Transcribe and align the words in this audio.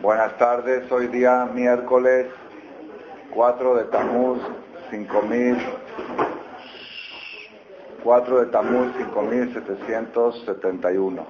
Buenas 0.00 0.38
tardes, 0.38 0.90
hoy 0.90 1.08
día 1.08 1.46
miércoles 1.52 2.28
4 3.30 3.74
de 3.76 3.84
Tamuz 3.84 4.40
5000 4.90 5.58
4 8.02 8.40
de 8.40 8.46
Tamuz 8.46 8.96
5771 8.96 11.26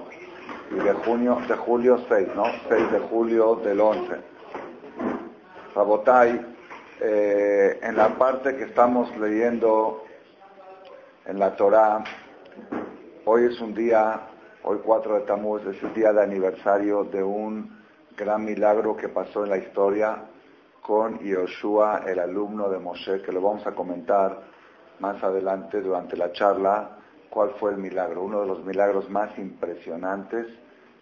y 0.71 0.75
de 0.75 0.93
junio 0.93 1.37
de 1.47 1.55
julio 1.55 1.99
6, 2.09 2.29
¿no? 2.35 2.45
6 2.67 2.91
de 2.91 2.99
julio 2.99 3.55
del 3.57 3.79
11. 3.79 4.15
Rabotai, 5.75 6.43
eh, 6.99 7.79
en 7.81 7.95
la 7.95 8.09
parte 8.09 8.55
que 8.55 8.63
estamos 8.63 9.15
leyendo 9.17 10.03
en 11.25 11.39
la 11.39 11.55
Torah, 11.55 12.03
hoy 13.25 13.45
es 13.45 13.59
un 13.61 13.73
día, 13.73 14.21
hoy 14.63 14.79
4 14.83 15.15
de 15.15 15.21
Tamuz, 15.21 15.65
es 15.65 15.81
el 15.81 15.93
día 15.93 16.11
de 16.11 16.23
aniversario 16.23 17.03
de 17.05 17.23
un 17.23 17.81
gran 18.17 18.43
milagro 18.43 18.95
que 18.95 19.09
pasó 19.09 19.43
en 19.43 19.49
la 19.51 19.57
historia 19.57 20.23
con 20.81 21.19
Yoshua, 21.19 22.03
el 22.05 22.19
alumno 22.19 22.69
de 22.69 22.79
Moshe, 22.79 23.21
que 23.21 23.31
lo 23.31 23.41
vamos 23.41 23.65
a 23.65 23.71
comentar 23.71 24.41
más 24.99 25.23
adelante 25.23 25.81
durante 25.81 26.17
la 26.17 26.31
charla, 26.33 26.97
cuál 27.29 27.51
fue 27.59 27.71
el 27.71 27.77
milagro, 27.77 28.23
uno 28.23 28.41
de 28.41 28.47
los 28.47 28.63
milagros 28.65 29.09
más 29.09 29.37
impresionantes 29.37 30.47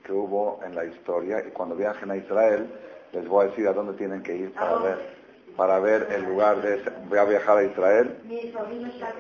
que 0.04 0.12
hubo 0.12 0.60
en 0.64 0.76
la 0.76 0.86
historia. 0.86 1.44
Y 1.46 1.52
cuando 1.52 1.76
viajen 1.76 2.12
a 2.12 2.16
Israel, 2.16 2.70
les 3.12 3.28
voy 3.28 3.46
a 3.46 3.50
decir 3.50 3.68
a 3.68 3.74
dónde 3.74 3.94
tienen 3.94 4.22
que 4.22 4.36
ir 4.36 4.54
para 4.54 4.78
ver, 4.78 5.16
para 5.58 5.80
ver 5.80 6.08
el 6.12 6.24
lugar 6.26 6.62
de 6.62 6.76
ese. 6.76 6.92
Voy 7.10 7.18
a 7.18 7.26
viajar 7.26 7.58
a 7.58 7.64
Israel. 7.64 8.20
Mi 8.24 8.52
sobrino 8.52 8.88
está 8.88 9.12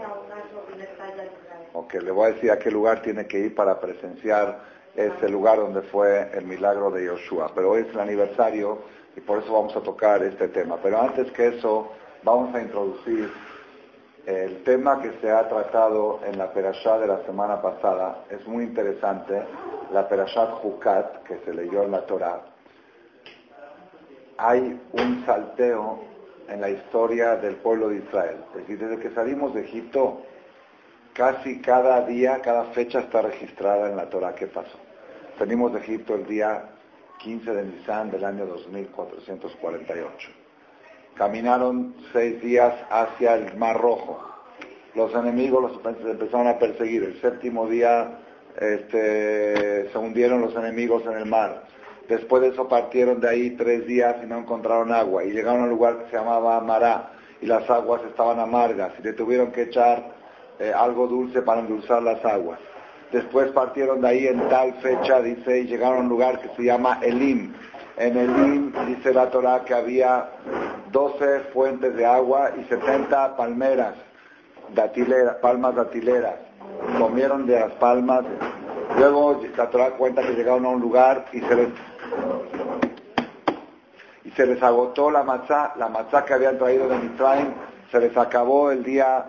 Ok, 1.74 1.94
le 1.94 2.12
voy 2.12 2.30
a 2.30 2.34
decir 2.34 2.52
a 2.52 2.60
qué 2.60 2.70
lugar 2.70 3.02
tiene 3.02 3.28
que 3.28 3.40
ir 3.40 3.56
para 3.56 3.80
presenciar 3.80 4.60
ese 4.96 5.30
lugar 5.30 5.58
donde 5.58 5.82
fue 5.84 6.30
el 6.34 6.46
milagro 6.46 6.92
de 6.92 7.05
Yoshua. 7.05 7.52
Pero 7.55 7.72
hoy 7.72 7.82
es 7.82 7.94
el 7.94 8.00
aniversario 8.02 8.80
y 9.16 9.22
por 9.22 9.40
eso 9.40 9.54
vamos 9.54 9.76
a 9.78 9.82
tocar 9.82 10.22
este 10.22 10.50
tema. 10.50 10.78
Pero 10.84 11.02
antes 11.02 11.32
que 11.32 11.48
eso, 11.48 11.91
vamos 12.24 12.54
a 12.54 12.62
introducir 12.62 13.32
el 14.26 14.63
tema 14.63 15.02
que 15.02 15.13
se 15.22 15.32
ha 15.32 15.48
tratado 15.48 16.20
en 16.26 16.38
la 16.38 16.52
Perashá 16.52 17.00
de 17.00 17.08
la 17.08 17.24
semana 17.26 17.62
pasada. 17.62 18.26
Es 18.30 18.46
muy 18.46 18.66
interesante, 18.66 19.41
la 19.94 20.10
Perashat 20.10 20.63
Hukat, 20.63 21.24
que 21.24 21.38
se 21.46 21.54
leyó 21.54 21.84
en 21.84 21.91
la 21.91 22.06
Torah. 22.06 22.41
Hay 24.38 24.80
un 24.91 25.26
salteo 25.26 26.00
en 26.50 26.60
la 26.60 26.70
historia 26.70 27.38
del 27.38 27.56
pueblo 27.56 27.90
de 27.90 27.98
Israel. 27.98 28.38
Es 28.52 28.62
decir, 28.62 28.78
desde 28.78 29.02
que 29.02 29.16
salimos 29.16 29.54
de 29.54 29.62
Egipto, 29.62 30.22
casi 31.13 31.59
cada 31.62 32.05
día, 32.05 32.40
cada 32.41 32.65
fecha 32.65 32.99
está 32.99 33.21
registrada 33.21 33.90
en 33.90 33.98
la 33.98 34.09
Torah. 34.09 34.35
¿Qué 34.35 34.48
pasó? 34.48 34.77
Venimos 35.40 35.73
de 35.73 35.79
Egipto 35.79 36.15
el 36.15 36.26
día 36.26 36.70
15 37.20 37.51
de 37.54 37.63
Nisan 37.63 38.12
del 38.12 38.23
año 38.23 38.45
2448. 38.45 40.29
Caminaron 41.15 41.95
seis 42.13 42.41
días 42.41 42.73
hacia 42.89 43.35
el 43.35 43.55
Mar 43.57 43.79
Rojo. 43.79 44.27
Los 44.95 45.13
enemigos 45.13 45.84
los 45.84 45.95
empezaron 46.05 46.48
a 46.48 46.57
perseguir. 46.57 47.04
El 47.04 47.21
séptimo 47.21 47.67
día 47.67 48.20
este, 48.59 49.89
se 49.89 49.98
hundieron 49.98 50.41
los 50.41 50.55
enemigos 50.55 51.04
en 51.05 51.13
el 51.13 51.26
mar. 51.26 51.63
Después 52.07 52.41
de 52.41 52.49
eso 52.49 52.67
partieron 52.67 53.21
de 53.21 53.29
ahí 53.29 53.51
tres 53.51 53.85
días 53.85 54.17
y 54.23 54.26
no 54.26 54.39
encontraron 54.39 54.91
agua. 54.91 55.23
Y 55.23 55.32
llegaron 55.32 55.62
a 55.62 55.63
un 55.65 55.70
lugar 55.70 55.98
que 55.99 56.12
se 56.12 56.17
llamaba 56.17 56.59
Mará. 56.62 57.12
Y 57.41 57.45
las 57.45 57.70
aguas 57.70 58.01
estaban 58.09 58.39
amargas. 58.39 58.93
Y 58.99 59.04
le 59.04 59.13
tuvieron 59.13 59.51
que 59.51 59.63
echar 59.63 60.21
eh, 60.62 60.71
algo 60.73 61.07
dulce 61.07 61.41
para 61.41 61.62
endulzar 61.62 62.04
las 62.04 62.23
aguas. 62.23 62.59
Después 63.12 63.51
partieron 63.51 64.01
de 64.01 64.07
ahí 64.07 64.28
en 64.28 64.47
tal 64.47 64.73
fecha, 64.75 65.19
dice, 65.19 65.62
y 65.62 65.66
llegaron 65.66 65.97
a 65.97 66.01
un 66.01 66.09
lugar 66.09 66.40
que 66.40 66.50
se 66.56 66.63
llama 66.63 67.00
Elim. 67.01 67.51
En 67.97 68.16
Elim 68.16 68.72
dice 68.88 69.12
la 69.12 69.29
Torah 69.31 69.66
que 69.66 69.73
había 69.73 70.29
12 70.91 71.39
fuentes 71.51 71.95
de 71.95 72.05
agua 72.05 72.51
y 72.57 72.63
70 72.66 73.35
palmeras, 73.35 73.95
palmas 75.41 75.75
datileras. 75.75 76.35
Comieron 77.00 77.47
de 77.47 77.59
las 77.59 77.71
palmas. 77.73 78.23
Luego 78.97 79.41
la 79.57 79.69
Torah 79.69 79.89
cuenta 79.91 80.21
que 80.21 80.33
llegaron 80.33 80.66
a 80.66 80.69
un 80.69 80.81
lugar 80.81 81.25
y 81.33 81.39
se 81.41 81.55
les 81.55 81.69
y 84.23 84.29
se 84.31 84.45
les 84.45 84.61
agotó 84.61 85.09
la 85.09 85.23
matzá, 85.23 85.73
la 85.75 85.89
matzá 85.89 86.23
que 86.23 86.33
habían 86.33 86.57
traído 86.57 86.88
de 86.88 86.97
Mitzrayim 86.97 87.47
se 87.91 88.00
les 88.00 88.16
acabó 88.16 88.72
el 88.72 88.84
día 88.84 89.25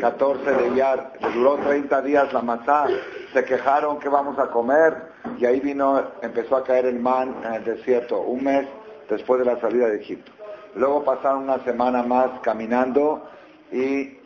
14 0.00 0.50
de 0.50 0.68
Iyar, 0.68 1.12
les 1.20 1.34
duró 1.34 1.56
30 1.56 2.00
días 2.02 2.32
la 2.32 2.40
matzá, 2.40 2.86
se 3.32 3.44
quejaron 3.44 3.98
que 3.98 4.08
vamos 4.08 4.38
a 4.38 4.46
comer 4.46 4.94
y 5.38 5.44
ahí 5.44 5.60
vino, 5.60 6.02
empezó 6.22 6.56
a 6.56 6.64
caer 6.64 6.86
el 6.86 6.98
man 6.98 7.34
en 7.44 7.52
el 7.52 7.64
desierto, 7.64 8.22
un 8.22 8.44
mes 8.44 8.66
después 9.10 9.40
de 9.40 9.44
la 9.44 9.60
salida 9.60 9.88
de 9.88 9.96
Egipto. 9.96 10.32
Luego 10.76 11.04
pasaron 11.04 11.44
una 11.44 11.62
semana 11.64 12.02
más 12.02 12.40
caminando 12.40 13.22
y 13.70 14.18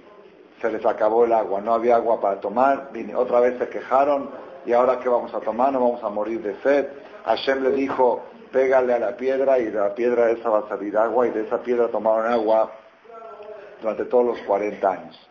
se 0.60 0.70
les 0.70 0.86
acabó 0.86 1.24
el 1.24 1.32
agua, 1.32 1.60
no 1.60 1.74
había 1.74 1.96
agua 1.96 2.20
para 2.20 2.38
tomar, 2.40 2.90
otra 3.16 3.40
vez 3.40 3.58
se 3.58 3.68
quejaron 3.68 4.30
y 4.66 4.72
ahora 4.72 5.00
qué 5.00 5.08
vamos 5.08 5.34
a 5.34 5.40
tomar, 5.40 5.72
no 5.72 5.80
vamos 5.80 6.04
a 6.04 6.10
morir 6.10 6.42
de 6.42 6.54
sed. 6.62 6.86
Hashem 7.24 7.64
le 7.64 7.72
dijo, 7.72 8.22
pégale 8.52 8.94
a 8.94 8.98
la 9.00 9.16
piedra 9.16 9.58
y 9.58 9.64
de 9.64 9.80
la 9.80 9.94
piedra 9.94 10.30
esa 10.30 10.48
va 10.48 10.60
a 10.60 10.68
salir 10.68 10.96
agua 10.96 11.26
y 11.26 11.30
de 11.30 11.42
esa 11.42 11.58
piedra 11.58 11.88
tomaron 11.88 12.30
agua 12.30 12.70
durante 13.80 14.04
todos 14.04 14.26
los 14.26 14.38
40 14.42 14.90
años. 14.90 15.30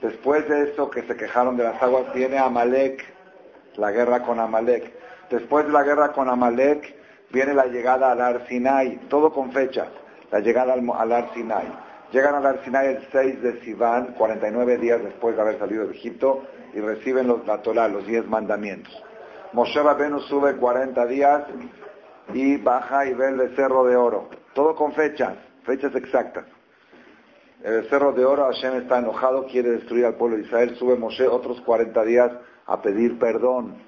Después 0.00 0.48
de 0.48 0.70
eso 0.70 0.90
que 0.90 1.02
se 1.02 1.16
quejaron 1.16 1.56
de 1.56 1.64
las 1.64 1.82
aguas, 1.82 2.12
viene 2.12 2.38
Amalek, 2.38 3.04
la 3.76 3.90
guerra 3.90 4.22
con 4.22 4.38
Amalek. 4.38 4.92
Después 5.30 5.66
de 5.66 5.72
la 5.72 5.82
guerra 5.82 6.12
con 6.12 6.28
Amalek, 6.28 6.94
viene 7.30 7.54
la 7.54 7.66
llegada 7.66 8.12
al 8.12 8.20
Ar 8.20 8.46
Sinai, 8.46 8.96
todo 9.08 9.32
con 9.32 9.52
fechas, 9.52 9.88
la 10.30 10.40
llegada 10.40 10.74
al, 10.74 11.12
Ar 11.12 11.32
Sinai. 11.34 11.66
Llegan 12.12 12.34
al 12.34 12.46
Ar 12.46 12.64
Sinai 12.64 12.88
el 12.88 13.08
6 13.10 13.42
de 13.42 13.60
Sivan, 13.62 14.14
49 14.18 14.78
días 14.78 15.02
después 15.02 15.36
de 15.36 15.42
haber 15.42 15.58
salido 15.58 15.86
de 15.86 15.94
Egipto, 15.94 16.44
y 16.74 16.80
reciben 16.80 17.28
los, 17.28 17.46
la 17.46 17.62
Torah, 17.62 17.88
los 17.88 18.06
10 18.06 18.26
mandamientos. 18.26 18.92
Moshe 19.54 19.80
Rabenu 19.80 20.18
sube 20.20 20.56
40 20.56 21.06
días 21.06 21.44
y 22.32 22.56
baja 22.56 23.06
y 23.06 23.14
ve 23.14 23.28
el 23.28 23.36
becerro 23.36 23.84
de 23.84 23.96
oro. 23.96 24.28
Todo 24.52 24.74
con 24.74 24.92
fechas, 24.92 25.34
fechas 25.64 25.94
exactas. 25.94 26.44
El 27.64 27.88
cerro 27.88 28.12
de 28.12 28.26
oro, 28.26 28.44
Hashem 28.44 28.74
está 28.74 28.98
enojado, 28.98 29.46
quiere 29.46 29.70
destruir 29.70 30.04
al 30.04 30.16
pueblo 30.16 30.36
de 30.36 30.42
Israel. 30.42 30.76
Sube 30.76 30.96
Moshe 30.96 31.26
otros 31.26 31.62
40 31.62 32.04
días 32.04 32.30
a 32.66 32.82
pedir 32.82 33.18
perdón. 33.18 33.78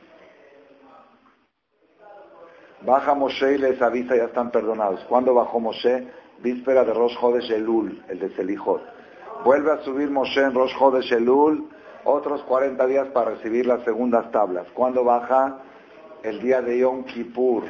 Baja 2.80 3.12
Moshe 3.14 3.52
y 3.52 3.58
les 3.58 3.82
avisa, 3.82 4.16
ya 4.16 4.24
están 4.24 4.50
perdonados. 4.50 5.04
¿Cuándo 5.10 5.34
bajó 5.34 5.60
Moshe? 5.60 6.08
Víspera 6.38 6.84
de 6.84 6.94
Rosh 6.94 7.18
Hodesh 7.20 7.50
Elul, 7.50 8.02
el 8.08 8.18
de 8.18 8.34
Selijot. 8.34 8.80
Vuelve 9.44 9.72
a 9.72 9.82
subir 9.82 10.08
Moshe 10.08 10.40
en 10.40 10.54
Rosh 10.54 10.72
Hodesh 10.80 11.12
Elul, 11.12 11.68
otros 12.04 12.42
40 12.44 12.86
días 12.86 13.08
para 13.08 13.32
recibir 13.32 13.66
las 13.66 13.84
segundas 13.84 14.30
tablas. 14.32 14.66
¿Cuándo 14.72 15.04
baja? 15.04 15.58
El 16.22 16.40
día 16.40 16.62
de 16.62 16.78
Yom 16.78 17.04
Kippur 17.04 17.64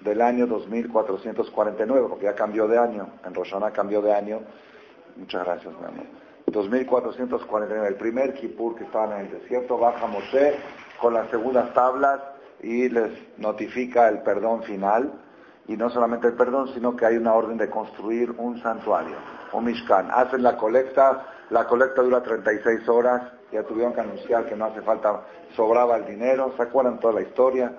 del 0.00 0.22
año 0.22 0.46
2449, 0.46 2.06
porque 2.08 2.24
ya 2.24 2.34
cambió 2.34 2.68
de 2.68 2.78
año, 2.78 3.08
en 3.24 3.34
Rosana 3.34 3.70
cambió 3.70 4.00
de 4.00 4.12
año. 4.12 4.40
Muchas 5.16 5.44
gracias, 5.44 5.74
mi 5.80 5.86
amor. 5.86 6.06
2449, 6.46 7.88
el 7.88 7.96
primer 7.96 8.34
Kippur 8.34 8.76
que 8.76 8.84
estaban 8.84 9.12
en 9.12 9.26
el 9.26 9.40
desierto, 9.40 9.78
baja 9.78 10.06
Moshe 10.06 10.54
con 11.00 11.14
las 11.14 11.28
segundas 11.30 11.72
tablas 11.74 12.20
y 12.62 12.88
les 12.88 13.10
notifica 13.38 14.08
el 14.08 14.22
perdón 14.22 14.62
final. 14.62 15.12
Y 15.66 15.76
no 15.76 15.90
solamente 15.90 16.28
el 16.28 16.32
perdón, 16.32 16.72
sino 16.72 16.96
que 16.96 17.04
hay 17.04 17.16
una 17.16 17.34
orden 17.34 17.58
de 17.58 17.68
construir 17.68 18.34
un 18.38 18.58
santuario, 18.62 19.16
un 19.52 19.66
Mishkan. 19.66 20.10
Hacen 20.10 20.42
la 20.42 20.56
colecta, 20.56 21.26
la 21.50 21.66
colecta 21.66 22.00
dura 22.00 22.22
36 22.22 22.88
horas, 22.88 23.22
ya 23.52 23.62
tuvieron 23.64 23.92
que 23.92 24.00
anunciar 24.00 24.46
que 24.46 24.56
no 24.56 24.64
hace 24.64 24.80
falta, 24.80 25.24
sobraba 25.54 25.96
el 25.96 26.06
dinero, 26.06 26.54
¿se 26.56 26.62
acuerdan 26.62 26.98
toda 26.98 27.14
la 27.14 27.20
historia? 27.20 27.70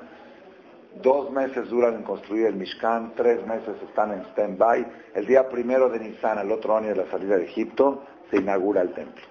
Dos 0.96 1.32
meses 1.32 1.70
duran 1.70 1.96
en 1.96 2.04
construir 2.04 2.48
el 2.48 2.56
Mishkan, 2.56 3.14
tres 3.16 3.46
meses 3.46 3.76
están 3.88 4.12
en 4.12 4.22
stand-by. 4.32 4.86
El 5.14 5.26
día 5.28 5.48
primero 5.48 5.90
de 5.90 6.00
Nisan, 6.00 6.40
el 6.40 6.52
otro 6.52 6.76
año 6.76 6.90
de 6.90 6.96
la 6.96 7.12
salida 7.12 7.38
de 7.38 7.46
Egipto, 7.46 8.04
se 8.30 8.38
inaugura 8.38 8.82
el 8.82 8.94
templo. 8.94 9.24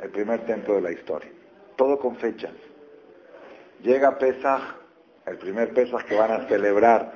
El 0.00 0.10
primer 0.10 0.44
templo 0.46 0.74
de 0.74 0.82
la 0.82 0.92
historia. 0.92 1.30
Todo 1.76 1.98
con 1.98 2.16
fechas. 2.16 2.52
Llega 3.82 4.18
Pesach, 4.18 4.62
el 5.26 5.38
primer 5.38 5.72
Pesach 5.74 6.04
que 6.04 6.16
van 6.16 6.30
a 6.30 6.46
celebrar 6.46 7.12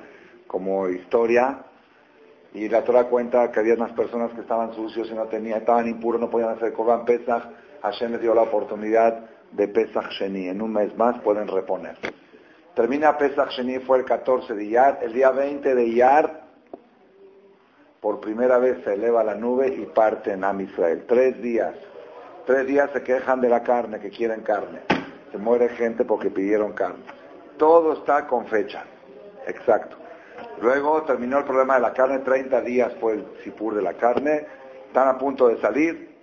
como 0.47 0.89
historia, 0.89 1.63
y 2.53 2.67
la 2.67 2.83
Torah 2.83 3.05
cuenta 3.05 3.51
que 3.51 3.59
había 3.59 3.75
unas 3.75 3.93
personas 3.93 4.31
que 4.33 4.41
estaban 4.41 4.73
sucios 4.73 5.09
y 5.09 5.13
no 5.13 5.25
tenían, 5.27 5.59
estaban 5.59 5.87
impuros, 5.87 6.19
no 6.19 6.29
podían 6.29 6.49
hacer 6.49 6.73
Corban 6.73 7.05
Pesach. 7.05 7.43
Hashem 7.81 8.11
les 8.11 8.21
dio 8.21 8.35
la 8.35 8.41
oportunidad 8.41 9.25
de 9.51 9.67
Pesach 9.69 10.09
Sheni. 10.11 10.49
En 10.49 10.61
un 10.61 10.73
mes 10.73 10.95
más 10.97 11.19
pueden 11.21 11.47
reponer. 11.47 11.97
Termina 12.75 13.17
Pesach 13.17 13.49
Sheni, 13.49 13.79
fue 13.79 13.99
el 13.99 14.05
14 14.05 14.53
de 14.53 14.63
Iyar. 14.63 14.99
El 15.01 15.13
día 15.13 15.31
20 15.31 15.75
de 15.75 15.85
Iyar, 15.85 16.41
por 17.99 18.19
primera 18.19 18.57
vez 18.57 18.83
se 18.83 18.93
eleva 18.93 19.23
la 19.23 19.35
nube 19.35 19.67
y 19.67 19.85
parte 19.85 20.31
en. 20.31 20.41
Tres 21.07 21.41
días. 21.41 21.75
Tres 22.45 22.65
días 22.65 22.89
se 22.91 23.03
quejan 23.03 23.41
de 23.41 23.49
la 23.49 23.61
carne, 23.61 23.99
que 23.99 24.09
quieren 24.09 24.41
carne. 24.41 24.79
Se 25.31 25.37
muere 25.37 25.69
gente 25.69 26.05
porque 26.05 26.29
pidieron 26.29 26.73
carne. 26.73 27.03
Todo 27.57 27.93
está 27.93 28.25
con 28.25 28.47
fecha. 28.47 28.83
Exacto. 29.45 29.97
Luego 30.61 31.03
terminó 31.03 31.39
el 31.39 31.45
problema 31.45 31.75
de 31.75 31.81
la 31.81 31.93
carne, 31.93 32.19
30 32.19 32.61
días 32.61 32.93
fue 32.99 33.13
el 33.13 33.25
sipur 33.43 33.75
de 33.75 33.81
la 33.81 33.93
carne, 33.93 34.45
están 34.87 35.07
a 35.07 35.17
punto 35.17 35.47
de 35.47 35.59
salir, 35.59 36.15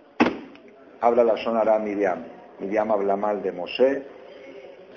habla 1.00 1.24
la 1.24 1.34
Shonara 1.34 1.78
Miriam. 1.78 2.24
Miriam 2.58 2.90
habla 2.90 3.16
mal 3.16 3.42
de 3.42 3.52
Moshe, 3.52 4.06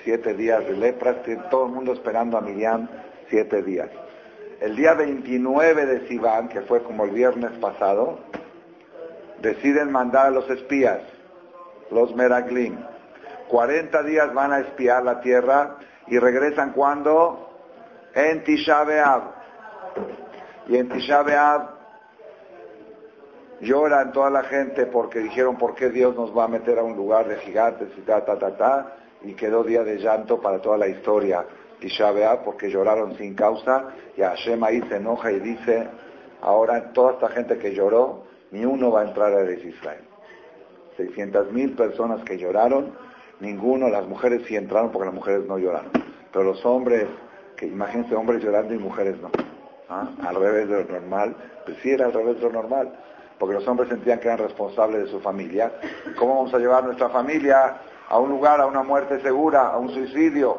siete 0.03 0.33
días 0.33 0.65
de 0.65 0.73
lepra, 0.73 1.23
todo 1.49 1.65
el 1.65 1.71
mundo 1.71 1.93
esperando 1.93 2.37
a 2.37 2.41
Miriam 2.41 2.87
siete 3.29 3.61
días. 3.61 3.89
El 4.59 4.75
día 4.75 4.93
29 4.93 5.85
de 5.85 6.07
Sivan, 6.07 6.49
que 6.49 6.61
fue 6.61 6.83
como 6.83 7.05
el 7.05 7.11
viernes 7.11 7.51
pasado, 7.59 8.19
deciden 9.41 9.91
mandar 9.91 10.27
a 10.27 10.29
los 10.29 10.49
espías, 10.49 10.99
los 11.89 12.15
Meraglim. 12.15 12.77
40 13.47 14.03
días 14.03 14.33
van 14.33 14.53
a 14.53 14.59
espiar 14.59 15.03
la 15.03 15.19
tierra 15.19 15.77
y 16.07 16.19
regresan 16.19 16.73
cuando? 16.73 17.49
En 18.13 18.43
Tisha 18.43 18.85
Y 20.67 20.77
en 20.77 20.89
Tisha 20.89 21.23
lloran 23.61 24.11
toda 24.11 24.29
la 24.29 24.43
gente 24.43 24.85
porque 24.85 25.19
dijeron 25.19 25.57
por 25.57 25.75
qué 25.75 25.89
Dios 25.89 26.15
nos 26.15 26.35
va 26.37 26.45
a 26.45 26.47
meter 26.47 26.79
a 26.79 26.83
un 26.83 26.95
lugar 26.95 27.27
de 27.27 27.37
gigantes 27.37 27.89
y 27.97 28.01
ta, 28.01 28.25
ta, 28.25 28.37
ta, 28.37 28.57
ta, 28.57 28.95
y 29.23 29.33
quedó 29.33 29.63
día 29.63 29.83
de 29.83 29.97
llanto 29.97 30.39
para 30.41 30.61
toda 30.61 30.77
la 30.77 30.87
historia. 30.87 31.45
Tisha 31.79 32.11
porque 32.43 32.69
lloraron 32.69 33.17
sin 33.17 33.33
causa, 33.33 33.89
y 34.15 34.21
Hashem 34.21 34.63
ahí 34.63 34.81
se 34.87 34.97
enoja 34.97 35.31
y 35.31 35.39
dice, 35.39 35.87
ahora 36.41 36.91
toda 36.93 37.13
esta 37.13 37.29
gente 37.29 37.57
que 37.57 37.73
lloró, 37.73 38.23
ni 38.51 38.65
uno 38.65 38.91
va 38.91 39.01
a 39.01 39.07
entrar 39.07 39.33
a 39.33 39.51
Israel. 39.51 40.01
600 40.97 41.51
mil 41.51 41.73
personas 41.73 42.23
que 42.23 42.37
lloraron, 42.37 42.93
ninguno, 43.39 43.89
las 43.89 44.05
mujeres 44.07 44.43
sí 44.47 44.55
entraron 44.55 44.91
porque 44.91 45.07
las 45.07 45.15
mujeres 45.15 45.45
no 45.47 45.57
lloraron, 45.57 45.91
pero 46.31 46.45
los 46.45 46.63
hombres, 46.65 47.07
que 47.57 47.65
imagínense 47.65 48.15
hombres 48.15 48.43
llorando 48.43 48.75
y 48.75 48.77
mujeres 48.77 49.19
no, 49.19 49.31
¿ah? 49.89 50.07
al 50.27 50.35
revés 50.35 50.69
de 50.69 50.83
lo 50.83 50.91
normal, 50.91 51.35
pues 51.65 51.77
sí 51.81 51.91
era 51.91 52.05
al 52.05 52.13
revés 52.13 52.35
de 52.35 52.43
lo 52.43 52.51
normal 52.51 52.91
porque 53.41 53.55
los 53.55 53.67
hombres 53.67 53.89
sentían 53.89 54.19
que 54.19 54.27
eran 54.27 54.37
responsables 54.37 55.05
de 55.05 55.09
su 55.09 55.19
familia. 55.19 55.71
¿Cómo 56.15 56.35
vamos 56.35 56.53
a 56.53 56.59
llevar 56.59 56.83
nuestra 56.83 57.09
familia 57.09 57.75
a 58.11 58.19
un 58.19 58.29
lugar, 58.29 58.59
a 58.59 58.65
una 58.65 58.83
muerte 58.83 59.21
segura, 59.21 59.69
a 59.69 59.77
un 59.77 59.89
suicidio? 59.89 60.57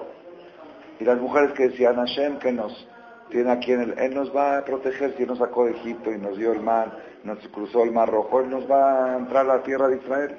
Y 0.99 1.05
las 1.05 1.21
mujeres 1.21 1.53
que 1.53 1.69
decían, 1.69 1.97
Hashem, 1.97 2.39
que 2.39 2.51
nos 2.51 2.89
tiene 3.29 3.51
aquí 3.51 3.73
en 3.73 3.83
el... 3.83 3.99
Él 3.99 4.15
nos 4.15 4.35
va 4.35 4.59
a 4.59 4.65
proteger 4.65 5.15
si 5.19 5.27
nos 5.27 5.39
sacó 5.39 5.67
de 5.67 5.73
Egipto 5.73 6.11
y 6.11 6.19
nos 6.19 6.39
dio 6.39 6.53
el 6.53 6.61
mar, 6.61 6.97
nos 7.25 7.39
cruzó 7.49 7.83
el 7.83 7.93
mar 7.93 8.11
rojo, 8.11 8.41
Él 8.41 8.49
nos 8.49 8.71
va 8.71 9.05
a 9.05 9.19
entrar 9.19 9.45
a 9.45 9.57
la 9.57 9.63
tierra 9.63 9.89
de 9.89 9.97
Israel. 9.97 10.39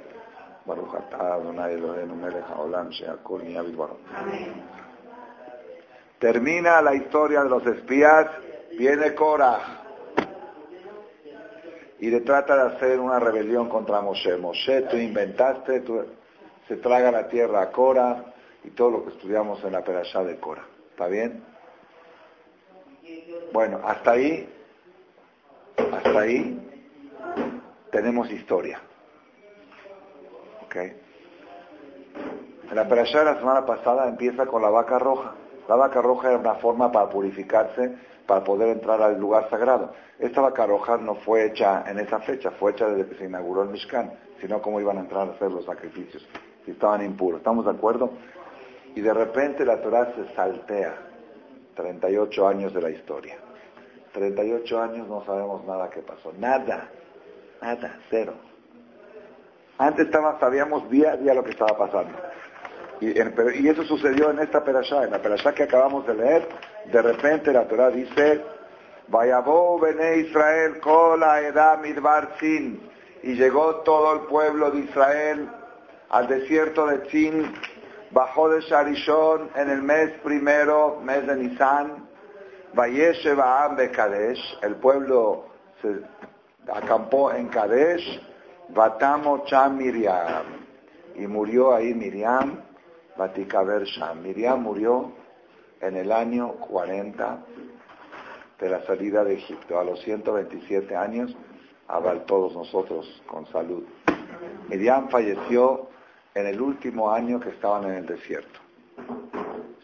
Termina 6.18 6.82
la 6.82 6.96
historia 6.96 7.44
de 7.44 7.50
los 7.50 7.66
espías, 7.68 8.28
viene 8.76 9.14
Korah 9.14 9.60
y 12.00 12.10
le 12.10 12.22
trata 12.22 12.56
de 12.56 12.76
hacer 12.76 13.00
una 13.00 13.20
rebelión 13.20 13.70
contra 13.70 14.02
Moshe. 14.02 14.36
Moshe, 14.38 14.82
tú 14.84 14.98
inventaste, 14.98 15.82
tú, 15.82 16.02
se 16.74 16.80
traga 16.80 17.12
la 17.12 17.28
tierra 17.28 17.62
a 17.62 17.72
Cora 17.72 18.34
y 18.64 18.72
todo 18.72 18.90
lo 18.90 19.04
que 19.04 19.12
estudiamos 19.12 19.64
en 19.64 19.74
la 19.74 19.84
perashá 19.84 20.24
de 20.24 20.40
Cora. 20.40 20.64
¿Está 20.90 21.06
bien? 21.08 21.44
Bueno, 23.52 23.80
hasta 23.84 24.14
ahí, 24.14 24.50
hasta 25.78 26.20
ahí 26.20 26.60
tenemos 27.92 28.32
historia. 28.32 28.82
¿Ok? 30.66 30.76
En 32.72 32.76
la 32.76 32.88
perashá 32.88 33.20
de 33.20 33.26
la 33.26 33.38
semana 33.38 33.68
pasada 33.68 34.10
empieza 34.10 34.48
con 34.48 34.64
la 34.64 34.72
vaca 34.72 34.98
roja. 34.98 35.36
La 35.70 35.76
vaca 35.76 36.02
roja 36.02 36.30
era 36.30 36.40
una 36.40 36.56
forma 36.56 36.92
para 36.92 37.08
purificarse 37.10 37.94
para 38.26 38.44
poder 38.44 38.70
entrar 38.70 39.00
al 39.00 39.20
lugar 39.20 39.48
sagrado. 39.52 39.94
Esta 40.18 40.42
vaca 40.42 40.66
roja 40.66 40.98
no 40.98 41.16
fue 41.16 41.46
hecha 41.46 41.84
en 41.88 42.00
esa 42.00 42.20
fecha, 42.22 42.50
fue 42.52 42.72
hecha 42.72 42.88
desde 42.88 43.12
que 43.12 43.18
se 43.18 43.26
inauguró 43.26 43.62
el 43.62 43.70
Mishkan, 43.70 44.12
sino 44.42 44.60
cómo 44.62 44.80
iban 44.82 44.98
a 44.98 45.02
entrar 45.02 45.28
a 45.28 45.32
hacer 45.34 45.52
los 45.52 45.66
sacrificios, 45.66 46.28
si 46.66 46.72
estaban 46.72 47.04
impuros. 47.04 47.40
¿Estamos 47.40 47.66
de 47.66 47.72
acuerdo? 47.72 48.12
Y 48.96 49.02
de 49.02 49.14
repente 49.14 49.66
la 49.66 49.82
Torah 49.82 50.14
se 50.16 50.34
saltea 50.36 50.94
38 51.76 52.48
años 52.48 52.74
de 52.74 52.82
la 52.82 52.90
historia. 52.90 53.38
38 54.14 54.82
años 54.82 55.08
no 55.08 55.26
sabemos 55.26 55.66
nada 55.66 55.90
que 55.90 56.02
pasó. 56.02 56.32
Nada. 56.38 56.90
Nada. 57.62 58.00
Cero. 58.10 58.34
Antes 59.78 60.06
estaba, 60.06 60.40
sabíamos 60.40 60.90
día 60.90 61.14
a 61.14 61.18
día 61.18 61.34
lo 61.34 61.44
que 61.44 61.52
estaba 61.52 61.78
pasando. 61.78 62.14
Y, 63.02 63.68
eso 63.68 63.84
sucedió 63.84 64.30
en 64.30 64.40
esta 64.40 64.64
perashá, 64.64 65.04
en 65.04 65.12
la 65.12 65.22
perashá 65.22 65.54
que 65.54 65.64
acabamos 65.64 66.06
de 66.08 66.14
leer. 66.14 66.48
De 66.86 67.02
repente 67.02 67.52
la 67.52 67.68
Torah 67.68 67.90
dice, 67.90 68.42
Vayabó 69.08 69.80
bene 69.80 70.18
Israel 70.18 70.80
kola 70.80 71.42
edad 71.42 71.80
midbar 71.82 72.36
sin. 72.40 72.90
Y 73.24 73.34
llegó 73.34 73.78
todo 73.78 74.14
el 74.14 74.20
pueblo 74.28 74.72
de 74.72 74.82
Israel 74.82 75.50
al 76.14 76.28
desierto 76.28 76.86
de 76.86 77.00
Tzin, 77.00 77.52
bajó 78.12 78.48
de 78.48 78.62
Sharishon 78.62 79.50
en 79.56 79.68
el 79.68 79.82
mes 79.82 80.12
primero, 80.24 81.00
mes 81.02 81.26
de 81.26 81.36
Nisan. 81.36 82.08
Vayeshe 82.76 83.34
Ba'am 83.34 83.76
de 83.76 83.90
Kadesh, 83.90 84.60
el 84.62 84.76
pueblo 84.76 85.46
se 85.82 86.02
acampó 86.72 87.32
en 87.32 87.48
Kadesh, 87.48 88.22
Batamo 88.70 89.44
Cham 89.46 89.78
Miriam. 89.78 90.44
Y 91.16 91.26
murió 91.26 91.74
ahí 91.74 91.96
Miriam, 91.96 92.62
Batikaber 93.18 93.84
Sham. 93.84 94.22
Miriam 94.22 94.62
murió 94.62 95.12
en 95.82 95.98
el 95.98 96.12
año 96.12 96.54
40 96.60 97.40
de 98.60 98.70
la 98.70 98.86
salida 98.86 99.24
de 99.24 99.34
Egipto. 99.34 99.80
A 99.80 99.84
los 99.84 100.00
127 100.04 100.96
años, 100.96 101.36
a 101.88 102.00
todos 102.28 102.54
nosotros 102.54 103.24
con 103.26 103.48
salud. 103.48 103.84
Miriam 104.70 105.10
falleció 105.10 105.90
en 106.36 106.48
el 106.48 106.62
último 106.62 107.12
año 107.12 107.40
que 107.40 107.50
estaban 107.50 107.86
en 107.86 107.96
el 107.96 108.06
desierto. 108.06 108.60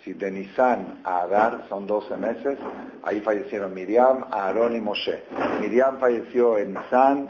Si 0.04 0.14
de 0.14 0.32
Nisan 0.32 1.02
a 1.04 1.22
Adar 1.22 1.66
son 1.68 1.86
12 1.86 2.16
meses, 2.18 2.58
ahí 3.04 3.20
fallecieron 3.22 3.74
Miriam, 3.74 4.26
Aarón 4.32 4.76
y 4.76 4.82
Moshe. 4.82 5.24
Miriam 5.60 6.00
falleció 6.00 6.58
en 6.58 6.74
Nisan, 6.74 7.28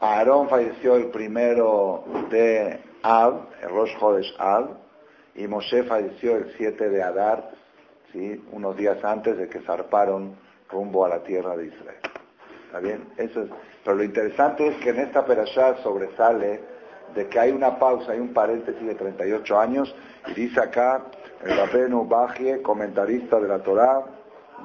Aarón 0.00 0.48
falleció 0.48 0.96
el 0.96 1.06
primero 1.06 2.04
de 2.30 2.80
Ab, 3.02 3.48
el 3.62 3.70
Rosh 3.70 3.96
Hodesh 4.00 4.34
Ab, 4.38 4.76
y 5.34 5.46
Moshe 5.46 5.82
falleció 5.84 6.36
el 6.36 6.52
7 6.56 6.90
de 6.90 7.02
Adar, 7.02 7.50
¿sí? 8.12 8.44
unos 8.52 8.76
días 8.76 9.02
antes 9.04 9.38
de 9.38 9.48
que 9.48 9.60
zarparon 9.60 10.36
rumbo 10.70 11.04
a 11.04 11.08
la 11.08 11.22
tierra 11.22 11.56
de 11.56 11.66
Israel. 11.66 12.00
¿Está 12.66 12.80
bien? 12.80 13.08
Eso 13.16 13.42
es. 13.42 13.50
Pero 13.82 13.96
lo 13.96 14.04
interesante 14.04 14.66
es 14.68 14.76
que 14.76 14.90
en 14.90 15.00
esta 15.00 15.24
perashá 15.24 15.76
sobresale 15.82 16.60
de 17.14 17.28
que 17.28 17.38
hay 17.38 17.50
una 17.50 17.78
pausa, 17.78 18.12
hay 18.12 18.20
un 18.20 18.32
paréntesis 18.32 18.86
de 18.86 18.94
38 18.94 19.60
años, 19.60 19.94
y 20.26 20.34
dice 20.34 20.60
acá 20.60 21.02
el 21.44 21.56
Rabenu 21.56 22.06
Bajie, 22.06 22.62
comentarista 22.62 23.40
de 23.40 23.48
la 23.48 23.58
Torá, 23.60 24.02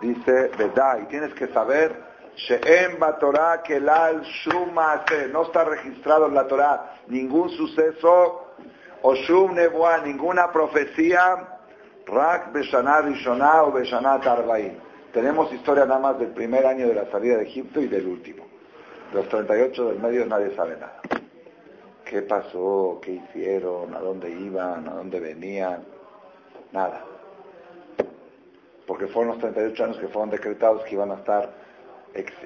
dice, 0.01 0.51
¿verdad? 0.57 0.99
Y 1.03 1.05
tienes 1.05 1.33
que 1.33 1.47
saber, 1.47 2.03
She'em 2.35 2.99
Torah 3.19 3.61
Kelal 3.63 4.21
Shumase, 4.21 5.29
no 5.31 5.43
está 5.43 5.63
registrado 5.63 6.27
en 6.27 6.33
la 6.33 6.47
Torá 6.47 6.95
ningún 7.07 7.49
suceso 7.49 8.53
Oshum 9.01 9.53
Nebuah, 9.53 9.99
ninguna 10.03 10.51
profecía, 10.51 11.59
Rak 12.07 12.51
Beshanah 12.51 13.01
Rishonah 13.01 13.63
o 13.63 13.71
Beshanah 13.71 14.19
Tarbaim. 14.19 14.73
Tenemos 15.13 15.51
historia 15.53 15.85
nada 15.85 15.99
más 15.99 16.19
del 16.19 16.29
primer 16.29 16.65
año 16.65 16.87
de 16.87 16.95
la 16.95 17.09
salida 17.09 17.37
de 17.37 17.43
Egipto 17.43 17.79
y 17.79 17.87
del 17.87 18.05
último. 18.05 18.45
Los 19.13 19.29
38 19.29 19.89
del 19.89 19.99
medio 19.99 20.25
nadie 20.25 20.55
sabe 20.55 20.75
nada. 20.77 20.99
¿Qué 22.05 22.21
pasó? 22.21 22.99
¿Qué 23.01 23.13
hicieron? 23.13 23.95
¿A 23.95 23.99
dónde 23.99 24.29
iban? 24.29 24.87
¿A 24.87 24.93
dónde 24.93 25.19
venían? 25.19 25.83
Nada. 26.71 27.03
Porque 28.85 29.07
fueron 29.07 29.33
los 29.33 29.39
38 29.39 29.83
años 29.83 29.97
que 29.97 30.07
fueron 30.07 30.29
decretados 30.29 30.83
que 30.83 30.93
iban 30.93 31.11
a 31.11 31.15
estar 31.15 31.51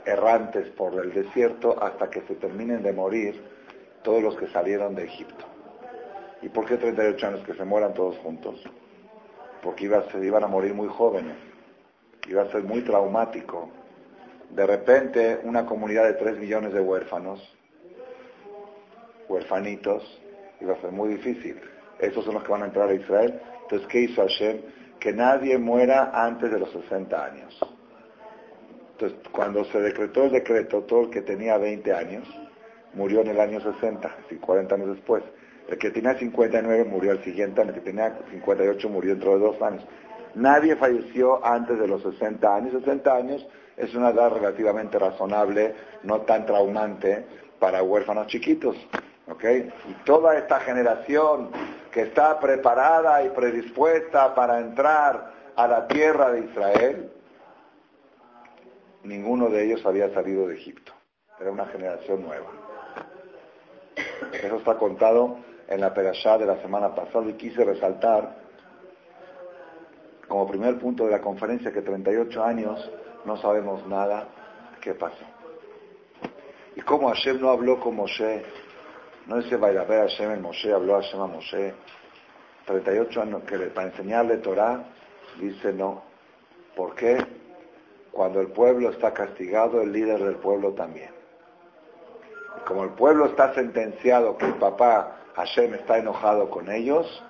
errantes 0.06 0.70
por 0.70 0.94
el 0.94 1.14
desierto 1.14 1.82
hasta 1.84 2.10
que 2.10 2.22
se 2.22 2.36
terminen 2.36 2.82
de 2.82 2.94
morir 2.94 3.44
todos 4.02 4.24
los 4.24 4.38
que 4.38 4.48
salieron 4.48 4.96
de 4.96 5.04
Egipto. 5.04 5.46
¿Y 6.42 6.48
por 6.48 6.66
qué 6.66 6.78
38 6.78 7.28
años 7.28 7.46
que 7.46 7.54
se 7.54 7.66
mueran 7.66 7.94
todos 7.94 8.18
juntos? 8.20 8.64
Porque 9.62 9.86
iban 9.86 10.44
a 10.44 10.48
morir 10.48 10.74
muy 10.74 10.88
jóvenes, 10.88 11.36
iba 12.30 12.44
a 12.44 12.52
ser 12.52 12.64
muy 12.64 12.82
traumático. 12.82 13.70
De 14.52 14.66
repente, 14.66 15.42
una 15.44 15.66
comunidad 15.66 16.06
de 16.06 16.14
3 16.14 16.40
millones 16.40 16.74
de 16.74 16.80
huérfanos, 16.80 17.59
huérfanitos, 19.30 20.04
iba 20.60 20.74
a 20.74 20.82
ser 20.82 20.92
muy 20.92 21.10
difícil. 21.10 21.60
Esos 22.00 22.26
son 22.26 22.34
los 22.34 22.44
que 22.44 22.52
van 22.52 22.64
a 22.64 22.66
entrar 22.66 22.90
a 22.90 22.94
Israel. 22.94 23.40
Entonces, 23.64 23.88
¿qué 23.88 24.02
hizo 24.02 24.22
Hashem? 24.22 24.62
Que 25.00 25.14
nadie 25.14 25.58
muera 25.58 26.12
antes 26.14 26.52
de 26.52 26.60
los 26.60 26.72
60 26.72 27.26
años. 27.26 27.58
Entonces, 28.94 29.18
cuando 29.32 29.64
se 29.66 29.80
decretó 29.80 30.26
el 30.26 30.32
decreto, 30.32 30.82
todo 30.84 31.04
el 31.04 31.10
que 31.10 31.22
tenía 31.22 31.58
20 31.58 31.94
años 31.94 32.28
murió 32.94 33.22
en 33.22 33.28
el 33.28 33.40
año 33.40 33.62
60, 33.62 34.16
así 34.26 34.36
40 34.36 34.76
años 34.76 34.90
después. 34.96 35.24
El 35.70 35.78
que 35.78 35.92
tenía 35.92 36.18
59 36.18 36.84
murió 36.86 37.12
al 37.12 37.24
siguiente 37.24 37.62
año, 37.62 37.70
el 37.70 37.76
que 37.76 37.82
tenía 37.82 38.18
58 38.32 38.90
murió 38.90 39.12
dentro 39.12 39.34
de 39.34 39.40
dos 39.40 39.62
años. 39.62 39.86
Nadie 40.36 40.76
falleció 40.76 41.46
antes 41.46 41.80
de 41.80 41.88
los 41.88 42.02
60 42.02 42.56
años. 42.56 42.74
60 42.74 43.16
años 43.16 43.48
es 43.78 43.94
una 43.96 44.10
edad 44.10 44.32
relativamente 44.32 45.00
razonable, 45.00 45.76
no 46.04 46.22
tan 46.22 46.46
traumante 46.46 47.26
para 47.60 47.84
huérfanos 47.84 48.28
chiquitos. 48.28 48.76
¿Ok? 49.30 49.44
Y 49.88 49.94
toda 50.06 50.38
esta 50.38 50.60
generación 50.62 51.52
que 51.92 52.02
está 52.02 52.40
preparada 52.40 53.24
y 53.24 53.30
predispuesta 53.30 54.34
para 54.36 54.60
entrar 54.60 55.34
a 55.56 55.68
la 55.68 55.88
tierra 55.88 56.32
de 56.32 56.42
Israel, 56.42 57.12
ninguno 59.04 59.50
de 59.50 59.66
ellos 59.66 59.86
había 59.86 60.14
salido 60.14 60.48
de 60.48 60.56
Egipto. 60.56 60.94
Era 61.40 61.52
una 61.52 61.66
generación 61.68 62.24
nueva. 62.24 62.48
Eso 64.34 64.56
está 64.58 64.76
contado 64.78 65.38
en 65.68 65.82
la 65.82 65.94
Perashá 65.94 66.38
de 66.38 66.46
la 66.46 66.62
semana 66.62 66.94
pasada 66.94 67.26
y 67.30 67.34
quise 67.34 67.64
resaltar 67.64 68.38
como 70.28 70.48
primer 70.48 70.78
punto 70.80 71.06
de 71.06 71.12
la 71.12 71.22
conferencia 71.22 71.72
que 71.72 71.82
38 71.82 72.44
años 72.44 72.92
no 73.26 73.38
sabemos 73.38 73.86
nada 73.88 74.28
qué 74.80 74.94
pasó. 74.94 75.26
Y 76.76 76.82
cómo 76.82 77.10
Hashem 77.10 77.42
no 77.42 77.50
habló 77.50 77.80
con 77.80 77.96
Moshe, 77.96 78.44
no 79.30 79.38
dice 79.38 79.56
a 79.56 79.86
Hashem 79.86 80.32
en 80.32 80.42
Moshe, 80.42 80.74
habló 80.74 80.96
Hashem 80.96 81.22
a 81.22 81.28
Moshe, 81.28 81.74
38 82.66 83.22
años 83.22 83.44
que 83.44 83.58
para 83.58 83.88
enseñarle 83.88 84.38
Torah, 84.38 84.84
dice 85.40 85.72
no. 85.72 86.02
¿Por 86.76 86.96
qué? 86.96 87.18
Cuando 88.12 88.42
el 88.42 88.48
pueblo 88.48 88.90
está 88.90 89.14
castigado, 89.14 89.82
el 89.82 89.92
líder 89.92 90.24
del 90.24 90.38
pueblo 90.38 90.72
también. 90.72 91.12
Como 92.66 92.84
el 92.84 92.90
pueblo 92.92 93.28
está 93.28 93.54
sentenciado 93.54 94.36
que 94.36 94.48
el 94.48 94.56
papá 94.56 95.18
Hashem 95.36 95.76
está 95.76 96.00
enojado 96.00 96.50
con 96.50 96.72
ellos, 96.72 97.24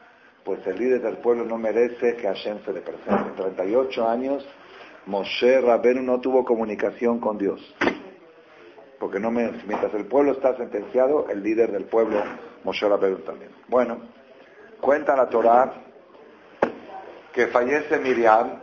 pues 0.46 0.66
el 0.68 0.80
líder 0.80 1.02
del 1.02 1.18
pueblo 1.18 1.44
no 1.44 1.58
merece 1.58 2.16
que 2.16 2.28
Hashem 2.28 2.64
se 2.64 2.72
le 2.72 2.80
presente. 2.80 3.30
En 3.30 3.36
38 3.36 4.08
años, 4.08 4.48
Moshe 5.06 5.60
Rabenu 5.60 6.02
no 6.02 6.22
tuvo 6.22 6.46
comunicación 6.46 7.20
con 7.20 7.38
Dios. 7.38 7.60
Porque 9.00 9.20
mientras 9.20 9.94
el 9.94 10.06
pueblo 10.06 10.34
está 10.34 10.58
sentenciado, 10.58 11.30
el 11.30 11.42
líder 11.42 11.72
del 11.72 11.86
pueblo, 11.86 12.22
Moshe 12.66 12.88
Rabenu 12.88 13.20
también. 13.20 13.52
Bueno, 13.70 13.98
cuenta 14.82 15.16
la 15.16 15.30
Torah 15.30 15.72
que 17.34 17.48
fallece 17.48 17.98
Miriam 18.00 18.60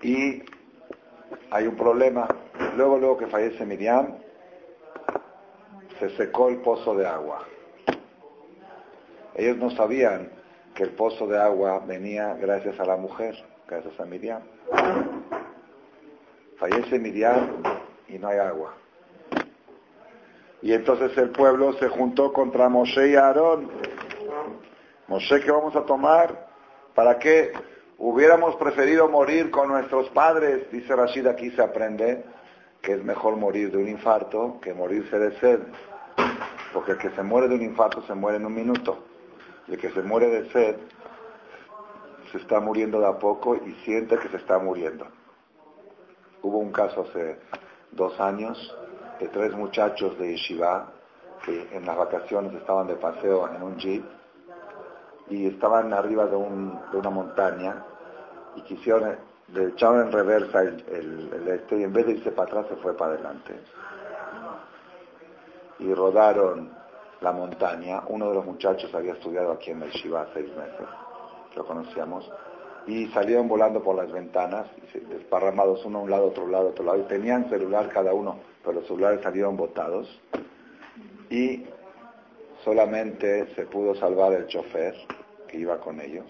y 0.00 0.42
hay 1.50 1.66
un 1.66 1.76
problema. 1.76 2.26
Luego, 2.76 2.98
luego 2.98 3.18
que 3.18 3.26
fallece 3.26 3.66
Miriam, 3.66 4.16
se 5.98 6.08
secó 6.16 6.48
el 6.48 6.62
pozo 6.62 6.94
de 6.94 7.06
agua. 7.06 7.44
Ellos 9.34 9.58
no 9.58 9.70
sabían 9.70 10.30
que 10.74 10.84
el 10.84 10.90
pozo 10.90 11.26
de 11.26 11.38
agua 11.38 11.82
venía 11.86 12.34
gracias 12.34 12.80
a 12.80 12.84
la 12.84 12.96
mujer, 12.96 13.34
gracias 13.68 14.00
a 14.00 14.06
Miriam. 14.06 14.42
Fallece 16.62 16.96
Miriam 16.96 17.60
y 18.06 18.20
no 18.20 18.28
hay 18.28 18.38
agua. 18.38 18.74
Y 20.62 20.72
entonces 20.72 21.18
el 21.18 21.30
pueblo 21.30 21.72
se 21.72 21.88
juntó 21.88 22.32
contra 22.32 22.68
Moshe 22.68 23.08
y 23.08 23.16
Aarón. 23.16 23.68
Moshe, 25.08 25.40
¿qué 25.40 25.50
vamos 25.50 25.74
a 25.74 25.84
tomar? 25.84 26.46
¿Para 26.94 27.18
qué? 27.18 27.52
Hubiéramos 27.98 28.54
preferido 28.54 29.08
morir 29.08 29.50
con 29.50 29.70
nuestros 29.70 30.08
padres, 30.10 30.70
dice 30.70 30.94
Rashid, 30.94 31.26
aquí 31.26 31.50
se 31.50 31.62
aprende 31.62 32.22
que 32.80 32.92
es 32.92 33.02
mejor 33.02 33.34
morir 33.34 33.72
de 33.72 33.78
un 33.78 33.88
infarto 33.88 34.60
que 34.62 34.72
morirse 34.72 35.18
de 35.18 35.36
sed. 35.40 35.58
Porque 36.72 36.92
el 36.92 36.98
que 36.98 37.10
se 37.10 37.24
muere 37.24 37.48
de 37.48 37.56
un 37.56 37.62
infarto 37.62 38.02
se 38.02 38.14
muere 38.14 38.36
en 38.36 38.46
un 38.46 38.54
minuto. 38.54 39.02
El 39.66 39.78
que 39.78 39.90
se 39.90 40.02
muere 40.02 40.28
de 40.28 40.48
sed 40.52 40.76
se 42.30 42.38
está 42.38 42.60
muriendo 42.60 43.00
de 43.00 43.08
a 43.08 43.18
poco 43.18 43.56
y 43.56 43.72
siente 43.84 44.16
que 44.16 44.28
se 44.28 44.36
está 44.36 44.60
muriendo. 44.60 45.08
Hubo 46.42 46.58
un 46.58 46.72
caso 46.72 47.02
hace 47.08 47.38
dos 47.92 48.18
años 48.20 48.76
de 49.20 49.28
tres 49.28 49.52
muchachos 49.54 50.18
de 50.18 50.32
Yeshiva 50.32 50.92
que 51.44 51.76
en 51.76 51.86
las 51.86 51.96
vacaciones 51.96 52.52
estaban 52.54 52.86
de 52.86 52.96
paseo 52.96 53.48
en 53.48 53.62
un 53.62 53.76
jeep 53.76 54.04
y 55.28 55.46
estaban 55.46 55.92
arriba 55.92 56.26
de, 56.26 56.36
una 56.36 57.10
montaña 57.10 57.84
y 58.56 58.62
quisieron, 58.62 59.16
le 59.52 59.68
echaron 59.68 60.06
en 60.06 60.12
reversa 60.12 60.62
el, 60.62 61.48
este 61.48 61.78
y 61.78 61.84
en 61.84 61.92
vez 61.92 62.06
de 62.06 62.12
irse 62.12 62.32
para 62.32 62.48
atrás 62.48 62.66
se 62.68 62.76
fue 62.76 62.96
para 62.96 63.14
adelante. 63.14 63.60
Y 65.78 65.92
rodaron 65.94 66.70
la 67.20 67.32
montaña. 67.32 68.02
Uno 68.08 68.28
de 68.28 68.34
los 68.34 68.44
muchachos 68.44 68.94
había 68.94 69.14
estudiado 69.14 69.52
aquí 69.52 69.70
en 69.70 69.82
el 69.82 69.90
Shiva 69.90 70.26
seis 70.34 70.48
meses, 70.56 70.86
lo 71.56 71.64
conocíamos, 71.64 72.30
y 72.86 73.06
salieron 73.08 73.48
volando 73.48 73.82
por 73.82 73.96
las 73.96 74.10
ventanas, 74.10 74.66
desparramados 75.08 75.84
uno 75.84 75.98
a 75.98 76.02
un 76.02 76.10
lado, 76.10 76.26
otro 76.26 76.46
lado, 76.46 76.68
otro 76.70 76.84
lado, 76.84 76.98
y 76.98 77.04
tenían 77.04 77.48
celular 77.48 77.88
cada 77.88 78.12
uno, 78.12 78.38
pero 78.62 78.74
los 78.74 78.86
celulares 78.86 79.20
salieron 79.22 79.56
botados, 79.56 80.20
y 81.30 81.64
solamente 82.64 83.54
se 83.54 83.66
pudo 83.66 83.94
salvar 83.94 84.32
el 84.32 84.46
chofer 84.46 84.94
que 85.48 85.58
iba 85.58 85.78
con 85.78 86.00
ellos, 86.00 86.26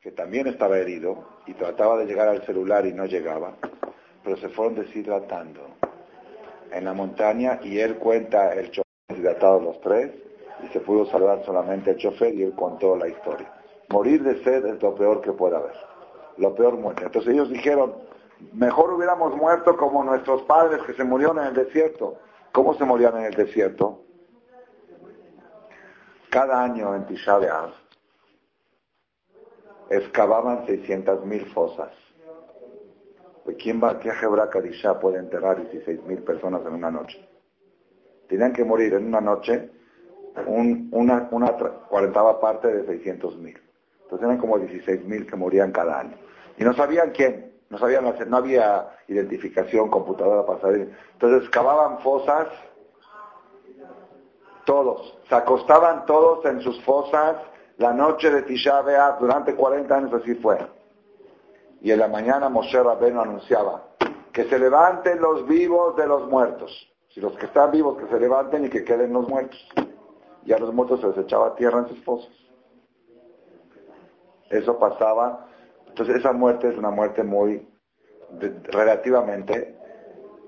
que 0.00 0.12
también 0.12 0.46
estaba 0.46 0.78
herido 0.78 1.24
y 1.46 1.54
trataba 1.54 1.98
de 1.98 2.06
llegar 2.06 2.28
al 2.28 2.44
celular 2.46 2.86
y 2.86 2.92
no 2.92 3.06
llegaba, 3.06 3.56
pero 4.22 4.36
se 4.36 4.48
fueron 4.50 4.76
deshidratando 4.76 5.60
en 6.70 6.84
la 6.84 6.92
montaña 6.92 7.60
y 7.62 7.78
él 7.78 7.96
cuenta 7.96 8.54
el 8.54 8.70
chofer 8.70 8.84
deshidratados 9.08 9.62
los 9.62 9.80
tres 9.80 10.12
y 10.62 10.68
se 10.68 10.80
pudo 10.80 11.06
salvar 11.06 11.44
solamente 11.44 11.90
el 11.90 11.96
chofer 11.96 12.34
y 12.34 12.42
él 12.42 12.52
contó 12.54 12.96
la 12.96 13.08
historia. 13.08 13.57
Morir 13.90 14.22
de 14.22 14.42
sed 14.44 14.66
es 14.66 14.82
lo 14.82 14.94
peor 14.94 15.20
que 15.22 15.32
puede 15.32 15.56
haber, 15.56 15.74
lo 16.36 16.54
peor 16.54 16.76
muerte. 16.76 17.04
Entonces 17.04 17.32
ellos 17.32 17.48
dijeron, 17.48 17.94
mejor 18.52 18.92
hubiéramos 18.92 19.34
muerto 19.34 19.76
como 19.76 20.04
nuestros 20.04 20.42
padres 20.42 20.82
que 20.82 20.92
se 20.92 21.04
murieron 21.04 21.38
en 21.38 21.46
el 21.46 21.54
desierto. 21.54 22.18
¿Cómo 22.52 22.74
se 22.74 22.84
morían 22.84 23.16
en 23.16 23.24
el 23.24 23.34
desierto? 23.34 24.02
Cada 26.30 26.62
año 26.62 26.94
en 26.94 27.06
Tisha 27.06 27.38
excavaban 29.88 30.66
600.000 30.66 31.52
fosas. 31.52 31.90
¿Quién 33.58 33.82
va, 33.82 33.98
qué 33.98 34.10
Hebra 34.10 34.50
Kadisha 34.50 35.00
puede 35.00 35.18
enterrar 35.18 35.56
16.000 35.56 36.22
personas 36.22 36.60
en 36.66 36.74
una 36.74 36.90
noche? 36.90 37.26
Tenían 38.28 38.52
que 38.52 38.62
morir 38.62 38.92
en 38.92 39.06
una 39.06 39.22
noche 39.22 39.70
una, 40.46 41.28
una 41.30 41.56
cuarentava 41.88 42.38
parte 42.40 42.68
de 42.68 42.86
600.000. 42.86 43.67
Entonces 44.08 44.24
eran 44.24 44.38
como 44.38 44.58
16.000 44.58 45.26
que 45.26 45.36
morían 45.36 45.70
cada 45.70 46.00
año. 46.00 46.16
Y 46.56 46.64
no 46.64 46.72
sabían 46.72 47.10
quién, 47.10 47.52
no 47.68 47.76
sabían 47.76 48.06
hacer, 48.06 48.26
no 48.26 48.38
había 48.38 48.88
identificación, 49.06 49.90
computadora 49.90 50.46
para 50.46 50.60
saber. 50.62 50.96
Entonces 51.12 51.42
excavaban 51.42 51.98
fosas 51.98 52.48
todos, 54.64 55.18
se 55.28 55.34
acostaban 55.34 56.06
todos 56.06 56.42
en 56.46 56.62
sus 56.62 56.82
fosas 56.84 57.36
la 57.76 57.92
noche 57.92 58.30
de 58.30 58.42
Tisha 58.42 58.80
B'Av, 58.80 59.20
durante 59.20 59.54
40 59.54 59.94
años 59.94 60.14
así 60.14 60.34
fue. 60.36 60.58
Y 61.82 61.92
en 61.92 61.98
la 61.98 62.08
mañana 62.08 62.48
Moshe 62.48 62.82
Rabbeinu 62.82 63.20
anunciaba 63.20 63.84
que 64.32 64.44
se 64.44 64.58
levanten 64.58 65.20
los 65.20 65.46
vivos 65.46 65.96
de 65.96 66.06
los 66.06 66.28
muertos. 66.28 66.90
Si 67.10 67.20
los 67.20 67.36
que 67.36 67.44
están 67.44 67.70
vivos 67.70 67.98
que 67.98 68.06
se 68.08 68.18
levanten 68.18 68.64
y 68.64 68.70
que 68.70 68.84
queden 68.84 69.12
los 69.12 69.28
muertos. 69.28 69.58
Y 70.46 70.52
a 70.54 70.58
los 70.58 70.72
muertos 70.72 71.00
se 71.00 71.08
les 71.08 71.18
echaba 71.18 71.54
tierra 71.54 71.80
en 71.80 71.88
sus 71.88 72.02
fosas. 72.04 72.47
Eso 74.50 74.78
pasaba. 74.78 75.46
Entonces 75.86 76.16
esa 76.16 76.32
muerte 76.32 76.68
es 76.68 76.78
una 76.78 76.90
muerte 76.90 77.22
muy 77.22 77.66
relativamente 78.70 79.76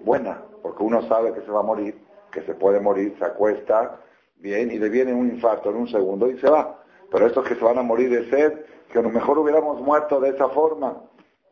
buena, 0.04 0.42
porque 0.62 0.83
uno 0.83 1.02
sabe 1.09 1.33
que 1.33 1.40
se 1.42 1.50
va 1.50 1.61
a 1.61 1.64
morir, 1.64 1.99
que 2.30 2.42
se 2.42 2.54
puede 2.54 2.80
morir, 2.80 3.16
se 3.19 3.25
acuesta, 3.25 4.00
bien, 4.37 4.71
y 4.71 4.78
le 4.78 4.88
viene 4.88 5.12
un 5.12 5.28
infarto 5.28 5.71
en 5.71 5.76
un 5.76 5.88
segundo 5.88 6.30
y 6.30 6.38
se 6.38 6.49
va. 6.49 6.83
Pero 7.11 7.26
estos 7.26 7.47
que 7.47 7.54
se 7.54 7.64
van 7.64 7.78
a 7.78 7.83
morir 7.83 8.11
de 8.11 8.30
sed, 8.30 8.64
que 8.92 8.99
a 8.99 9.02
lo 9.02 9.11
mejor 9.11 9.38
hubiéramos 9.38 9.80
muerto 9.80 10.21
de 10.21 10.30
esa 10.30 10.49
forma. 10.49 11.02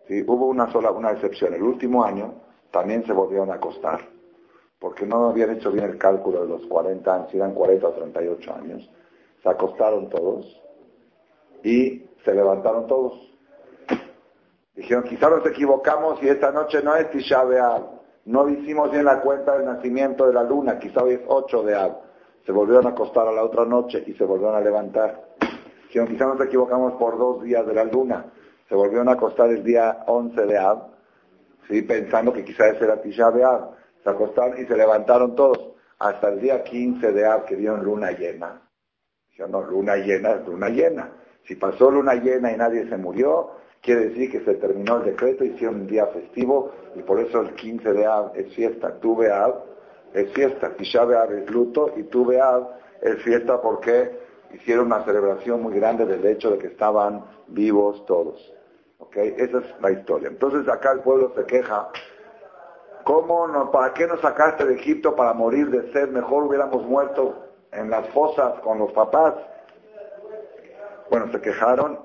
Sí, 0.06 0.24
hubo 0.26 0.46
una 0.46 0.70
sola, 0.72 0.90
una 0.90 1.12
excepción. 1.12 1.54
El 1.54 1.62
último 1.62 2.04
año 2.04 2.34
también 2.70 3.04
se 3.04 3.12
volvieron 3.12 3.50
a 3.50 3.54
acostar, 3.54 4.00
porque 4.78 5.04
no 5.06 5.28
habían 5.28 5.50
hecho 5.50 5.70
bien 5.70 5.84
el 5.84 5.98
cálculo 5.98 6.42
de 6.42 6.48
los 6.48 6.66
40 6.66 7.14
años, 7.14 7.30
si 7.30 7.36
eran 7.36 7.54
40 7.54 7.88
o 7.88 7.92
38 7.92 8.54
años. 8.54 8.90
Se 9.42 9.48
acostaron 9.48 10.08
todos 10.08 10.62
y 11.62 12.07
se 12.24 12.34
levantaron 12.34 12.86
todos. 12.86 13.14
Dijeron, 14.74 15.04
quizá 15.04 15.28
nos 15.28 15.44
equivocamos 15.46 16.22
y 16.22 16.28
esta 16.28 16.52
noche 16.52 16.82
no 16.82 16.94
es 16.94 17.10
Tisha 17.10 17.42
B'Av. 17.44 17.98
No 18.26 18.48
hicimos 18.48 18.90
bien 18.90 19.04
la 19.04 19.20
cuenta 19.20 19.56
del 19.56 19.66
nacimiento 19.66 20.26
de 20.26 20.34
la 20.34 20.42
luna, 20.42 20.78
quizá 20.78 21.02
hoy 21.02 21.14
es 21.14 21.20
8 21.26 21.62
de 21.62 21.74
Av 21.74 22.08
se 22.48 22.52
volvieron 22.52 22.86
a 22.86 22.90
acostar 22.90 23.28
a 23.28 23.32
la 23.32 23.44
otra 23.44 23.66
noche 23.66 24.02
y 24.06 24.14
se 24.14 24.24
volvieron 24.24 24.56
a 24.56 24.60
levantar. 24.62 25.22
Dijeron, 25.86 26.08
quizá 26.08 26.24
nos 26.24 26.40
equivocamos 26.40 26.94
por 26.94 27.18
dos 27.18 27.42
días 27.42 27.66
de 27.66 27.74
la 27.74 27.84
luna. 27.84 28.24
Se 28.66 28.74
volvieron 28.74 29.06
a 29.10 29.12
acostar 29.12 29.50
el 29.50 29.62
día 29.62 30.04
11 30.06 30.46
de 30.46 30.56
Ab, 30.56 30.78
¿sí? 31.68 31.82
pensando 31.82 32.32
que 32.32 32.46
quizá 32.46 32.68
ese 32.68 32.84
era 32.84 33.02
Tisha 33.02 33.26
Ab. 33.26 33.72
Se 34.02 34.08
acostaron 34.08 34.58
y 34.62 34.64
se 34.64 34.78
levantaron 34.78 35.34
todos. 35.34 35.74
hasta 35.98 36.30
el 36.30 36.40
día 36.40 36.64
15 36.64 37.12
de 37.12 37.26
Ab 37.26 37.44
que 37.44 37.54
dieron 37.54 37.84
luna 37.84 38.12
llena. 38.12 38.62
Dijeron, 39.28 39.52
no, 39.52 39.60
luna 39.60 39.96
llena 39.96 40.30
es 40.30 40.46
luna 40.46 40.70
llena. 40.70 41.12
Si 41.48 41.56
pasó 41.56 41.90
luna 41.90 42.14
llena 42.14 42.52
y 42.52 42.58
nadie 42.58 42.86
se 42.90 42.98
murió, 42.98 43.52
quiere 43.80 44.10
decir 44.10 44.30
que 44.30 44.40
se 44.40 44.54
terminó 44.56 44.98
el 44.98 45.04
decreto, 45.04 45.44
hicieron 45.44 45.80
un 45.80 45.86
día 45.86 46.06
festivo 46.08 46.72
y 46.94 47.02
por 47.02 47.18
eso 47.20 47.40
el 47.40 47.54
15 47.54 47.90
de 47.90 48.04
Ab 48.04 48.32
es 48.34 48.54
fiesta. 48.54 49.00
Tuve 49.00 49.32
Ab 49.32 49.64
es 50.12 50.30
fiesta, 50.34 50.76
Tisha 50.76 51.02
Ab 51.02 51.32
es 51.32 51.50
luto 51.50 51.94
y 51.96 52.02
Tuve 52.02 52.38
Ab 52.38 52.68
es 53.00 53.22
fiesta 53.22 53.62
porque 53.62 54.10
hicieron 54.52 54.86
una 54.86 55.02
celebración 55.06 55.62
muy 55.62 55.72
grande 55.72 56.04
del 56.04 56.24
hecho 56.26 56.50
de 56.50 56.58
que 56.58 56.66
estaban 56.66 57.24
vivos 57.46 58.04
todos. 58.04 58.54
¿Ok? 58.98 59.16
Esa 59.16 59.58
es 59.60 59.64
la 59.80 59.90
historia. 59.90 60.28
Entonces 60.28 60.68
acá 60.68 60.92
el 60.92 61.00
pueblo 61.00 61.32
se 61.34 61.44
queja. 61.44 61.88
¿Cómo 63.04 63.48
no, 63.48 63.70
¿Para 63.70 63.94
qué 63.94 64.06
nos 64.06 64.20
sacaste 64.20 64.66
de 64.66 64.74
Egipto 64.74 65.16
para 65.16 65.32
morir 65.32 65.70
de 65.70 65.90
sed? 65.94 66.10
Mejor 66.10 66.44
hubiéramos 66.44 66.84
muerto 66.84 67.42
en 67.72 67.88
las 67.88 68.06
fosas 68.10 68.60
con 68.60 68.78
los 68.78 68.92
papás. 68.92 69.34
Bueno, 71.10 71.32
se 71.32 71.40
quejaron 71.40 71.98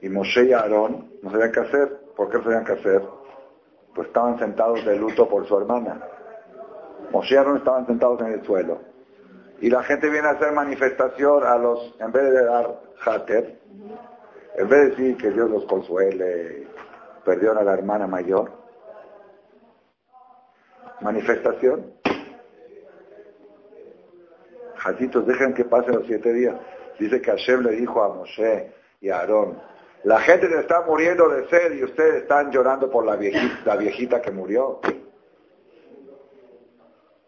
y 0.00 0.08
Moshe 0.08 0.44
y 0.44 0.52
Aarón 0.52 1.12
no 1.22 1.30
sabían 1.30 1.52
qué 1.52 1.60
hacer. 1.60 2.00
¿Por 2.16 2.30
qué 2.30 2.38
no 2.38 2.44
sabían 2.44 2.64
qué 2.64 2.72
hacer? 2.72 3.02
Pues 3.94 4.08
estaban 4.08 4.38
sentados 4.38 4.84
de 4.84 4.96
luto 4.96 5.28
por 5.28 5.46
su 5.46 5.58
hermana. 5.58 6.00
Moshe 7.10 7.34
y 7.34 7.36
Aarón 7.36 7.58
estaban 7.58 7.86
sentados 7.86 8.20
en 8.22 8.32
el 8.32 8.44
suelo. 8.44 8.80
Y 9.60 9.68
la 9.68 9.82
gente 9.82 10.08
viene 10.08 10.28
a 10.28 10.32
hacer 10.32 10.52
manifestación 10.52 11.44
a 11.44 11.58
los, 11.58 11.94
en 12.00 12.10
vez 12.12 12.32
de 12.32 12.44
dar 12.44 12.80
hater, 13.00 13.60
en 14.56 14.68
vez 14.68 14.80
de 14.80 14.90
decir 14.90 15.16
que 15.18 15.30
Dios 15.30 15.50
los 15.50 15.66
consuele, 15.66 16.66
perdieron 17.24 17.58
a 17.58 17.62
la 17.62 17.74
hermana 17.74 18.06
mayor, 18.06 18.50
manifestación. 21.02 21.92
Jacitos, 24.76 25.26
dejen 25.26 25.52
que 25.52 25.66
pasen 25.66 25.96
los 25.96 26.06
siete 26.06 26.32
días. 26.32 26.56
Dice 27.00 27.22
que 27.22 27.30
Hashem 27.30 27.62
le 27.62 27.70
dijo 27.70 28.02
a 28.02 28.14
Moshe 28.14 28.72
y 29.00 29.08
a 29.08 29.20
Aarón, 29.20 29.58
la 30.04 30.20
gente 30.20 30.50
le 30.50 30.60
está 30.60 30.82
muriendo 30.82 31.30
de 31.30 31.48
sed 31.48 31.72
y 31.78 31.82
ustedes 31.82 32.22
están 32.22 32.50
llorando 32.50 32.90
por 32.90 33.06
la 33.06 33.16
viejita, 33.16 34.20
que 34.20 34.30
murió. 34.30 34.80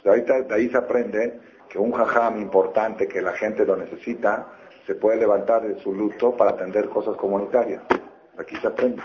Ahorita 0.05 0.43
de 0.43 0.55
ahí 0.55 0.69
se 0.69 0.77
aprende 0.77 1.41
que 1.71 1.79
un 1.79 1.91
jajam 1.91 2.39
importante 2.43 3.09
que 3.09 3.23
la 3.23 3.33
gente 3.33 3.65
lo 3.65 3.77
necesita, 3.77 4.47
se 4.87 4.95
puede 4.95 5.17
levantar 5.17 5.63
de 5.67 5.81
su 5.81 5.95
luto 5.95 6.37
para 6.37 6.51
atender 6.51 6.91
cosas 6.91 7.17
comunitarias. 7.17 7.83
Aquí 8.37 8.57
se 8.57 8.67
aprende. 8.67 9.03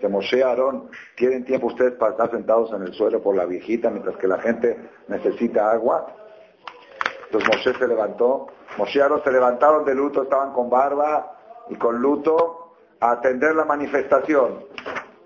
Se 0.00 0.08
Moshe 0.08 0.44
Aarón, 0.44 0.88
¿tienen 1.16 1.44
tiempo 1.44 1.66
ustedes 1.66 1.94
para 1.94 2.12
estar 2.12 2.30
sentados 2.30 2.72
en 2.72 2.82
el 2.82 2.92
suelo 2.92 3.20
por 3.20 3.34
la 3.34 3.44
viejita 3.44 3.90
mientras 3.90 4.16
que 4.18 4.28
la 4.28 4.38
gente 4.38 4.78
necesita 5.08 5.72
agua? 5.72 6.14
Entonces 7.26 7.48
Moshe 7.48 7.76
se 7.76 7.88
levantó, 7.88 8.46
Aarón 8.78 9.22
se 9.22 9.32
levantaron 9.32 9.84
de 9.84 9.94
luto, 9.94 10.22
estaban 10.22 10.52
con 10.52 10.68
barba 10.68 11.36
y 11.68 11.76
con 11.76 12.00
luto 12.00 12.74
a 13.00 13.12
atender 13.12 13.54
la 13.54 13.64
manifestación. 13.64 14.64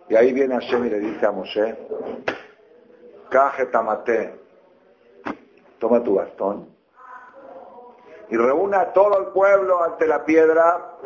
Y 0.08 0.16
ahí 0.16 0.32
viene 0.32 0.54
Hashem 0.54 0.86
y 0.86 0.90
le 0.90 1.00
dice 1.00 1.26
a 1.26 1.32
Moshe, 1.32 1.76
Caje 3.30 3.66
tamate, 3.66 4.40
toma 5.78 6.02
tu 6.02 6.14
bastón 6.14 6.78
y 8.30 8.36
reúna 8.36 8.80
a 8.80 8.92
todo 8.92 9.18
el 9.18 9.26
pueblo 9.28 9.82
ante 9.82 10.06
la 10.06 10.24
piedra. 10.24 10.96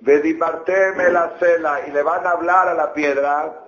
Vedimarteme 0.00 1.10
la 1.10 1.36
cela 1.38 1.86
y 1.86 1.90
le 1.90 2.02
van 2.02 2.26
a 2.26 2.30
hablar 2.30 2.68
a 2.68 2.74
la 2.74 2.92
piedra. 2.92 3.60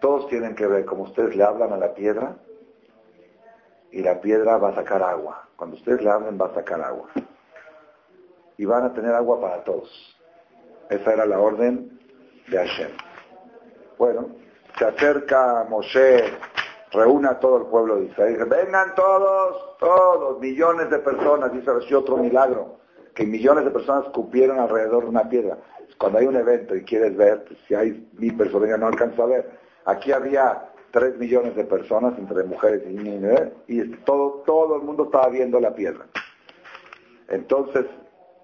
Todos 0.00 0.28
tienen 0.28 0.54
que 0.54 0.66
ver 0.66 0.84
como 0.84 1.04
ustedes 1.04 1.34
le 1.34 1.42
hablan 1.42 1.72
a 1.72 1.76
la 1.76 1.94
piedra 1.94 2.36
y 3.94 4.02
la 4.02 4.20
piedra 4.20 4.56
va 4.58 4.70
a 4.70 4.74
sacar 4.74 5.04
agua. 5.04 5.46
Cuando 5.54 5.76
ustedes 5.76 6.02
le 6.02 6.10
hablen 6.10 6.36
va 6.36 6.46
a 6.46 6.54
sacar 6.54 6.80
agua. 6.80 7.06
Y 8.58 8.64
van 8.64 8.82
a 8.82 8.92
tener 8.92 9.14
agua 9.14 9.40
para 9.40 9.62
todos. 9.62 9.88
Esa 10.90 11.12
era 11.12 11.24
la 11.24 11.38
orden 11.38 11.96
de 12.48 12.58
Hashem. 12.58 12.90
Bueno, 13.96 14.30
se 14.76 14.84
acerca 14.84 15.64
Moshe 15.68 16.24
reúna 16.90 17.30
a 17.30 17.38
todo 17.38 17.58
el 17.58 17.66
pueblo 17.66 17.96
de 17.96 18.06
Israel. 18.06 18.44
Vengan 18.46 18.96
todos, 18.96 19.78
todos, 19.78 20.40
millones 20.40 20.90
de 20.90 20.98
personas, 20.98 21.52
dice 21.52 21.70
así 21.70 21.94
otro 21.94 22.16
milagro, 22.16 22.80
que 23.14 23.24
millones 23.24 23.64
de 23.64 23.70
personas 23.70 24.06
cupieron 24.12 24.58
alrededor 24.58 25.04
de 25.04 25.10
una 25.10 25.28
piedra. 25.28 25.56
Cuando 25.98 26.18
hay 26.18 26.26
un 26.26 26.34
evento 26.34 26.74
y 26.74 26.82
quieres 26.82 27.16
ver, 27.16 27.44
pues, 27.44 27.60
si 27.68 27.76
hay 27.76 28.10
mil 28.14 28.36
personas 28.36 28.76
no 28.76 28.88
alcanzo 28.88 29.22
a 29.22 29.26
ver. 29.26 29.50
Aquí 29.84 30.10
había 30.10 30.73
tres 30.94 31.18
millones 31.18 31.56
de 31.56 31.64
personas 31.64 32.16
entre 32.16 32.44
mujeres 32.44 32.84
y 32.88 32.94
niños, 32.94 33.40
y 33.66 33.82
todo, 34.04 34.44
todo 34.46 34.76
el 34.76 34.82
mundo 34.82 35.06
estaba 35.06 35.28
viendo 35.28 35.58
la 35.58 35.74
piedra. 35.74 36.06
Entonces, 37.28 37.84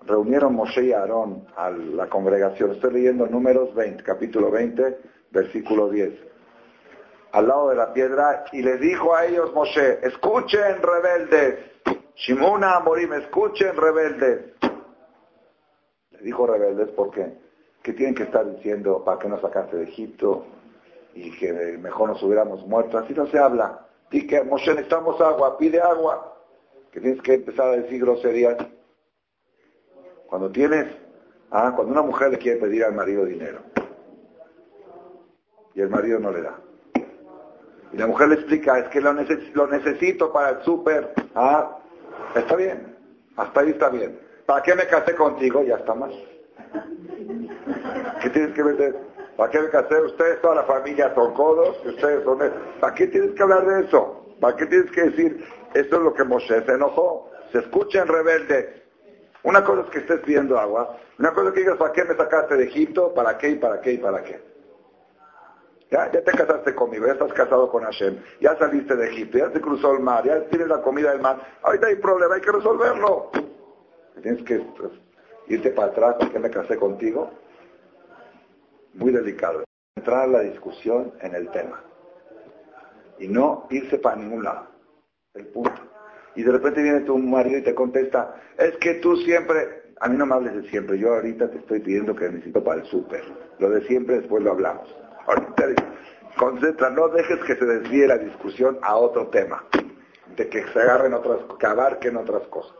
reunieron 0.04 0.56
Moshe 0.56 0.86
y 0.86 0.92
Aarón 0.92 1.46
a 1.56 1.70
la 1.70 2.08
congregación. 2.08 2.72
Estoy 2.72 2.94
leyendo 2.94 3.28
números 3.28 3.72
20, 3.76 4.02
capítulo 4.02 4.50
20, 4.50 4.98
versículo 5.30 5.88
10 5.90 6.12
al 7.32 7.46
lado 7.46 7.68
de 7.68 7.76
la 7.76 7.92
piedra 7.92 8.44
y 8.50 8.60
le 8.60 8.76
dijo 8.78 9.14
a 9.14 9.24
ellos 9.24 9.54
Moshe, 9.54 10.04
escuchen 10.04 10.82
rebeldes, 10.82 11.58
Shimuna 12.16 12.80
Morim, 12.80 13.12
escuchen 13.12 13.76
rebeldes. 13.76 14.54
Le 16.10 16.18
dijo 16.20 16.48
rebeldes 16.48 16.88
porque 16.96 17.32
que 17.84 17.92
tienen 17.92 18.16
que 18.16 18.24
estar 18.24 18.44
diciendo 18.56 19.04
para 19.04 19.20
qué 19.20 19.28
nos 19.28 19.40
sacaste 19.40 19.76
de 19.76 19.84
Egipto 19.84 20.44
y 21.14 21.30
que 21.38 21.52
mejor 21.78 22.10
nos 22.10 22.22
hubiéramos 22.22 22.66
muerto. 22.66 22.98
Así 22.98 23.14
no 23.14 23.26
se 23.26 23.38
habla. 23.38 23.86
Dice 24.10 24.26
que 24.26 24.42
Moshe 24.42 24.70
necesitamos 24.70 25.20
agua, 25.20 25.56
pide 25.58 25.80
agua. 25.80 26.36
Que 26.92 27.00
tienes 27.00 27.22
que 27.22 27.34
empezar 27.34 27.68
a 27.68 27.76
decir 27.76 28.00
groserías. 28.00 28.56
Cuando 30.26 30.50
tienes, 30.50 30.86
ah, 31.50 31.72
cuando 31.74 31.92
una 31.92 32.02
mujer 32.02 32.30
le 32.30 32.38
quiere 32.38 32.60
pedir 32.60 32.84
al 32.84 32.94
marido 32.94 33.24
dinero 33.24 33.60
y 35.74 35.80
el 35.80 35.88
marido 35.88 36.18
no 36.18 36.30
le 36.30 36.42
da. 36.42 36.58
Y 37.92 37.96
la 37.96 38.06
mujer 38.06 38.28
le 38.28 38.34
explica, 38.36 38.78
es 38.78 38.88
que 38.88 39.00
lo, 39.00 39.12
necesito 39.12 40.32
para 40.32 40.50
el 40.50 40.62
súper. 40.62 41.12
Ah, 41.34 41.78
está 42.34 42.54
bien, 42.56 42.96
hasta 43.36 43.60
ahí 43.60 43.70
está 43.70 43.88
bien. 43.88 44.18
¿Para 44.46 44.62
qué 44.62 44.74
me 44.74 44.86
casé 44.86 45.14
contigo? 45.14 45.62
Ya 45.62 45.76
está 45.76 45.94
mal. 45.94 46.12
¿Qué 48.22 48.30
tienes 48.30 48.54
que 48.54 48.62
meter? 48.62 49.09
¿Para 49.40 49.52
qué 49.52 49.60
me 49.62 49.70
casé? 49.70 49.98
Ustedes, 50.02 50.38
toda 50.42 50.56
la 50.56 50.64
familia 50.64 51.14
son 51.14 51.32
codos, 51.32 51.74
ustedes 51.86 52.22
son... 52.24 52.40
¿Para 52.78 52.94
qué 52.94 53.06
tienes 53.06 53.34
que 53.34 53.42
hablar 53.42 53.66
de 53.66 53.86
eso? 53.86 54.26
¿Para 54.38 54.54
qué 54.54 54.66
tienes 54.66 54.90
que 54.90 55.00
decir, 55.00 55.42
esto 55.72 55.96
es 55.96 56.02
lo 56.02 56.12
que 56.12 56.24
Moshe 56.24 56.62
se 56.62 56.70
enojó? 56.70 57.30
Se 57.50 57.60
escuchen 57.60 58.06
rebeldes. 58.06 58.66
Una 59.42 59.64
cosa 59.64 59.80
es 59.80 59.90
que 59.92 60.00
estés 60.00 60.20
pidiendo 60.20 60.58
agua, 60.58 60.94
una 61.18 61.32
cosa 61.32 61.48
es 61.48 61.54
que 61.54 61.60
digas, 61.60 61.78
¿para 61.78 61.90
qué 61.90 62.04
me 62.04 62.16
sacaste 62.16 62.54
de 62.54 62.64
Egipto? 62.64 63.14
¿Para 63.14 63.38
qué 63.38 63.48
y 63.48 63.54
para 63.54 63.80
qué 63.80 63.92
y 63.92 63.96
para 63.96 64.22
qué? 64.22 64.42
Ya, 65.90 66.10
te 66.10 66.22
casaste 66.22 66.74
conmigo, 66.74 67.06
ya 67.06 67.14
estás 67.14 67.32
casado 67.32 67.70
con 67.70 67.82
Hashem, 67.82 68.18
ya 68.42 68.58
saliste 68.58 68.94
de 68.94 69.06
Egipto, 69.06 69.38
ya 69.38 69.50
se 69.52 69.60
cruzó 69.62 69.94
el 69.94 70.00
mar, 70.00 70.22
ya 70.22 70.38
tienes 70.50 70.68
la 70.68 70.82
comida 70.82 71.12
del 71.12 71.22
mar. 71.22 71.40
Ahorita 71.62 71.86
hay 71.86 71.96
problema, 71.96 72.34
hay 72.34 72.42
que 72.42 72.52
resolverlo. 72.52 73.30
Tienes 74.20 74.44
que 74.44 74.58
pues, 74.76 74.92
irte 75.48 75.70
para 75.70 75.92
atrás, 75.92 76.16
porque 76.20 76.38
me 76.38 76.50
casé 76.50 76.76
contigo? 76.76 77.30
Muy 78.94 79.12
delicado. 79.12 79.64
Entrar 79.96 80.22
a 80.22 80.26
la 80.26 80.40
discusión 80.40 81.12
en 81.20 81.34
el 81.34 81.50
tema. 81.50 81.82
Y 83.18 83.28
no 83.28 83.66
irse 83.70 83.98
para 83.98 84.16
ningún 84.16 84.44
lado. 84.44 84.66
El 85.34 85.46
punto. 85.48 85.90
Y 86.34 86.42
de 86.42 86.52
repente 86.52 86.82
viene 86.82 87.00
tu 87.00 87.18
marido 87.18 87.58
y 87.58 87.62
te 87.62 87.74
contesta, 87.74 88.34
es 88.56 88.76
que 88.76 88.94
tú 88.94 89.16
siempre, 89.16 89.94
a 90.00 90.08
mí 90.08 90.16
no 90.16 90.26
me 90.26 90.34
hables 90.34 90.54
de 90.54 90.70
siempre, 90.70 90.98
yo 90.98 91.14
ahorita 91.14 91.50
te 91.50 91.58
estoy 91.58 91.80
pidiendo 91.80 92.14
que 92.14 92.28
necesito 92.30 92.62
para 92.62 92.80
el 92.80 92.86
súper. 92.86 93.22
Lo 93.58 93.68
de 93.70 93.86
siempre 93.86 94.20
después 94.20 94.42
lo 94.42 94.52
hablamos. 94.52 94.88
Ahorita 95.26 95.64
concentra, 96.36 96.90
no 96.90 97.08
dejes 97.08 97.38
que 97.44 97.56
se 97.56 97.64
desvíe 97.64 98.06
la 98.06 98.18
discusión 98.18 98.78
a 98.82 98.96
otro 98.96 99.28
tema, 99.28 99.64
de 100.36 100.48
que 100.48 100.64
se 100.72 100.80
agarren 100.80 101.14
otras, 101.14 101.40
que 101.58 101.66
abarquen 101.66 102.16
otras 102.16 102.46
cosas. 102.48 102.76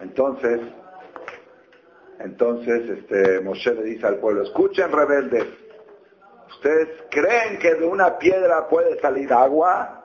Entonces, 0.00 0.60
entonces 2.20 2.88
este, 2.90 3.40
Moshe 3.40 3.74
le 3.74 3.82
dice 3.84 4.06
al 4.06 4.18
pueblo, 4.18 4.42
escuchen 4.42 4.90
rebeldes, 4.90 5.46
¿ustedes 6.50 6.88
creen 7.10 7.58
que 7.58 7.74
de 7.74 7.86
una 7.86 8.18
piedra 8.18 8.68
puede 8.68 9.00
salir 9.00 9.32
agua? 9.32 10.04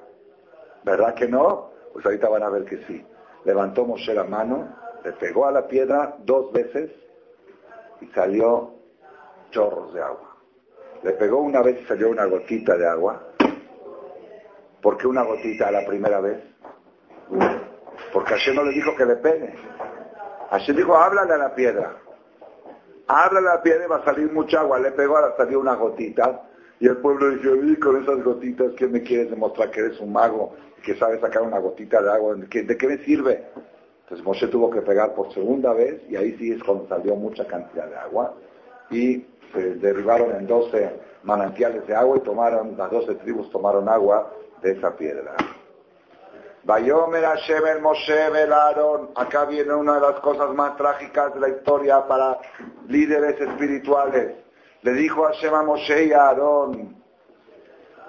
¿Verdad 0.83 1.13
que 1.13 1.27
no? 1.27 1.71
Pues 1.93 2.05
ahorita 2.05 2.29
van 2.29 2.43
a 2.43 2.49
ver 2.49 2.65
que 2.65 2.77
sí. 2.85 3.05
Levantó 3.45 3.85
Moshe 3.85 4.13
la 4.13 4.23
mano, 4.23 4.75
le 5.03 5.13
pegó 5.13 5.47
a 5.47 5.51
la 5.51 5.67
piedra 5.67 6.15
dos 6.19 6.51
veces 6.51 6.91
y 8.01 8.07
salió 8.07 8.73
chorros 9.51 9.93
de 9.93 10.01
agua. 10.01 10.37
Le 11.03 11.11
pegó 11.13 11.41
una 11.41 11.61
vez 11.61 11.81
y 11.81 11.85
salió 11.85 12.09
una 12.09 12.25
gotita 12.25 12.75
de 12.75 12.87
agua. 12.87 13.23
¿Por 14.81 14.97
qué 14.97 15.07
una 15.07 15.23
gotita 15.23 15.71
la 15.71 15.85
primera 15.85 16.19
vez? 16.19 16.41
Porque 18.13 18.33
Hashem 18.33 18.55
no 18.55 18.63
le 18.63 18.71
dijo 18.71 18.95
que 18.95 19.05
le 19.05 19.15
pegue. 19.17 19.53
Hashem 20.49 20.75
dijo, 20.75 20.95
háblale 20.95 21.33
a 21.33 21.37
la 21.37 21.55
piedra. 21.55 21.95
Háblale 23.07 23.49
a 23.49 23.55
la 23.55 23.63
piedra 23.63 23.85
y 23.85 23.87
va 23.87 23.97
a 23.97 24.05
salir 24.05 24.31
mucha 24.31 24.61
agua. 24.61 24.79
Le 24.79 24.91
pegó, 24.91 25.17
ahora 25.17 25.35
salió 25.37 25.59
una 25.59 25.75
gotita. 25.75 26.41
Y 26.79 26.87
el 26.87 26.97
pueblo 26.97 27.29
dijo, 27.29 27.55
y 27.55 27.75
con 27.77 28.01
esas 28.01 28.23
gotitas, 28.23 28.71
¿qué 28.77 28.87
me 28.87 29.03
quieres 29.03 29.29
demostrar 29.29 29.69
que 29.71 29.81
eres 29.81 29.99
un 29.99 30.13
mago 30.13 30.53
que 30.83 30.95
sabes 30.95 31.19
sacar 31.19 31.41
una 31.41 31.59
gotita 31.59 32.01
de 32.01 32.11
agua? 32.11 32.35
¿De 32.35 32.47
qué, 32.47 32.63
¿De 32.63 32.77
qué 32.77 32.87
me 32.87 32.97
sirve? 32.99 33.43
Entonces 34.03 34.25
Moshe 34.25 34.47
tuvo 34.47 34.71
que 34.71 34.81
pegar 34.81 35.13
por 35.13 35.31
segunda 35.33 35.71
vez 35.73 36.01
y 36.09 36.15
ahí 36.15 36.35
sí 36.37 36.51
es 36.51 36.63
cuando 36.63 36.87
salió 36.87 37.15
mucha 37.15 37.45
cantidad 37.45 37.87
de 37.87 37.95
agua 37.95 38.33
y 38.89 39.23
se 39.53 39.75
derribaron 39.75 40.35
en 40.35 40.47
12 40.47 40.89
manantiales 41.23 41.85
de 41.85 41.95
agua 41.95 42.17
y 42.17 42.21
tomaron, 42.21 42.75
las 42.75 42.89
12 42.89 43.15
tribus 43.15 43.51
tomaron 43.51 43.87
agua 43.87 44.31
de 44.63 44.71
esa 44.71 44.95
piedra. 44.95 45.35
Bayomer 46.69 47.23
Hashem 47.23 47.65
el 47.65 47.81
Moshe 47.81 48.29
velaron. 48.29 49.09
Acá 49.15 49.45
viene 49.45 49.73
una 49.73 49.95
de 49.95 50.01
las 50.01 50.19
cosas 50.19 50.53
más 50.53 50.77
trágicas 50.77 51.33
de 51.33 51.39
la 51.39 51.49
historia 51.49 52.07
para 52.07 52.37
líderes 52.87 53.41
espirituales. 53.41 54.35
Le 54.83 54.93
dijo 54.93 55.23
Hashem 55.23 55.51
a 55.51 55.63
Moshe 55.63 56.05
y 56.05 56.13
a 56.13 56.27
Aarón, 56.27 56.95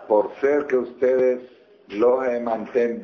por 0.07 0.39
ser 0.43 0.67
que 0.67 0.77
ustedes 0.77 1.41
lo 1.89 2.19
manten 2.43 3.01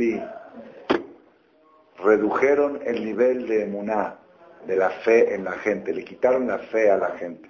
redujeron 2.04 2.82
el 2.84 3.02
nivel 3.02 3.48
de 3.48 3.62
emuná, 3.62 4.18
de 4.66 4.76
la 4.76 4.90
fe 4.90 5.34
en 5.34 5.44
la 5.44 5.52
gente, 5.52 5.94
le 5.94 6.04
quitaron 6.04 6.48
la 6.48 6.58
fe 6.58 6.90
a 6.90 6.98
la 6.98 7.12
gente. 7.12 7.48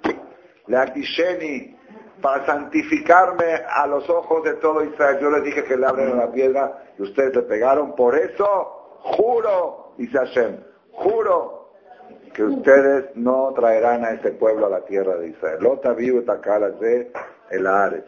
La 0.68 0.82
Atisheni, 0.82 1.75
para 2.20 2.46
santificarme 2.46 3.62
a 3.68 3.86
los 3.86 4.08
ojos 4.08 4.44
de 4.44 4.54
todo 4.54 4.82
Israel, 4.84 5.18
yo 5.20 5.30
les 5.30 5.44
dije 5.44 5.64
que 5.64 5.76
le 5.76 5.86
abren 5.86 6.16
la 6.16 6.30
piedra 6.30 6.84
y 6.98 7.02
ustedes 7.02 7.34
le 7.34 7.42
pegaron, 7.42 7.94
por 7.94 8.16
eso 8.16 8.98
juro, 9.00 9.92
dice 9.98 10.18
Hashem, 10.18 10.56
juro 10.92 11.70
que 12.34 12.44
ustedes 12.44 13.16
no 13.16 13.52
traerán 13.54 14.04
a 14.04 14.10
este 14.10 14.32
pueblo 14.32 14.66
a 14.66 14.70
la 14.70 14.84
tierra 14.84 15.16
de 15.16 15.28
Israel. 15.28 15.58
Lota 15.60 15.92
vivo 15.92 16.20
de 16.20 17.10
el 17.50 17.66
Ares. 17.66 18.04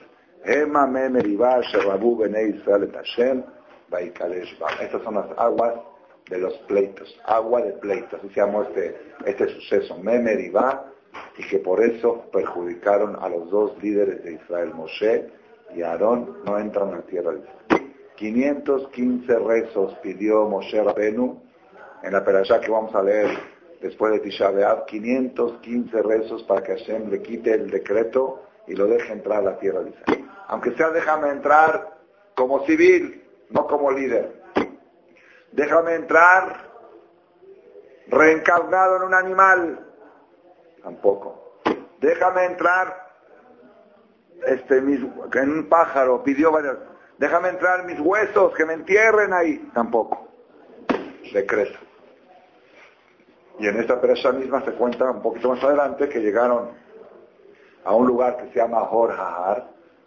Estas 4.81 5.03
son 5.03 5.15
las 5.15 5.27
aguas 5.39 5.75
de 6.29 6.39
los 6.39 6.55
pleitos, 6.59 7.19
agua 7.25 7.63
de 7.63 7.73
pleitos, 7.73 8.21
así 8.21 8.29
se 8.29 8.41
llamó 8.41 8.63
este, 8.63 9.15
este 9.25 9.49
suceso, 9.49 9.97
Memer 9.99 10.39
y 11.37 11.47
que 11.49 11.59
por 11.59 11.83
eso 11.83 12.25
perjudicaron 12.33 13.17
a 13.21 13.29
los 13.29 13.51
dos 13.51 13.83
líderes 13.83 14.25
de 14.25 14.33
Israel, 14.33 14.73
Moshe 14.75 15.31
y 15.75 15.83
Aarón, 15.83 16.39
no 16.45 16.59
entran 16.59 16.89
a 16.89 16.97
la 16.97 17.03
tierra 17.03 17.33
de 17.33 17.39
Israel. 17.41 17.95
515 18.17 19.39
rezos 19.39 19.95
pidió 20.03 20.47
Moshe 20.49 20.83
Rabenu 20.83 21.41
en 22.03 22.13
la 22.13 22.25
perashá 22.25 22.61
que 22.61 22.71
vamos 22.71 22.95
a 22.95 23.03
leer 23.03 23.29
después 23.81 24.13
de 24.13 24.21
Tisha 24.21 24.51
B'Av, 24.51 24.87
515 24.87 26.03
rezos 26.03 26.43
para 26.45 26.63
que 26.63 26.77
Hashem 26.77 27.11
le 27.11 27.23
quite 27.23 27.55
el 27.55 27.71
decreto 27.71 28.43
y 28.67 28.75
lo 28.75 28.87
deje 28.87 29.13
entrar 29.13 29.39
a 29.39 29.43
la 29.43 29.59
tierra 29.59 29.83
de 29.83 29.91
Israel. 29.91 30.29
Aunque 30.49 30.73
sea 30.73 30.91
déjame 30.91 31.31
entrar 31.31 31.99
como 32.35 32.65
civil, 32.67 33.25
no 33.51 33.67
como 33.67 33.91
líder. 33.91 34.43
Déjame 35.53 35.95
entrar 35.95 36.69
reencarnado 38.09 38.97
en 38.97 39.03
un 39.03 39.15
animal. 39.15 39.88
Tampoco. 40.89 41.61
Déjame 42.01 42.47
entrar 42.47 43.11
este, 44.47 44.79
en 44.79 45.51
un 45.51 45.69
pájaro. 45.69 46.23
Pidió 46.25 46.51
varias. 46.51 46.79
Déjame 47.19 47.51
entrar 47.51 47.85
mis 47.85 48.01
huesos, 48.01 48.55
que 48.55 48.65
me 48.65 48.73
entierren 48.73 49.35
ahí. 49.35 49.71
Tampoco. 49.75 50.29
Decreto. 51.31 51.79
Y 53.59 53.67
en 53.67 53.81
esta 53.81 54.01
presa 54.01 54.33
misma 54.33 54.65
se 54.65 54.73
cuenta 54.73 55.11
un 55.11 55.21
poquito 55.21 55.51
más 55.51 55.63
adelante 55.63 56.09
que 56.09 56.21
llegaron 56.21 56.71
a 57.85 57.95
un 57.95 58.07
lugar 58.07 58.39
que 58.39 58.49
se 58.51 58.59
llama 58.59 58.83
Hor 58.91 59.15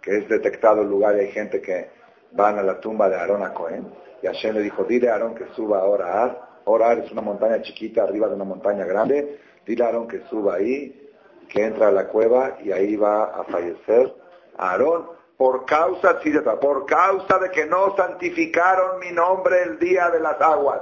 que 0.01 0.17
es 0.17 0.29
detectado 0.29 0.81
el 0.81 0.89
lugar 0.89 1.15
y 1.15 1.19
hay 1.19 1.31
gente 1.31 1.61
que 1.61 1.91
van 2.31 2.57
a 2.57 2.63
la 2.63 2.79
tumba 2.79 3.07
de 3.07 3.17
Aarón 3.17 3.43
a 3.43 3.53
Cohen 3.53 3.85
y 4.23 4.25
Hashem 4.25 4.55
le 4.55 4.61
dijo, 4.61 4.83
dile 4.85 5.09
a 5.09 5.13
Aarón 5.13 5.35
que 5.35 5.45
suba 5.55 5.77
a 5.79 6.23
Ar. 6.23 6.41
Ahora 6.65 6.93
es 6.93 7.11
una 7.11 7.21
montaña 7.21 7.61
chiquita 7.61 8.01
arriba 8.01 8.27
de 8.27 8.35
una 8.35 8.45
montaña 8.45 8.85
grande. 8.85 9.50
Dile 9.71 10.07
que 10.10 10.19
suba 10.29 10.55
ahí, 10.55 11.10
que 11.47 11.63
entra 11.63 11.88
a 11.88 11.91
la 11.91 12.10
cueva 12.10 12.57
y 12.62 12.73
ahí 12.73 12.97
va 12.97 13.23
a 13.23 13.45
fallecer 13.45 14.13
Aarón 14.57 15.07
por 15.38 15.65
causa, 15.65 16.19
por 16.60 16.86
causa 16.86 17.39
de 17.39 17.49
que 17.51 17.65
no 17.65 17.95
santificaron 17.95 18.99
mi 18.99 19.13
nombre 19.13 19.63
el 19.63 19.79
día 19.79 20.10
de 20.10 20.19
las 20.19 20.41
aguas. 20.41 20.81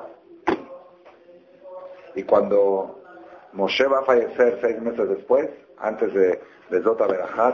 Y 2.15 2.23
cuando 2.23 2.99
Moshe 3.53 3.85
va 3.85 3.99
a 3.99 4.05
fallecer 4.05 4.57
seis 4.59 4.81
meses 4.81 5.07
después, 5.07 5.47
antes 5.77 6.11
de, 6.11 6.41
de 6.71 6.81
Zota 6.81 7.05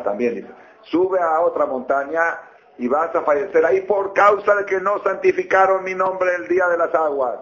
también 0.04 0.36
dice, 0.36 0.48
sube 0.84 1.19
a 1.19 1.41
otra 1.41 1.65
montaña 1.65 2.39
y 2.78 2.88
vas 2.88 3.13
a 3.13 3.24
fallecer 3.24 3.65
ahí 3.65 3.82
por 3.82 4.13
causa 4.13 4.56
de 4.56 4.65
que 4.65 4.80
no 4.80 5.04
santificaron 5.04 5.84
mi 5.84 5.95
nombre 5.95 6.34
el 6.36 6.48
día 6.48 6.67
de 6.69 6.78
las 6.78 6.95
aguas. 6.95 7.39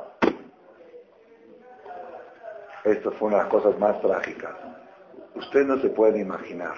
Esto 2.84 3.12
fue 3.14 3.30
una 3.30 3.38
de 3.38 3.44
las 3.44 3.52
cosas 3.52 3.80
más 3.80 4.02
trágicas. 4.02 4.52
Usted 5.36 5.66
no 5.66 5.80
se 5.80 5.90
puede 5.90 6.20
imaginar 6.20 6.76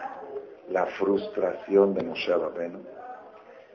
la 0.70 0.86
frustración 0.86 1.94
de 1.94 2.04
Moshe 2.04 2.36
Rabbeinu 2.36 2.96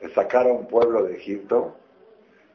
sacar 0.09 0.47
a 0.47 0.51
un 0.51 0.67
pueblo 0.67 1.03
de 1.03 1.15
Egipto, 1.15 1.75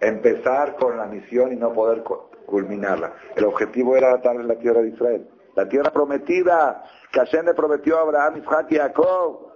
empezar 0.01 0.77
con 0.77 0.97
la 0.97 1.07
misión 1.07 1.53
y 1.53 1.57
no 1.57 1.73
poder 1.73 2.03
culminarla. 2.45 3.12
El 3.35 3.45
objetivo 3.45 3.97
era 3.97 4.17
darle 4.19 4.45
la 4.45 4.57
tierra 4.57 4.83
de 4.83 4.89
Israel, 4.89 5.29
la 5.55 5.69
tierra 5.69 5.91
prometida 5.91 6.85
que 7.12 7.21
Hashem 7.21 7.47
le 7.47 7.55
prometió 7.55 7.99
a 7.99 8.03
Abraham, 8.03 8.39
Isaac 8.39 8.67
y 8.71 8.77
Jacob. 8.77 9.53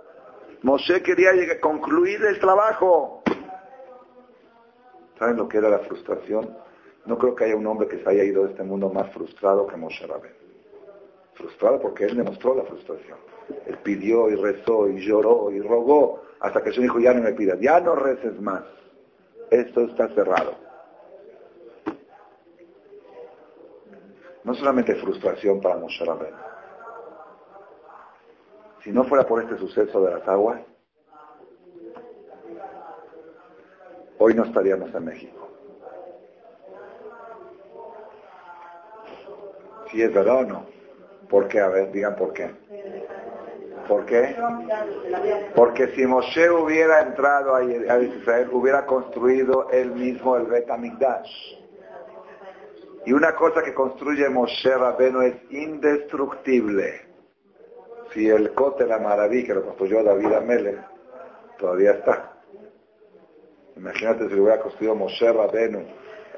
Moshe 0.62 1.02
quería 1.02 1.32
concluir 1.60 2.24
el 2.24 2.38
trabajo. 2.38 3.22
¿Saben 5.18 5.36
lo 5.36 5.48
que 5.48 5.58
era 5.58 5.68
la 5.68 5.80
frustración? 5.80 6.56
No 7.06 7.18
creo 7.18 7.34
que 7.34 7.44
haya 7.44 7.56
un 7.56 7.66
hombre 7.66 7.88
que 7.88 8.02
se 8.02 8.08
haya 8.08 8.24
ido 8.24 8.44
de 8.44 8.50
este 8.50 8.62
mundo 8.62 8.90
más 8.90 9.12
frustrado 9.12 9.66
que 9.66 9.76
Moshe 9.76 10.06
Rabén. 10.06 10.34
Frustrado 11.34 11.80
porque 11.80 12.04
él 12.04 12.16
demostró 12.16 12.54
la 12.54 12.64
frustración. 12.64 13.18
Él 13.66 13.78
pidió 13.78 14.30
y 14.30 14.36
rezó 14.36 14.88
y 14.88 15.00
lloró 15.00 15.50
y 15.50 15.60
rogó 15.60 16.20
hasta 16.40 16.62
que 16.62 16.70
Señor 16.70 16.82
dijo, 16.84 17.00
ya 17.00 17.14
no 17.14 17.22
me 17.22 17.32
pidas, 17.32 17.58
ya 17.60 17.80
no 17.80 17.94
reces 17.94 18.40
más. 18.40 18.62
Esto 19.50 19.82
está 19.82 20.08
cerrado. 20.08 20.54
No 24.44 24.54
solamente 24.54 24.94
frustración 24.96 25.60
para 25.60 25.76
Moshe 25.76 26.04
Rabén, 26.04 26.34
si 28.82 28.90
no 28.90 29.04
fuera 29.04 29.26
por 29.26 29.42
este 29.42 29.58
suceso 29.58 30.02
de 30.02 30.10
las 30.12 30.26
aguas, 30.26 30.62
hoy 34.18 34.34
no 34.34 34.44
estaríamos 34.44 34.94
en 34.94 35.04
México. 35.04 35.49
Si 39.90 40.02
es 40.02 40.12
verdad 40.12 40.36
o 40.36 40.44
no. 40.44 40.66
¿Por 41.28 41.48
qué? 41.48 41.60
A 41.60 41.68
ver, 41.68 41.92
digan 41.92 42.16
por 42.16 42.32
qué. 42.32 42.50
¿Por 43.90 44.06
qué? 44.06 44.36
Porque 45.54 45.88
si 45.94 46.06
Moshe 46.06 46.48
hubiera 46.48 47.00
entrado 47.00 47.56
a 47.56 47.64
Israel, 47.64 48.48
hubiera 48.52 48.86
construido 48.86 49.68
él 49.70 49.90
mismo 49.92 50.36
el 50.36 50.46
Bet 50.46 50.68
Y 53.04 53.12
una 53.12 53.34
cosa 53.34 53.62
que 53.64 53.74
construye 53.74 54.28
Moshe 54.28 54.72
Rabeno 54.76 55.22
es 55.22 55.34
indestructible. 55.50 57.00
Si 58.12 58.28
el 58.28 58.52
Cote 58.54 58.86
la 58.86 58.98
Maraví, 58.98 59.44
que 59.44 59.54
lo 59.54 59.64
construyó 59.64 60.04
David 60.04 60.34
Amelech, 60.34 60.78
todavía 61.58 61.92
está. 61.92 62.32
Imagínate 63.76 64.28
si 64.28 64.34
lo 64.34 64.42
hubiera 64.42 64.60
construido 64.60 64.94
Moshe 64.94 65.32
Rabenu, 65.32 65.84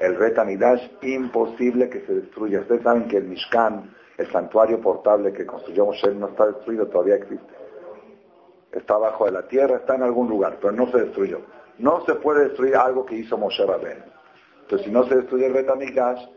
el 0.03 0.17
Betamidash, 0.17 0.81
imposible 1.01 1.89
que 1.89 2.01
se 2.01 2.13
destruya. 2.13 2.59
Ustedes 2.59 2.83
saben 2.83 3.07
que 3.07 3.17
el 3.17 3.23
Mishkan, 3.23 3.95
el 4.17 4.29
santuario 4.31 4.81
portable 4.81 5.31
que 5.31 5.45
construyó 5.45 5.85
Moshe, 5.85 6.13
no 6.13 6.27
está 6.27 6.47
destruido, 6.47 6.87
todavía 6.87 7.15
existe. 7.15 7.53
Está 8.73 8.95
abajo 8.95 9.25
de 9.25 9.31
la 9.31 9.47
tierra, 9.47 9.77
está 9.77 9.95
en 9.95 10.03
algún 10.03 10.27
lugar, 10.27 10.57
pero 10.59 10.73
no 10.73 10.91
se 10.91 10.99
destruyó. 10.99 11.39
No 11.77 12.03
se 12.05 12.15
puede 12.15 12.49
destruir 12.49 12.75
algo 12.75 13.05
que 13.05 13.15
hizo 13.15 13.37
Moshe 13.37 13.65
Rabenu. 13.65 14.03
Entonces, 14.63 14.87
si 14.87 14.91
no 14.91 15.07
se 15.07 15.15
destruye 15.15 15.45
el 15.45 15.53
Betamidash, 15.53 16.27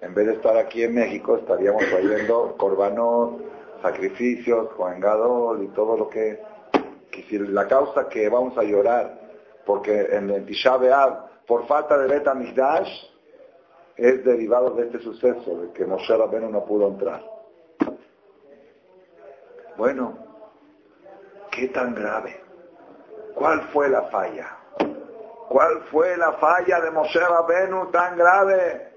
en 0.00 0.14
vez 0.14 0.26
de 0.26 0.34
estar 0.34 0.56
aquí 0.56 0.84
en 0.84 0.94
México, 0.94 1.38
estaríamos 1.38 1.82
trayendo 1.90 2.54
corbanos 2.56 3.42
sacrificios, 3.82 4.68
Juan 4.76 5.00
Gadol 5.00 5.64
y 5.64 5.68
todo 5.68 5.96
lo 5.96 6.08
que, 6.08 6.40
que 7.10 7.38
la 7.40 7.66
causa 7.66 8.08
que 8.08 8.28
vamos 8.28 8.56
a 8.56 8.62
llorar, 8.62 9.18
porque 9.66 10.06
en 10.12 10.30
el 10.30 10.46
Tisha 10.46 10.76
por 11.48 11.66
falta 11.66 11.96
de 11.96 12.06
Beta 12.06 12.34
Migdash, 12.34 12.90
es 13.96 14.22
derivado 14.22 14.70
de 14.72 14.84
este 14.84 15.00
suceso, 15.00 15.62
de 15.62 15.72
que 15.72 15.86
Moshe 15.86 16.14
Rabbeinu 16.14 16.50
no 16.50 16.64
pudo 16.64 16.88
entrar. 16.88 17.24
Bueno, 19.76 20.18
¿qué 21.50 21.68
tan 21.68 21.94
grave? 21.94 22.38
¿Cuál 23.34 23.62
fue 23.72 23.88
la 23.88 24.02
falla? 24.02 24.56
¿Cuál 25.48 25.80
fue 25.90 26.16
la 26.18 26.32
falla 26.34 26.80
de 26.80 26.90
Moshe 26.90 27.18
Rabbeinu 27.18 27.90
tan 27.90 28.18
grave? 28.18 28.92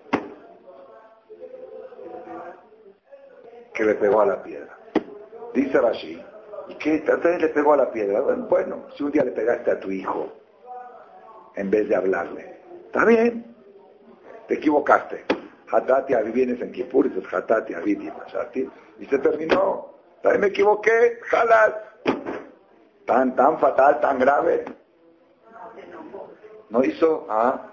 Que 3.74 3.86
le 3.86 3.96
pegó 3.96 4.22
a 4.22 4.26
la 4.26 4.44
piedra. 4.44 4.78
Dice 5.54 5.80
Rashi, 5.80 6.22
y 6.68 6.76
¿Qué? 6.76 6.96
Entonces 6.96 7.42
le 7.42 7.48
pegó 7.50 7.74
a 7.74 7.78
la 7.78 7.92
piedra. 7.92 8.20
Bueno, 8.22 8.88
si 8.96 9.04
un 9.04 9.12
día 9.12 9.24
le 9.24 9.32
pegaste 9.32 9.72
a 9.72 9.80
tu 9.80 9.90
hijo 9.90 10.41
en 11.56 11.70
vez 11.70 11.88
de 11.90 11.96
hablarle, 11.96 12.56
está 12.86 13.06
bien, 13.06 13.56
te 14.48 14.56
equivocaste. 14.56 15.26
Hatati 15.72 16.14
vienes 16.34 16.62
en 16.62 16.72
Kipur 16.72 17.06
y 17.06 17.10
dices 17.10 17.34
Hatati 17.34 17.74
y 19.00 19.06
se 19.06 19.20
terminó. 19.20 19.92
También 20.22 20.42
me 20.42 20.48
equivoqué, 20.48 21.20
jalas. 21.24 21.74
Tan, 23.06 23.36
tan 23.36 23.58
fatal, 23.60 24.00
tan 24.00 24.20
grave. 24.20 24.66
¿No 26.70 26.84
hizo? 26.84 27.26
Ah. 27.30 27.68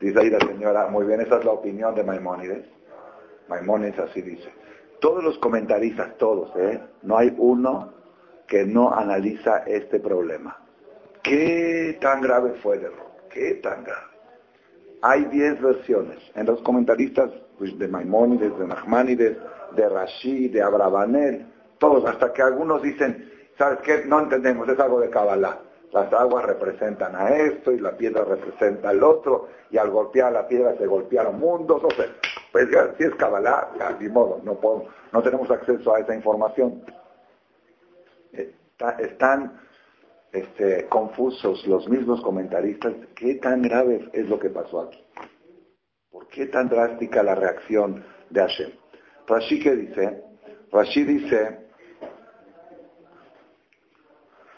Dice 0.00 0.18
ahí 0.18 0.30
la 0.30 0.40
señora, 0.40 0.86
muy 0.88 1.04
bien, 1.04 1.20
esa 1.20 1.38
es 1.38 1.44
la 1.44 1.52
opinión 1.52 1.94
de 1.94 2.02
Maimónides. 2.02 2.64
Maimónides 3.48 3.98
así 3.98 4.22
dice. 4.22 4.50
Todos 5.00 5.22
los 5.22 5.38
comentaristas, 5.38 6.16
todos, 6.16 6.54
¿eh? 6.56 6.80
No 7.02 7.18
hay 7.18 7.34
uno 7.36 7.92
que 8.46 8.64
no 8.64 8.92
analiza 8.92 9.58
este 9.66 10.00
problema. 10.00 10.59
¿Qué 11.22 11.98
tan 12.00 12.20
grave 12.20 12.54
fue 12.62 12.76
el 12.76 12.84
error? 12.84 13.10
¿Qué 13.30 13.54
tan 13.62 13.84
grave? 13.84 14.06
Hay 15.02 15.24
diez 15.26 15.60
versiones. 15.60 16.18
En 16.34 16.46
los 16.46 16.60
comentaristas 16.62 17.30
pues, 17.58 17.78
de 17.78 17.88
Maimónides, 17.88 18.58
de 18.58 18.66
Nachmanides, 18.66 19.36
de 19.76 19.88
Rashi, 19.88 20.48
de 20.48 20.62
Abrabanel, 20.62 21.46
todos, 21.78 22.04
hasta 22.04 22.32
que 22.32 22.42
algunos 22.42 22.82
dicen, 22.82 23.30
¿sabes 23.56 23.78
qué? 23.80 24.04
No 24.06 24.20
entendemos, 24.20 24.68
es 24.68 24.78
algo 24.78 25.00
de 25.00 25.10
Kabbalah. 25.10 25.58
Las 25.92 26.12
aguas 26.12 26.44
representan 26.44 27.16
a 27.16 27.30
esto 27.30 27.72
y 27.72 27.80
la 27.80 27.96
piedra 27.96 28.24
representa 28.24 28.90
al 28.90 29.02
otro, 29.02 29.48
y 29.70 29.78
al 29.78 29.90
golpear 29.90 30.32
la 30.32 30.46
piedra 30.46 30.76
se 30.76 30.86
golpearon 30.86 31.40
mundos, 31.40 31.82
no 31.82 31.90
sé. 31.90 32.10
Pues 32.52 32.68
ya, 32.70 32.94
si 32.96 33.04
es 33.04 33.14
Kabbalah, 33.14 33.70
ya, 33.78 33.96
ni 33.98 34.08
modo, 34.08 34.40
no, 34.44 34.58
no 35.12 35.22
tenemos 35.22 35.50
acceso 35.50 35.94
a 35.94 36.00
esa 36.00 36.14
información 36.14 36.82
están 38.98 39.60
este, 40.32 40.86
confusos 40.88 41.66
los 41.66 41.88
mismos 41.88 42.20
comentaristas. 42.22 42.94
¿Qué 43.14 43.36
tan 43.36 43.62
grave 43.62 44.08
es 44.12 44.28
lo 44.28 44.38
que 44.38 44.50
pasó 44.50 44.82
aquí? 44.82 45.04
¿Por 46.10 46.28
qué 46.28 46.46
tan 46.46 46.68
drástica 46.68 47.22
la 47.22 47.34
reacción 47.34 48.04
de 48.30 48.40
Hashem? 48.40 48.72
Rashi 49.26 49.60
¿qué 49.62 49.76
dice, 49.76 50.24
Rashi 50.72 51.04
dice, 51.04 51.68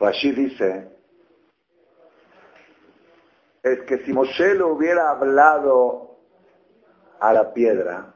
Rashi 0.00 0.32
dice, 0.32 0.90
es 3.62 3.80
que 3.82 3.98
si 3.98 4.12
Moshe 4.12 4.54
le 4.54 4.64
hubiera 4.64 5.11
hablado 5.11 6.16
a 7.20 7.32
la 7.32 7.52
piedra, 7.52 8.14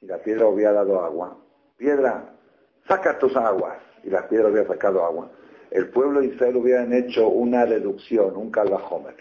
y 0.00 0.06
la 0.06 0.18
piedra 0.18 0.46
hubiera 0.46 0.72
dado 0.72 1.02
agua, 1.02 1.38
piedra, 1.76 2.34
saca 2.86 3.18
tus 3.18 3.34
aguas, 3.36 3.78
y 4.04 4.10
la 4.10 4.28
piedra 4.28 4.48
hubiera 4.48 4.68
sacado 4.68 5.04
agua, 5.04 5.30
el 5.70 5.88
pueblo 5.90 6.20
de 6.20 6.26
Israel 6.28 6.56
hubieran 6.56 6.92
hecho 6.92 7.28
una 7.28 7.64
reducción, 7.64 8.36
un 8.36 8.50
calvajomer. 8.50 9.16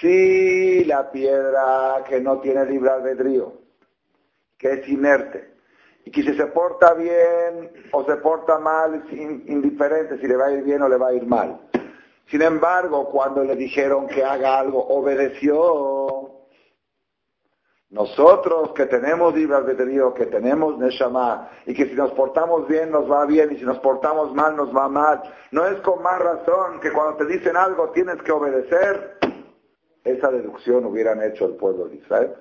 Si 0.00 0.84
la 0.84 1.10
piedra 1.10 2.04
que 2.08 2.20
no 2.20 2.40
tiene 2.40 2.66
libre 2.66 2.90
albedrío, 2.90 3.52
que 4.58 4.72
es 4.72 4.88
inerte, 4.88 5.56
y 6.04 6.10
que 6.10 6.22
si 6.22 6.34
se 6.34 6.46
porta 6.46 6.94
bien 6.94 7.70
o 7.92 8.04
se 8.04 8.16
porta 8.16 8.58
mal, 8.58 8.94
es 8.94 9.12
indiferente 9.12 10.18
si 10.18 10.26
le 10.26 10.36
va 10.36 10.46
a 10.46 10.52
ir 10.52 10.62
bien 10.62 10.82
o 10.82 10.88
le 10.88 10.96
va 10.96 11.08
a 11.08 11.14
ir 11.14 11.26
mal. 11.26 11.60
Sin 12.26 12.42
embargo, 12.42 13.08
cuando 13.10 13.42
le 13.42 13.56
dijeron 13.56 14.06
que 14.06 14.24
haga 14.24 14.58
algo, 14.58 14.86
obedeció. 14.86 16.35
Nosotros 17.90 18.72
que 18.72 18.86
tenemos 18.86 19.32
libre 19.34 19.56
albedrío, 19.56 20.12
que 20.12 20.26
tenemos 20.26 20.76
Neshama, 20.76 21.50
y 21.66 21.74
que 21.74 21.86
si 21.86 21.94
nos 21.94 22.10
portamos 22.12 22.66
bien 22.66 22.90
nos 22.90 23.10
va 23.10 23.24
bien, 23.26 23.52
y 23.52 23.58
si 23.58 23.64
nos 23.64 23.78
portamos 23.78 24.34
mal 24.34 24.56
nos 24.56 24.74
va 24.76 24.88
mal, 24.88 25.22
no 25.52 25.64
es 25.66 25.80
con 25.82 26.02
más 26.02 26.18
razón 26.18 26.80
que 26.80 26.92
cuando 26.92 27.16
te 27.16 27.26
dicen 27.26 27.56
algo 27.56 27.90
tienes 27.90 28.20
que 28.22 28.32
obedecer. 28.32 29.18
Esa 30.02 30.30
deducción 30.30 30.84
hubieran 30.84 31.22
hecho 31.22 31.46
el 31.46 31.54
pueblo 31.54 31.88
de 31.88 31.96
Israel. 31.96 32.34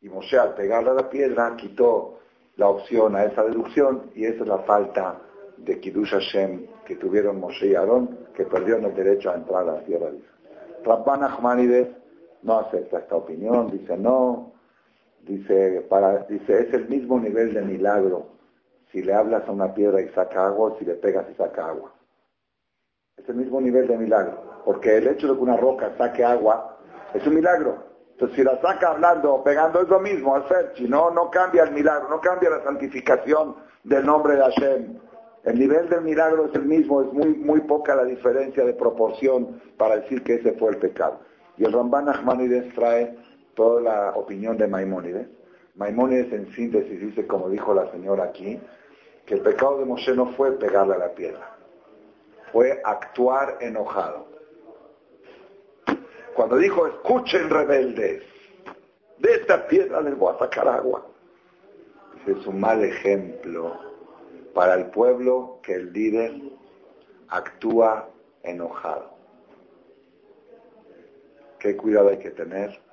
Y 0.00 0.08
Moshe 0.08 0.38
al 0.38 0.54
pegarle 0.54 0.90
a 0.90 0.94
la 0.94 1.10
piedra 1.10 1.54
quitó 1.56 2.18
la 2.56 2.68
opción 2.68 3.16
a 3.16 3.24
esa 3.24 3.42
deducción, 3.42 4.10
y 4.14 4.26
esa 4.26 4.42
es 4.42 4.48
la 4.48 4.58
falta 4.58 5.20
de 5.56 5.80
Kiddush 5.80 6.10
Hashem 6.10 6.66
que 6.84 6.96
tuvieron 6.96 7.40
Moshe 7.40 7.66
y 7.66 7.74
Aarón, 7.74 8.28
que 8.34 8.44
perdieron 8.44 8.84
el 8.84 8.94
derecho 8.94 9.30
a 9.30 9.34
entrar 9.34 9.68
a 9.68 9.74
la 9.74 9.84
tierra 9.84 10.10
de 10.10 10.18
Israel. 10.18 10.82
Rabban 10.84 11.24
Ahmanides 11.24 11.88
no 12.42 12.58
acepta 12.58 12.98
esta 12.98 13.16
opinión, 13.16 13.70
dice 13.70 13.96
no, 13.96 14.53
Dice, 15.26 15.86
para, 15.88 16.24
dice, 16.24 16.68
es 16.68 16.74
el 16.74 16.88
mismo 16.88 17.18
nivel 17.18 17.54
de 17.54 17.62
milagro 17.62 18.34
si 18.92 19.02
le 19.02 19.12
hablas 19.12 19.48
a 19.48 19.50
una 19.50 19.74
piedra 19.74 20.00
y 20.00 20.08
saca 20.10 20.46
agua, 20.46 20.76
si 20.78 20.84
le 20.84 20.94
pegas 20.94 21.26
y 21.28 21.34
saca 21.34 21.66
agua. 21.66 21.92
Es 23.16 23.28
el 23.28 23.34
mismo 23.34 23.60
nivel 23.60 23.88
de 23.88 23.96
milagro, 23.96 24.62
porque 24.64 24.98
el 24.98 25.08
hecho 25.08 25.26
de 25.26 25.34
que 25.34 25.40
una 25.40 25.56
roca 25.56 25.92
saque 25.98 26.24
agua 26.24 26.78
es 27.12 27.26
un 27.26 27.34
milagro. 27.34 27.84
Entonces, 28.12 28.36
si 28.36 28.44
la 28.44 28.60
saca 28.60 28.90
hablando 28.90 29.34
o 29.34 29.42
pegando 29.42 29.80
es 29.80 29.88
lo 29.88 29.98
mismo, 29.98 30.36
hacer, 30.36 30.72
si 30.76 30.88
no, 30.88 31.10
no 31.10 31.28
cambia 31.28 31.64
el 31.64 31.72
milagro, 31.72 32.08
no 32.08 32.20
cambia 32.20 32.50
la 32.50 32.62
santificación 32.62 33.56
del 33.82 34.06
nombre 34.06 34.36
de 34.36 34.42
Hashem. 34.42 34.98
El 35.42 35.58
nivel 35.58 35.88
del 35.88 36.02
milagro 36.02 36.46
es 36.46 36.54
el 36.54 36.64
mismo, 36.64 37.02
es 37.02 37.12
muy, 37.12 37.34
muy 37.34 37.60
poca 37.62 37.96
la 37.96 38.04
diferencia 38.04 38.64
de 38.64 38.74
proporción 38.74 39.60
para 39.76 39.96
decir 39.96 40.22
que 40.22 40.34
ese 40.34 40.52
fue 40.52 40.70
el 40.70 40.78
pecado. 40.78 41.18
Y 41.56 41.64
el 41.64 41.72
Ramban 41.72 42.08
Ahmanides 42.08 42.72
trae 42.74 43.16
toda 43.54 43.80
la 43.80 44.10
opinión 44.16 44.56
de 44.56 44.66
Maimónides. 44.66 45.28
Maimónides 45.74 46.32
en 46.32 46.52
síntesis 46.54 47.00
dice, 47.00 47.26
como 47.26 47.48
dijo 47.48 47.74
la 47.74 47.90
señora 47.90 48.24
aquí, 48.24 48.60
que 49.26 49.34
el 49.34 49.40
pecado 49.40 49.78
de 49.78 49.84
Moshe 49.84 50.14
no 50.14 50.26
fue 50.34 50.52
pegarle 50.52 50.94
a 50.94 50.98
la 50.98 51.14
piedra, 51.14 51.56
fue 52.52 52.80
actuar 52.84 53.58
enojado. 53.60 54.26
Cuando 56.34 56.56
dijo, 56.56 56.86
escuchen 56.86 57.48
rebeldes, 57.48 58.22
de 59.18 59.32
esta 59.32 59.66
piedra 59.66 60.00
les 60.00 60.16
voy 60.18 60.34
a 60.34 60.38
sacar 60.38 60.68
agua. 60.68 61.06
Es 62.26 62.46
un 62.46 62.60
mal 62.60 62.82
ejemplo 62.84 63.78
para 64.52 64.74
el 64.74 64.86
pueblo 64.86 65.60
que 65.62 65.74
el 65.74 65.92
líder 65.92 66.32
actúa 67.28 68.08
enojado. 68.42 69.14
Qué 71.58 71.76
cuidado 71.76 72.10
hay 72.10 72.18
que 72.18 72.30
tener 72.30 72.83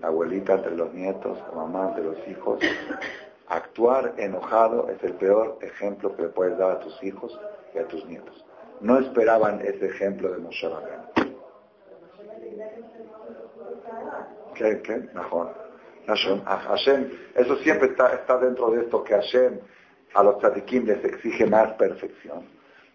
la 0.00 0.08
abuelita 0.08 0.54
entre 0.54 0.76
los 0.76 0.92
nietos, 0.92 1.38
la 1.48 1.54
mamá 1.54 1.88
entre 1.88 2.04
los 2.04 2.28
hijos. 2.28 2.60
Actuar 3.48 4.14
enojado 4.16 4.88
es 4.88 5.02
el 5.02 5.14
peor 5.14 5.58
ejemplo 5.60 6.14
que 6.14 6.22
le 6.22 6.28
puedes 6.28 6.56
dar 6.56 6.70
a 6.72 6.80
tus 6.80 7.02
hijos 7.02 7.38
y 7.74 7.78
a 7.78 7.86
tus 7.86 8.04
nietos. 8.06 8.44
No 8.80 8.98
esperaban 8.98 9.60
ese 9.60 9.86
ejemplo 9.86 10.30
de 10.30 10.38
Moshe 10.38 10.68
Rabbeinu. 10.68 11.04
¿Qué? 14.54 14.80
¿Qué? 14.82 14.96
Mejor. 15.14 15.54
Hashem, 16.06 17.10
eso 17.34 17.56
siempre 17.56 17.88
está, 17.88 18.14
está 18.14 18.38
dentro 18.38 18.70
de 18.70 18.82
esto 18.82 19.04
que 19.04 19.14
Hashem 19.14 19.60
a 20.14 20.22
los 20.22 20.38
tzadikim 20.38 20.86
les 20.86 21.04
exige 21.04 21.46
más 21.46 21.72
perfección. 21.74 22.48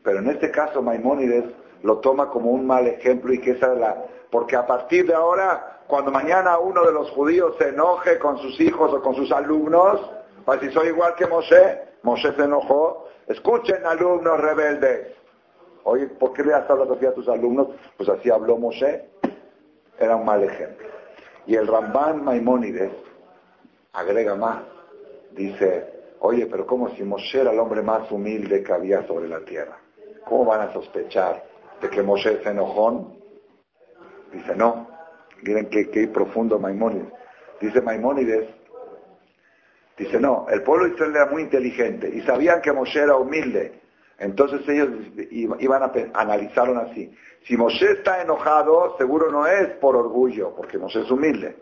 Pero 0.04 0.20
en 0.20 0.30
este 0.30 0.52
caso 0.52 0.82
Maimónides 0.82 1.46
lo 1.84 2.00
toma 2.00 2.30
como 2.30 2.52
un 2.52 2.66
mal 2.66 2.88
ejemplo 2.88 3.34
y 3.34 3.40
que 3.40 3.52
esa 3.52 3.74
es 3.74 3.80
la... 3.80 4.06
Porque 4.30 4.56
a 4.56 4.66
partir 4.66 5.08
de 5.08 5.14
ahora 5.14 5.76
cuando 5.88 6.12
mañana 6.12 6.58
uno 6.58 6.84
de 6.84 6.92
los 6.92 7.12
judíos 7.12 7.56
se 7.60 7.70
enoje 7.70 8.18
con 8.18 8.38
sus 8.40 8.60
hijos 8.60 8.92
o 8.92 9.02
con 9.02 9.16
sus 9.16 9.32
alumnos, 9.32 10.02
pues 10.44 10.60
si 10.62 10.72
soy 10.72 10.88
igual 10.88 11.16
que 11.16 11.28
Moshe, 11.28 11.80
Moshe 12.02 12.34
se 12.34 12.44
enojó, 12.44 13.08
escuchen 13.28 13.86
alumnos 13.86 14.40
rebeldes. 14.40 15.14
Oye, 15.84 16.08
¿por 16.08 16.34
qué 16.34 16.44
le 16.44 16.54
has 16.54 16.68
hablado 16.70 16.96
así 16.96 17.06
a 17.06 17.14
tus 17.14 17.28
alumnos? 17.30 17.68
Pues 17.98 18.10
así 18.10 18.32
habló 18.32 18.58
Moshe. 18.58 19.10
Era 20.00 20.16
un 20.16 20.26
mal 20.26 20.44
ejemplo. 20.44 20.88
Y 21.46 21.56
el 21.56 21.68
Ramban 21.68 22.24
Maimónides 22.24 22.92
agrega 23.94 24.36
más. 24.36 24.64
Dice, 25.32 26.04
oye, 26.20 26.48
pero 26.48 26.66
¿cómo 26.66 26.90
si 26.96 27.04
Moshe 27.04 27.42
era 27.42 27.52
el 27.52 27.60
hombre 27.60 27.84
más 27.84 28.12
humilde 28.12 28.64
que 28.64 28.74
había 28.74 29.06
sobre 29.06 29.28
la 29.28 29.42
tierra? 29.42 29.78
¿Cómo 30.28 30.46
van 30.46 30.62
a 30.62 30.74
sospechar 30.74 31.44
que 31.90 32.02
Moshe 32.02 32.34
es 32.34 32.46
enojón? 32.46 33.16
Dice, 34.32 34.56
no, 34.56 34.96
Miren 35.46 35.70
qué, 35.70 36.08
profundo 36.08 36.58
Maimónides. 36.60 37.14
Dice 37.62 37.82
Maimónides, 37.82 38.50
dice, 39.98 40.20
no, 40.20 40.48
el 40.50 40.64
pueblo 40.64 40.86
de 40.86 40.94
Israel 40.94 41.16
era 41.16 41.26
muy 41.28 41.44
inteligente 41.44 42.10
y 42.14 42.22
sabían 42.22 42.62
que 42.62 42.74
Moshe 42.74 43.00
era 43.00 43.16
humilde. 43.16 43.82
Entonces 44.18 44.68
ellos 44.68 44.90
iban 45.60 45.84
a 45.84 45.92
analizaron 46.14 46.78
así. 46.78 47.14
Si 47.44 47.56
Moshe 47.56 47.92
está 47.92 48.22
enojado, 48.22 48.98
seguro 48.98 49.32
no 49.32 49.46
es 49.46 49.70
por 49.78 49.96
orgullo, 49.96 50.56
porque 50.56 50.78
Moshe 50.78 51.02
es 51.02 51.12
humilde. 51.12 51.56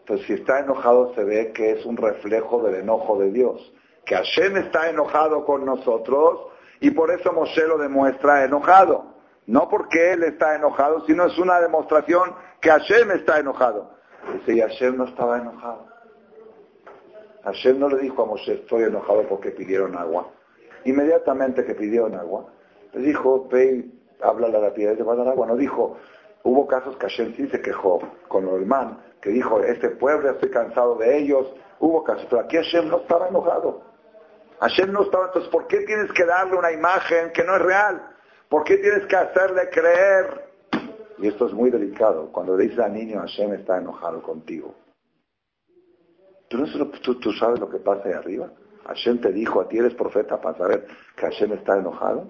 Entonces 0.00 0.26
si 0.26 0.32
está 0.32 0.58
enojado 0.58 1.14
se 1.14 1.22
ve 1.22 1.52
que 1.52 1.72
es 1.72 1.86
un 1.86 1.96
reflejo 1.96 2.62
del 2.62 2.76
enojo 2.76 3.18
de 3.20 3.30
Dios. 3.30 3.72
Que 4.04 4.16
Hashem 4.16 4.56
está 4.56 4.90
enojado 4.90 5.44
con 5.44 5.64
nosotros 5.64 6.48
y 6.80 6.90
por 6.90 7.12
eso 7.12 7.32
Moshe 7.32 7.66
lo 7.66 7.78
demuestra 7.78 8.44
enojado. 8.44 9.09
No 9.50 9.68
porque 9.68 10.12
él 10.12 10.22
está 10.22 10.54
enojado, 10.54 11.04
sino 11.06 11.26
es 11.26 11.36
una 11.36 11.60
demostración 11.60 12.36
que 12.60 12.70
Hashem 12.70 13.10
está 13.10 13.40
enojado. 13.40 13.90
Dice, 14.32 14.54
y 14.54 14.60
Hashem 14.60 14.96
no 14.96 15.06
estaba 15.06 15.38
enojado. 15.38 15.88
Hashem 17.42 17.80
no 17.80 17.88
le 17.88 17.98
dijo 17.98 18.22
a 18.22 18.26
Moshe, 18.26 18.54
estoy 18.54 18.84
enojado 18.84 19.24
porque 19.28 19.50
pidieron 19.50 19.96
agua. 19.98 20.28
Inmediatamente 20.84 21.64
que 21.64 21.74
pidieron 21.74 22.14
agua, 22.14 22.46
Le 22.92 23.00
dijo, 23.00 23.48
ve, 23.48 23.86
habla 24.22 24.46
a 24.46 24.50
la 24.50 24.72
piedra 24.72 24.94
y 24.94 24.96
te 24.98 25.02
va 25.02 25.14
a 25.14 25.16
dar 25.16 25.26
agua. 25.26 25.48
No 25.48 25.56
dijo, 25.56 25.96
hubo 26.44 26.68
casos 26.68 26.96
que 26.96 27.08
Hashem 27.08 27.34
sí 27.34 27.48
se 27.48 27.60
quejó 27.60 27.98
con 28.28 28.46
el 28.46 28.66
man, 28.66 29.02
que 29.20 29.30
dijo, 29.30 29.58
este 29.62 29.90
pueblo 29.90 30.30
estoy 30.30 30.50
cansado 30.50 30.94
de 30.94 31.18
ellos. 31.18 31.52
Hubo 31.80 32.04
casos, 32.04 32.24
pero 32.30 32.42
aquí 32.42 32.56
Hashem 32.56 32.88
no 32.88 32.98
estaba 32.98 33.26
enojado. 33.26 33.82
Hashem 34.60 34.92
no 34.92 35.02
estaba, 35.02 35.26
entonces, 35.26 35.50
¿por 35.50 35.66
qué 35.66 35.80
tienes 35.80 36.12
que 36.12 36.24
darle 36.24 36.56
una 36.56 36.70
imagen 36.70 37.32
que 37.32 37.42
no 37.42 37.56
es 37.56 37.62
real? 37.62 38.09
¿Por 38.50 38.64
qué 38.64 38.78
tienes 38.78 39.06
que 39.06 39.14
hacerle 39.14 39.70
creer? 39.70 40.50
Y 41.18 41.28
esto 41.28 41.46
es 41.46 41.52
muy 41.52 41.70
delicado. 41.70 42.32
Cuando 42.32 42.56
le 42.56 42.64
dices 42.64 42.80
al 42.80 42.92
niño, 42.92 43.20
Hashem 43.20 43.52
está 43.54 43.78
enojado 43.78 44.20
contigo. 44.22 44.74
¿Tú, 46.48 46.58
no 46.58 46.66
tú, 47.00 47.14
tú 47.20 47.32
sabes 47.32 47.60
lo 47.60 47.70
que 47.70 47.78
pasa 47.78 48.08
ahí 48.08 48.12
arriba? 48.12 48.50
Hashem 48.86 49.20
te 49.20 49.30
dijo, 49.30 49.60
a 49.60 49.68
ti 49.68 49.78
eres 49.78 49.94
profeta 49.94 50.40
para 50.40 50.58
saber 50.58 50.84
que 51.14 51.26
Hashem 51.26 51.52
está 51.52 51.78
enojado. 51.78 52.26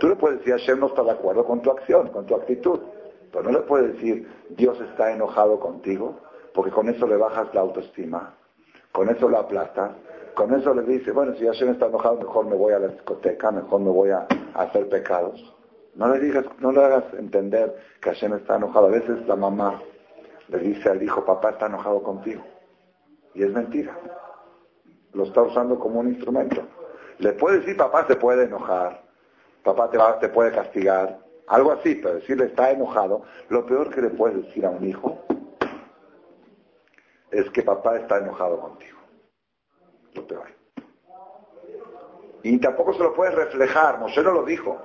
Tú 0.00 0.08
le 0.08 0.16
puedes 0.16 0.38
decir, 0.38 0.54
Hashem 0.54 0.80
no 0.80 0.86
está 0.86 1.02
de 1.02 1.10
acuerdo 1.10 1.44
con 1.44 1.60
tu 1.60 1.70
acción, 1.70 2.08
con 2.08 2.24
tu 2.24 2.34
actitud. 2.34 2.80
Pero 3.30 3.44
no 3.44 3.50
le 3.50 3.60
puedes 3.66 3.92
decir, 3.92 4.26
Dios 4.48 4.80
está 4.80 5.12
enojado 5.12 5.60
contigo, 5.60 6.20
porque 6.54 6.70
con 6.70 6.88
eso 6.88 7.06
le 7.06 7.18
bajas 7.18 7.52
la 7.52 7.60
autoestima, 7.60 8.34
con 8.92 9.10
eso 9.10 9.28
lo 9.28 9.40
aplastas, 9.40 9.92
con 10.34 10.52
eso 10.54 10.74
le 10.74 10.82
dice, 10.82 11.12
bueno, 11.12 11.34
si 11.36 11.46
Hashem 11.46 11.70
está 11.70 11.86
enojado, 11.86 12.16
mejor 12.16 12.46
me 12.46 12.56
voy 12.56 12.72
a 12.72 12.78
la 12.78 12.88
discoteca, 12.88 13.50
mejor 13.50 13.80
me 13.80 13.90
voy 13.90 14.10
a, 14.10 14.26
hacer 14.54 14.88
pecados. 14.88 15.54
No 15.94 16.08
le 16.12 16.20
digas, 16.20 16.44
no 16.58 16.72
le 16.72 16.84
hagas 16.84 17.04
entender 17.14 17.74
que 18.00 18.10
Hashem 18.10 18.34
está 18.34 18.56
enojado. 18.56 18.86
A 18.86 18.90
veces 18.90 19.26
la 19.26 19.36
mamá 19.36 19.80
le 20.48 20.58
dice 20.58 20.90
al 20.90 21.02
hijo, 21.02 21.24
papá 21.24 21.50
está 21.50 21.66
enojado 21.66 22.02
contigo. 22.02 22.42
Y 23.34 23.42
es 23.42 23.50
mentira. 23.52 23.96
Lo 25.12 25.24
está 25.24 25.42
usando 25.42 25.78
como 25.78 26.00
un 26.00 26.08
instrumento. 26.08 26.62
Le 27.18 27.32
puede 27.32 27.60
decir, 27.60 27.76
papá 27.76 28.06
se 28.06 28.16
puede 28.16 28.44
enojar, 28.44 29.04
papá 29.62 29.88
te, 29.88 29.98
te 30.20 30.28
puede 30.32 30.50
castigar, 30.50 31.20
algo 31.46 31.70
así, 31.70 31.94
pero 31.94 32.16
decirle 32.16 32.46
está 32.46 32.72
enojado. 32.72 33.22
Lo 33.48 33.64
peor 33.66 33.94
que 33.94 34.02
le 34.02 34.10
puedes 34.10 34.44
decir 34.44 34.66
a 34.66 34.70
un 34.70 34.84
hijo 34.84 35.20
es 37.30 37.48
que 37.50 37.62
papá 37.62 37.96
está 37.98 38.18
enojado 38.18 38.58
contigo 38.58 39.03
peor. 40.26 40.48
Y 42.42 42.58
tampoco 42.58 42.92
se 42.92 43.02
lo 43.02 43.14
puede 43.14 43.30
reflejar, 43.32 43.98
Moshe 43.98 44.22
no 44.22 44.32
lo 44.32 44.44
dijo. 44.44 44.78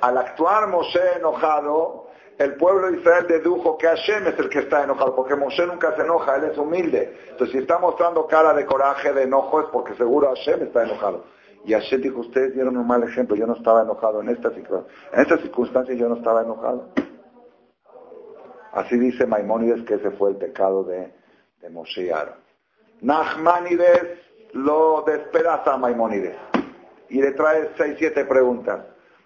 Al 0.00 0.18
actuar 0.18 0.68
Moshe 0.68 1.16
enojado, 1.16 2.08
el 2.38 2.56
pueblo 2.56 2.90
de 2.90 2.98
Israel 2.98 3.26
dedujo 3.26 3.78
que 3.78 3.86
Hashem 3.86 4.26
es 4.26 4.38
el 4.38 4.50
que 4.50 4.58
está 4.60 4.84
enojado, 4.84 5.16
porque 5.16 5.34
Moshe 5.34 5.66
nunca 5.66 5.96
se 5.96 6.02
enoja, 6.02 6.36
él 6.36 6.44
es 6.44 6.58
humilde. 6.58 7.16
Entonces, 7.30 7.52
si 7.52 7.58
está 7.58 7.78
mostrando 7.78 8.26
cara 8.26 8.52
de 8.52 8.66
coraje, 8.66 9.12
de 9.12 9.22
enojo, 9.22 9.60
es 9.60 9.66
porque 9.72 9.94
seguro 9.94 10.28
Hashem 10.28 10.62
está 10.64 10.84
enojado. 10.84 11.24
Y 11.64 11.72
Hashem 11.72 12.02
dijo, 12.02 12.20
ustedes 12.20 12.52
dieron 12.52 12.76
un 12.76 12.86
mal 12.86 13.02
ejemplo, 13.02 13.34
yo 13.34 13.46
no 13.46 13.54
estaba 13.54 13.82
enojado 13.82 14.20
en 14.20 14.28
esta 14.28 14.50
circunstancia. 14.50 15.08
En 15.12 15.20
esta 15.20 15.38
circunstancia 15.38 15.94
yo 15.94 16.08
no 16.08 16.16
estaba 16.16 16.42
enojado. 16.42 16.90
Así 18.72 18.98
dice 18.98 19.26
Maimónides 19.26 19.84
que 19.86 19.94
ese 19.94 20.10
fue 20.10 20.30
el 20.30 20.36
pecado 20.36 20.84
de, 20.84 21.14
de 21.62 21.70
Moshe 21.70 22.04
y 22.04 22.10
Aaron. 22.10 22.34
Nachmanides 23.00 24.25
lo 24.56 25.04
despedaza 25.06 25.74
a 25.74 25.76
Maimónides 25.76 26.36
y 27.08 27.20
le 27.20 27.32
trae 27.32 27.70
seis, 27.76 27.96
siete 27.98 28.24
preguntas. 28.24 28.80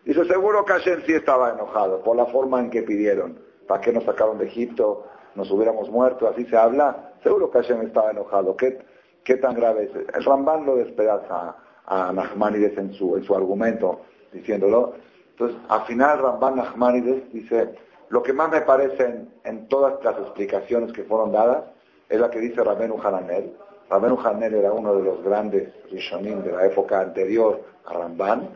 Dice, 0.04 0.24
seguro 0.24 0.64
que 0.64 0.72
Hashem 0.72 1.02
sí 1.06 1.12
estaba 1.12 1.50
enojado 1.52 2.02
por 2.02 2.16
la 2.16 2.26
forma 2.26 2.60
en 2.60 2.70
que 2.70 2.82
pidieron. 2.82 3.38
¿Para 3.66 3.80
qué 3.80 3.92
nos 3.92 4.04
sacaron 4.04 4.38
de 4.38 4.46
Egipto? 4.46 5.06
Nos 5.34 5.50
hubiéramos 5.50 5.88
muerto, 5.90 6.28
así 6.28 6.44
se 6.46 6.56
habla. 6.56 7.12
Seguro 7.22 7.50
que 7.50 7.58
Hashem 7.58 7.82
estaba 7.82 8.10
enojado. 8.10 8.56
¿Qué, 8.56 8.78
qué 9.22 9.36
tan 9.36 9.54
grave 9.54 9.84
es? 9.84 10.14
El 10.14 10.24
Ramban 10.24 10.66
lo 10.66 10.76
despedaza 10.76 11.56
a 11.86 12.12
Nachmanides 12.12 12.76
en 12.76 12.92
su, 12.94 13.16
en 13.16 13.24
su 13.24 13.34
argumento, 13.34 14.00
diciéndolo. 14.32 14.94
Entonces, 15.32 15.58
al 15.68 15.82
final 15.82 16.18
Ramban 16.18 16.56
Nachmanides 16.56 17.32
dice, 17.32 17.74
lo 18.08 18.22
que 18.22 18.32
más 18.32 18.50
me 18.50 18.62
parece 18.62 19.26
en, 19.44 19.68
todas 19.68 20.02
las 20.02 20.18
explicaciones 20.18 20.92
que 20.92 21.04
fueron 21.04 21.30
dadas 21.30 21.64
es 22.08 22.18
la 22.18 22.30
que 22.30 22.40
dice 22.40 22.64
Rabenu 22.64 23.00
Hananel, 23.00 23.54
Rabenu 23.90 24.16
Hanel 24.24 24.54
era 24.54 24.72
uno 24.72 24.94
de 24.94 25.02
los 25.02 25.22
grandes 25.24 25.68
Rishonim 25.90 26.42
de 26.42 26.52
la 26.52 26.64
época 26.64 27.00
anterior 27.00 27.60
a 27.84 27.92
Ramban, 27.94 28.48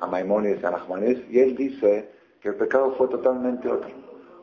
a 0.00 0.06
Maimónides 0.06 0.62
y 0.62 0.66
a 0.66 0.70
Nachmanides, 0.70 1.30
y 1.30 1.40
él 1.40 1.56
dice 1.56 2.10
que 2.42 2.50
el 2.50 2.56
pecado 2.56 2.94
fue 2.98 3.08
totalmente 3.08 3.68
otro. 3.68 3.88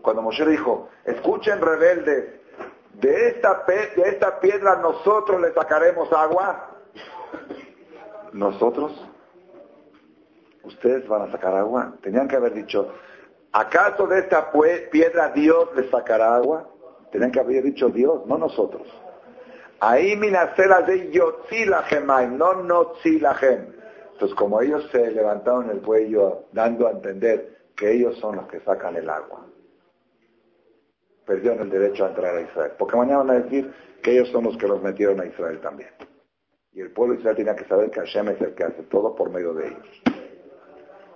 Cuando 0.01 0.23
Moshe 0.23 0.43
dijo, 0.45 0.89
escuchen 1.05 1.61
rebeldes, 1.61 2.33
de 2.93 3.27
esta, 3.27 3.63
de 3.67 4.09
esta 4.09 4.39
piedra 4.39 4.77
nosotros 4.77 5.39
le 5.39 5.53
sacaremos 5.53 6.11
agua, 6.11 6.71
nosotros, 8.33 8.91
ustedes 10.63 11.07
van 11.07 11.23
a 11.23 11.31
sacar 11.31 11.55
agua, 11.55 11.93
tenían 12.01 12.27
que 12.27 12.37
haber 12.37 12.55
dicho, 12.55 12.91
¿acaso 13.51 14.07
de 14.07 14.19
esta 14.19 14.51
piedra 14.91 15.29
Dios 15.29 15.69
le 15.75 15.87
sacará 15.91 16.37
agua? 16.37 16.67
Tenían 17.11 17.31
que 17.31 17.39
haber 17.39 17.61
dicho 17.61 17.89
Dios, 17.89 18.25
no 18.25 18.39
nosotros. 18.39 18.87
Ahí 19.79 20.15
minacela 20.15 20.81
de 20.81 21.11
Yotzilahemay, 21.11 22.29
no 22.31 22.63
Notzilahem. 22.63 23.73
Entonces, 24.13 24.35
como 24.35 24.61
ellos 24.61 24.87
se 24.91 25.11
levantaron 25.11 25.69
el 25.69 25.81
cuello 25.81 26.45
dando 26.51 26.87
a 26.87 26.91
entender 26.91 27.57
que 27.75 27.91
ellos 27.91 28.17
son 28.19 28.37
los 28.37 28.47
que 28.47 28.59
sacan 28.61 28.95
el 28.95 29.07
agua, 29.07 29.45
perdieron 31.25 31.59
el 31.59 31.69
derecho 31.69 32.05
a 32.05 32.09
entrar 32.09 32.35
a 32.35 32.41
Israel. 32.41 32.71
Porque 32.79 32.97
mañana 32.97 33.19
van 33.19 33.29
a 33.29 33.39
decir 33.41 33.71
que 34.01 34.13
ellos 34.13 34.29
son 34.29 34.45
los 34.45 34.57
que 34.57 34.67
los 34.67 34.81
metieron 34.81 35.19
a 35.21 35.25
Israel 35.25 35.59
también. 35.61 35.89
Y 36.73 36.81
el 36.81 36.91
pueblo 36.91 37.13
de 37.13 37.19
Israel 37.19 37.37
tenía 37.37 37.55
que 37.55 37.65
saber 37.65 37.91
que 37.91 37.99
Hashem 37.99 38.29
es 38.29 38.41
el 38.41 38.55
que 38.55 38.63
hace 38.63 38.83
todo 38.83 39.13
por 39.15 39.29
medio 39.29 39.53
de 39.53 39.67
ellos. 39.67 40.01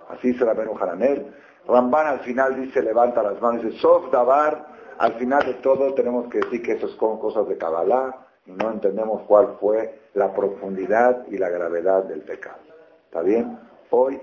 Así 0.08 0.34
se 0.34 0.44
la 0.44 0.54
ven 0.54 0.68
Haranel. 0.80 1.34
Ramban 1.66 2.06
al 2.06 2.20
final 2.20 2.60
dice, 2.60 2.82
levanta 2.82 3.22
las 3.22 3.40
manos 3.40 3.62
y 3.62 3.66
dice, 3.66 3.78
Sof 3.78 4.10
Dabar, 4.12 4.66
al 4.98 5.14
final 5.14 5.44
de 5.46 5.54
todo 5.54 5.94
tenemos 5.94 6.28
que 6.28 6.38
decir 6.38 6.62
que 6.62 6.72
eso 6.72 6.86
es 6.86 6.94
como 6.96 7.18
cosas 7.18 7.48
de 7.48 7.56
Kabbalah, 7.56 8.26
no 8.46 8.70
entendemos 8.70 9.22
cuál 9.22 9.56
fue 9.60 10.00
la 10.14 10.32
profundidad 10.34 11.26
y 11.28 11.38
la 11.38 11.48
gravedad 11.48 12.04
del 12.04 12.22
pecado. 12.22 12.58
¿Está 13.04 13.22
bien? 13.22 13.58
Hoy, 13.90 14.20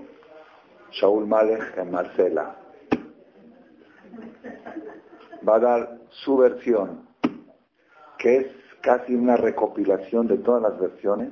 Shaul 0.90 1.26
Malek 1.26 1.78
en 1.78 1.90
Marcela 1.90 2.56
va 5.48 5.54
a 5.56 5.60
dar 5.60 5.98
su 6.10 6.36
versión, 6.36 7.08
que 8.18 8.36
es 8.36 8.46
casi 8.82 9.14
una 9.14 9.36
recopilación 9.36 10.26
de 10.26 10.38
todas 10.38 10.62
las 10.62 10.78
versiones, 10.78 11.30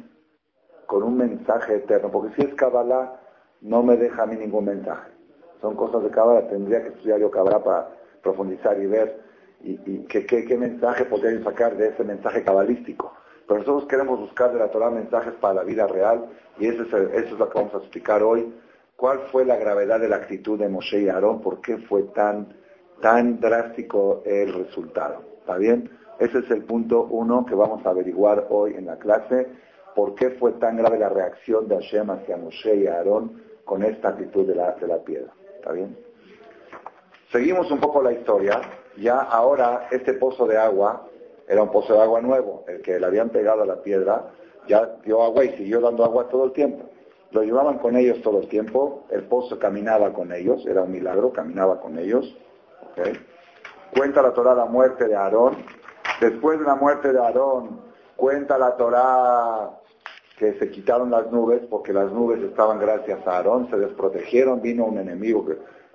con 0.87 1.03
un 1.03 1.19
mensaje 1.19 1.77
eterno, 1.77 2.11
porque 2.11 2.35
si 2.35 2.49
es 2.49 2.55
Kabbalah, 2.55 3.21
no 3.61 3.83
me 3.83 3.97
deja 3.97 4.23
a 4.23 4.27
mí 4.27 4.37
ningún 4.37 4.65
mensaje. 4.65 5.11
Son 5.61 5.75
cosas 5.75 6.03
de 6.03 6.11
Kabbalah, 6.11 6.49
tendría 6.49 6.83
que 6.83 6.89
estudiar 6.89 7.21
yo 7.21 7.31
Kabbalah 7.31 7.63
para 7.63 7.89
profundizar 8.23 8.81
y 8.81 8.87
ver 8.87 9.28
y, 9.63 9.99
qué, 10.07 10.57
mensaje 10.57 11.05
podrían 11.05 11.43
sacar 11.43 11.77
de 11.77 11.89
ese 11.89 12.05
mensaje 12.05 12.43
cabalístico. 12.43 13.13
Pero 13.47 13.61
nosotros 13.61 13.89
queremos 13.89 14.21
buscar 14.21 14.53
de 14.53 14.59
la 14.59 14.71
Torah 14.71 14.91
mensajes 14.91 15.35
para 15.35 15.55
la 15.55 15.63
vida 15.65 15.87
real 15.87 16.27
y 16.59 16.69
eso 16.69 16.83
es, 16.83 16.93
eso 16.93 17.35
es 17.35 17.39
lo 17.39 17.49
que 17.49 17.59
vamos 17.59 17.75
a 17.75 17.79
explicar 17.79 18.23
hoy. 18.23 18.53
¿Cuál 18.97 19.21
fue 19.31 19.45
la 19.45 19.57
gravedad 19.57 20.01
de 20.01 20.09
la 20.09 20.17
actitud 20.17 20.59
de 20.59 20.69
Moshe 20.69 21.01
y 21.01 21.09
Aarón? 21.09 21.41
¿Por 21.41 21.61
qué 21.61 21.79
fue 21.79 22.03
tan, 22.15 22.55
tan 23.01 23.41
drástico 23.41 24.23
el 24.27 24.53
resultado? 24.53 25.23
¿Está 25.39 25.57
bien? 25.57 25.91
Ese 26.19 26.39
es 26.41 26.51
el 26.51 26.65
punto 26.65 27.05
uno 27.05 27.47
que 27.47 27.55
vamos 27.55 27.85
a 27.87 27.91
averiguar 27.91 28.47
hoy 28.51 28.75
en 28.75 28.87
la 28.87 28.99
clase. 28.99 29.47
¿Por 29.95 30.15
qué 30.15 30.31
fue 30.31 30.53
tan 30.53 30.77
grave 30.77 30.99
la 30.99 31.09
reacción 31.09 31.69
de 31.69 31.77
Hashem 31.77 32.11
hacia 32.11 32.37
Moshe 32.37 32.75
y 32.75 32.87
Aarón 32.87 33.43
con 33.65 33.83
esta 33.85 34.11
actitud 34.11 34.47
de 34.47 34.55
la, 34.57 34.73
de 34.73 34.87
la 34.87 34.99
piedra? 34.99 35.33
¿Está 35.57 35.73
bien? 35.73 35.97
Seguimos 37.31 37.71
un 37.71 37.79
poco 37.79 38.03
la 38.03 38.13
historia 38.13 38.61
ya 39.01 39.21
ahora 39.21 39.89
este 39.91 40.15
pozo 40.15 40.47
de 40.47 40.57
agua 40.57 41.07
era 41.49 41.63
un 41.63 41.71
pozo 41.71 41.95
de 41.95 42.03
agua 42.03 42.21
nuevo, 42.21 42.65
el 42.69 42.83
que 42.83 42.99
le 43.01 43.07
habían 43.07 43.31
pegado 43.31 43.63
a 43.63 43.67
la 43.67 43.83
piedra, 43.83 44.31
ya 44.67 44.97
dio 45.05 45.23
agua 45.23 45.45
y 45.45 45.57
siguió 45.57 45.81
dando 45.81 46.05
agua 46.05 46.29
todo 46.29 46.45
el 46.45 46.53
tiempo. 46.53 46.85
Lo 47.31 47.43
llevaban 47.43 47.79
con 47.79 47.97
ellos 47.97 48.21
todo 48.23 48.41
el 48.41 48.49
tiempo, 48.49 49.05
el 49.11 49.25
pozo 49.25 49.59
caminaba 49.59 50.13
con 50.13 50.33
ellos, 50.33 50.65
era 50.67 50.83
un 50.83 50.93
milagro, 50.93 51.33
caminaba 51.33 51.81
con 51.81 51.99
ellos. 51.99 52.37
Cuenta 53.95 54.23
la 54.23 54.33
Torah 54.33 54.55
la 54.55 54.67
muerte 54.67 55.07
de 55.09 55.15
Aarón. 55.15 55.57
Después 56.21 56.59
de 56.59 56.67
la 56.67 56.75
muerte 56.75 57.13
de 57.13 57.19
Aarón, 57.19 57.81
cuenta 58.17 58.59
la 58.59 58.77
Torah 58.77 59.71
que 60.39 60.55
se 60.55 60.71
quitaron 60.71 61.11
las 61.11 61.31
nubes, 61.31 61.63
porque 61.69 61.93
las 61.93 62.11
nubes 62.13 62.41
estaban 62.43 62.79
gracias 62.79 63.27
a 63.27 63.37
Aarón, 63.37 63.69
se 63.71 63.77
desprotegieron, 63.77 64.61
vino 64.61 64.85
un 64.85 64.99
enemigo, 64.99 65.47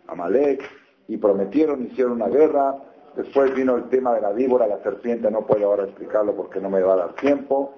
Amalek, 0.08 0.64
y 1.08 1.18
prometieron, 1.18 1.84
hicieron 1.84 2.14
una 2.14 2.28
guerra, 2.28 2.76
Después 3.16 3.54
vino 3.54 3.76
el 3.76 3.90
tema 3.90 4.14
de 4.16 4.22
la 4.22 4.32
víbora, 4.32 4.66
la 4.66 4.82
serpiente, 4.82 5.30
no 5.30 5.46
puedo 5.46 5.68
ahora 5.68 5.84
explicarlo 5.84 6.36
porque 6.36 6.60
no 6.60 6.70
me 6.70 6.82
va 6.82 6.94
a 6.94 6.98
dar 6.98 7.14
tiempo. 7.16 7.76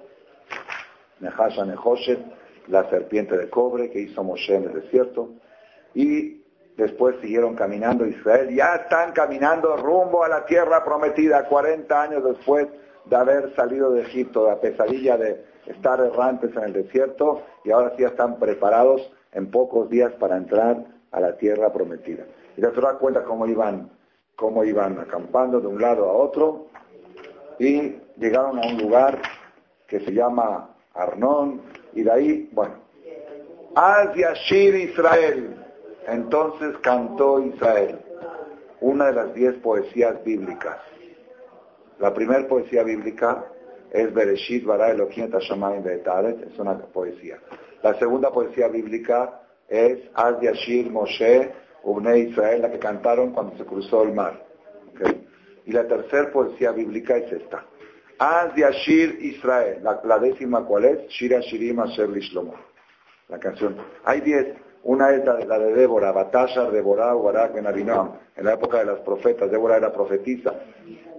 Nehasha 1.20 1.66
Nehoshet, 1.66 2.20
la 2.68 2.90
serpiente 2.90 3.38
de 3.38 3.50
cobre 3.50 3.90
que 3.90 4.00
hizo 4.00 4.24
Moshe 4.24 4.56
en 4.56 4.64
el 4.64 4.82
desierto. 4.82 5.30
Y 5.94 6.42
después 6.78 7.18
siguieron 7.22 7.56
caminando 7.56 8.06
Israel. 8.06 8.54
Ya 8.56 8.76
están 8.76 9.12
caminando 9.12 9.76
rumbo 9.76 10.24
a 10.24 10.30
la 10.30 10.46
tierra 10.46 10.84
prometida, 10.86 11.46
40 11.48 12.02
años 12.02 12.24
después 12.24 12.68
de 13.06 13.16
haber 13.16 13.54
salido 13.56 13.92
de 13.92 14.02
Egipto, 14.02 14.46
de 14.46 14.52
la 14.52 14.62
pesadilla 14.62 15.18
de 15.18 15.44
estar 15.68 16.00
errantes 16.00 16.56
en 16.56 16.64
el 16.64 16.74
desierto. 16.74 17.42
Y 17.66 17.72
ahora 17.72 17.94
sí 17.98 18.04
están 18.04 18.40
preparados 18.40 19.12
en 19.34 19.52
pocos 19.52 19.90
días 19.90 20.14
para 20.14 20.38
entrar 20.38 20.78
a 21.12 21.20
la 21.20 21.36
tierra 21.38 21.72
prometida. 21.74 22.24
Y 22.56 22.62
la 22.62 22.72
Torah 22.72 22.98
cuenta 22.98 23.24
cómo 23.24 23.46
iban, 23.48 23.90
cómo 24.36 24.64
iban 24.64 25.00
acampando 25.00 25.60
de 25.60 25.68
un 25.68 25.82
lado 25.82 26.10
a 26.10 26.14
otro 26.14 26.68
y 27.60 27.96
llegaron 28.18 28.60
a 28.60 28.68
un 28.68 28.78
lugar 28.78 29.22
que 29.88 30.00
se 30.02 30.12
llama 30.12 30.76
Arnón 30.94 31.62
y 31.94 32.04
de 32.04 32.12
ahí, 32.12 32.50
bueno, 32.52 32.76
Az 33.76 34.16
Yashir 34.16 34.76
Israel. 34.76 35.56
Entonces 36.08 36.78
cantó 36.82 37.40
Israel, 37.40 38.00
una 38.80 39.08
de 39.08 39.14
las 39.14 39.34
diez 39.34 39.56
poesías 39.56 40.24
bíblicas. 40.24 40.78
La 42.00 42.14
primera 42.14 42.48
poesía 42.48 42.84
bíblica 42.84 43.46
es 43.92 44.14
Bereshit 44.14 44.66
Bara 44.66 44.92
Elohim 44.92 45.32
Tashamayim 45.32 45.84
Be'etaret, 45.84 46.44
es 46.44 46.60
una 46.60 46.78
poesía. 46.78 47.40
La 47.82 47.98
segunda 47.98 48.30
poesía 48.32 48.68
bíblica 48.68 49.42
es 49.68 50.00
Az 50.14 50.40
Yashir 50.42 50.92
Moshe 50.92 51.52
Ubne 51.86 52.18
Israel, 52.18 52.64
la 52.64 52.72
que 52.72 52.80
cantaron 52.80 53.32
cuando 53.32 53.56
se 53.58 53.64
cruzó 53.64 54.04
el 54.04 54.14
mar. 54.14 54.44
Y 55.66 55.72
la 55.72 55.88
tercera 55.88 56.32
poesía 56.32 56.72
bíblica 56.72 57.16
es 57.16 57.32
esta. 57.32 57.64
Az 58.18 58.56
Yashir 58.56 59.20
Israel, 59.22 59.84
la, 59.84 60.20
décima 60.20 60.66
cuál 60.66 60.86
es? 60.86 61.08
Shira 61.10 61.42
Shirim 61.42 61.80
Asher 61.80 62.10
Lishlomo. 62.10 62.56
La 63.28 63.40
canción. 63.40 63.78
Hay 64.04 64.22
diez. 64.22 64.56
Una 64.84 65.12
es 65.12 65.26
la, 65.26 65.60
de 65.60 65.74
Débora, 65.74 66.12
Batasha, 66.12 66.70
Débora, 66.70 67.14
Barak, 67.14 67.54
Ben 67.54 67.66
en 67.66 68.46
la 68.46 68.54
época 68.54 68.80
de 68.80 68.86
las 68.86 69.00
profetas. 69.00 69.50
Débora 69.50 69.78
era 69.78 69.92
profetisa. 69.92 70.54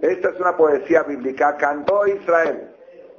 Esta 0.01 0.29
es 0.29 0.39
una 0.39 0.55
poesía 0.55 1.03
bíblica. 1.03 1.57
Cantó 1.57 2.07
Israel. 2.07 2.69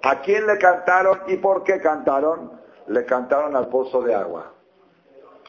¿A 0.03 0.21
quién 0.23 0.47
le 0.47 0.57
cantaron 0.59 1.21
y 1.27 1.37
por 1.37 1.65
qué 1.65 1.81
cantaron? 1.81 2.53
Le 2.87 3.05
cantaron 3.05 3.57
al 3.57 3.69
pozo 3.69 4.03
de 4.03 4.15
agua. 4.15 4.55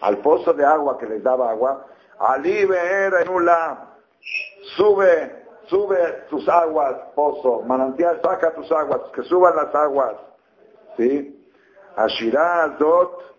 Al 0.01 0.17
pozo 0.19 0.53
de 0.53 0.65
agua 0.65 0.97
que 0.97 1.05
les 1.05 1.23
daba 1.23 1.51
agua. 1.51 1.85
Ali 2.19 2.59
en 2.61 3.13
Enula. 3.21 3.95
Sube, 4.75 5.45
sube 5.67 6.25
tus 6.29 6.47
aguas, 6.47 6.95
pozo. 7.15 7.61
Manantial, 7.61 8.19
saca 8.21 8.53
tus 8.53 8.71
aguas. 8.71 9.01
Que 9.13 9.23
suban 9.23 9.55
las 9.55 9.73
aguas. 9.73 10.15
¿Sí? 10.97 11.35
Ashirah 11.95 12.77
Dot 12.79 13.29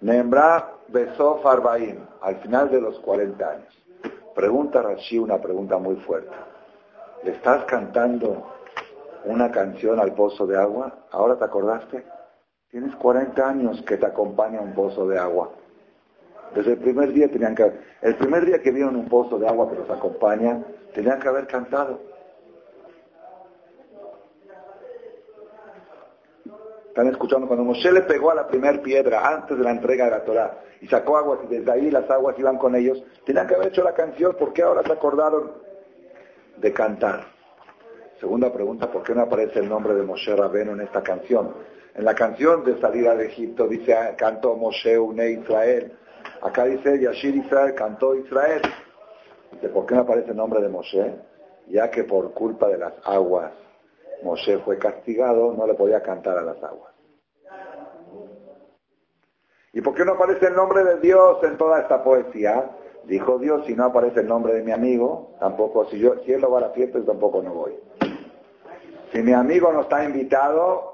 Nembra 0.00 0.76
Besof 0.88 1.44
Arbaim, 1.44 2.06
al 2.22 2.36
final 2.36 2.70
de 2.70 2.80
los 2.80 2.98
40 3.00 3.48
años. 3.48 3.78
Pregunta 4.34 4.80
Rashi 4.80 5.18
una 5.18 5.38
pregunta 5.38 5.76
muy 5.76 5.96
fuerte. 5.96 6.34
¿Le 7.22 7.32
estás 7.32 7.64
cantando 7.66 8.46
una 9.26 9.50
canción 9.50 10.00
al 10.00 10.14
pozo 10.14 10.46
de 10.46 10.56
agua? 10.56 10.90
¿Ahora 11.10 11.36
te 11.36 11.44
acordaste? 11.44 12.04
Tienes 12.70 12.94
40 12.96 13.48
años 13.48 13.82
que 13.82 13.96
te 13.96 14.06
acompaña 14.06 14.60
un 14.60 14.72
pozo 14.74 15.08
de 15.08 15.18
agua. 15.18 15.50
Desde 16.54 16.72
el 16.72 16.78
primer 16.78 17.12
día 17.12 17.28
tenían 17.28 17.54
que 17.54 17.72
el 18.02 18.16
primer 18.16 18.46
día 18.46 18.60
que 18.60 18.70
vieron 18.70 18.96
un 18.96 19.08
pozo 19.08 19.38
de 19.38 19.48
agua 19.48 19.68
que 19.68 19.76
los 19.76 19.90
acompaña, 19.90 20.62
tenían 20.94 21.18
que 21.18 21.28
haber 21.28 21.46
cantado. 21.46 22.00
Están 26.88 27.08
escuchando 27.08 27.46
cuando 27.46 27.64
Moshe 27.64 27.90
le 27.92 28.02
pegó 28.02 28.30
a 28.30 28.34
la 28.34 28.48
primera 28.48 28.80
piedra 28.82 29.26
antes 29.26 29.56
de 29.56 29.62
la 29.62 29.70
entrega 29.70 30.06
de 30.06 30.10
la 30.10 30.24
Torah 30.24 30.58
y 30.80 30.86
sacó 30.88 31.16
aguas 31.16 31.40
y 31.44 31.54
desde 31.54 31.70
ahí 31.70 31.90
las 31.90 32.08
aguas 32.10 32.36
iban 32.38 32.58
con 32.58 32.74
ellos, 32.74 33.02
tenían 33.24 33.46
que 33.46 33.54
haber 33.54 33.68
hecho 33.68 33.84
la 33.84 33.94
canción, 33.94 34.34
¿por 34.36 34.52
qué 34.52 34.62
ahora 34.62 34.82
se 34.82 34.92
acordaron 34.92 35.52
de 36.56 36.72
cantar? 36.72 37.26
Segunda 38.18 38.52
pregunta, 38.52 38.90
¿por 38.90 39.02
qué 39.02 39.14
no 39.14 39.22
aparece 39.22 39.60
el 39.60 39.68
nombre 39.68 39.94
de 39.94 40.02
Moshe 40.02 40.34
Rabeno 40.34 40.72
en 40.72 40.80
esta 40.80 41.02
canción? 41.02 41.54
En 41.94 42.04
la 42.04 42.14
canción 42.14 42.64
de 42.64 42.80
salida 42.80 43.16
de 43.16 43.26
Egipto 43.26 43.66
dice, 43.66 43.96
cantó 44.16 44.56
Moshe 44.56 44.98
une 44.98 45.30
Israel. 45.30 45.92
Acá 46.42 46.64
dice, 46.64 47.00
Yashir 47.00 47.36
Israel 47.36 47.74
cantó 47.74 48.14
Israel. 48.14 48.62
¿por 49.74 49.84
qué 49.84 49.94
no 49.96 50.02
aparece 50.02 50.30
el 50.30 50.36
nombre 50.36 50.60
de 50.60 50.68
Moshe? 50.68 51.14
Ya 51.68 51.90
que 51.90 52.04
por 52.04 52.32
culpa 52.32 52.68
de 52.68 52.78
las 52.78 52.94
aguas 53.04 53.52
Moshe 54.22 54.58
fue 54.58 54.78
castigado, 54.78 55.52
no 55.52 55.66
le 55.66 55.74
podía 55.74 56.02
cantar 56.02 56.38
a 56.38 56.42
las 56.42 56.62
aguas. 56.62 56.92
¿Y 59.72 59.80
por 59.80 59.94
qué 59.94 60.04
no 60.04 60.12
aparece 60.12 60.46
el 60.46 60.54
nombre 60.54 60.84
de 60.84 60.98
Dios 61.00 61.38
en 61.44 61.56
toda 61.56 61.80
esta 61.80 62.02
poesía? 62.02 62.70
Dijo 63.04 63.38
Dios, 63.38 63.64
si 63.66 63.74
no 63.74 63.84
aparece 63.86 64.20
el 64.20 64.28
nombre 64.28 64.52
de 64.54 64.62
mi 64.62 64.72
amigo, 64.72 65.36
tampoco, 65.38 65.86
si, 65.86 65.98
yo, 65.98 66.16
si 66.24 66.32
él 66.32 66.40
lo 66.40 66.50
va 66.50 66.58
a 66.58 66.62
la 66.62 66.70
fiesta, 66.70 66.98
tampoco 67.04 67.42
no 67.42 67.54
voy. 67.54 67.78
Si 69.12 69.22
mi 69.22 69.32
amigo 69.32 69.72
no 69.72 69.82
está 69.82 70.04
invitado, 70.04 70.89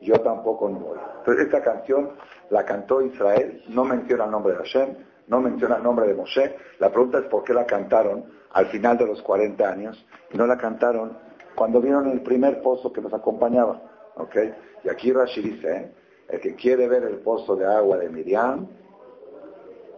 yo 0.00 0.20
tampoco 0.20 0.68
no 0.68 0.78
voy. 0.78 0.98
Entonces 1.18 1.46
esta 1.46 1.62
canción 1.62 2.10
la 2.50 2.64
cantó 2.64 3.02
Israel, 3.02 3.62
no 3.68 3.84
menciona 3.84 4.24
el 4.24 4.30
nombre 4.30 4.52
de 4.52 4.58
Hashem, 4.58 4.96
no 5.28 5.40
menciona 5.40 5.76
el 5.76 5.82
nombre 5.82 6.06
de 6.06 6.14
Moshe. 6.14 6.56
La 6.78 6.90
pregunta 6.90 7.18
es 7.18 7.24
por 7.24 7.44
qué 7.44 7.52
la 7.52 7.66
cantaron 7.66 8.24
al 8.52 8.66
final 8.66 8.96
de 8.98 9.06
los 9.06 9.22
40 9.22 9.68
años 9.68 10.06
y 10.32 10.38
no 10.38 10.46
la 10.46 10.56
cantaron 10.56 11.18
cuando 11.54 11.80
vieron 11.80 12.08
el 12.08 12.22
primer 12.22 12.62
pozo 12.62 12.92
que 12.92 13.00
nos 13.00 13.12
acompañaba. 13.12 13.82
¿ok? 14.16 14.36
Y 14.84 14.88
aquí 14.88 15.12
Rashi 15.12 15.42
dice, 15.42 15.76
¿eh? 15.76 15.92
el 16.28 16.40
que 16.40 16.54
quiere 16.54 16.88
ver 16.88 17.04
el 17.04 17.18
pozo 17.18 17.56
de 17.56 17.66
agua 17.66 17.98
de 17.98 18.08
Miriam, 18.08 18.66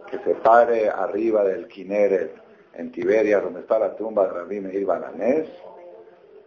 que 0.09 0.17
se 0.19 0.35
pare 0.35 0.89
arriba 0.89 1.43
del 1.43 1.67
Kineret 1.67 2.33
en 2.73 2.91
Tiberia, 2.91 3.39
donde 3.39 3.61
está 3.61 3.77
la 3.77 3.95
tumba 3.95 4.25
de 4.25 4.33
Rabbi 4.33 4.59
Meir 4.59 4.85
Balanés, 4.85 5.49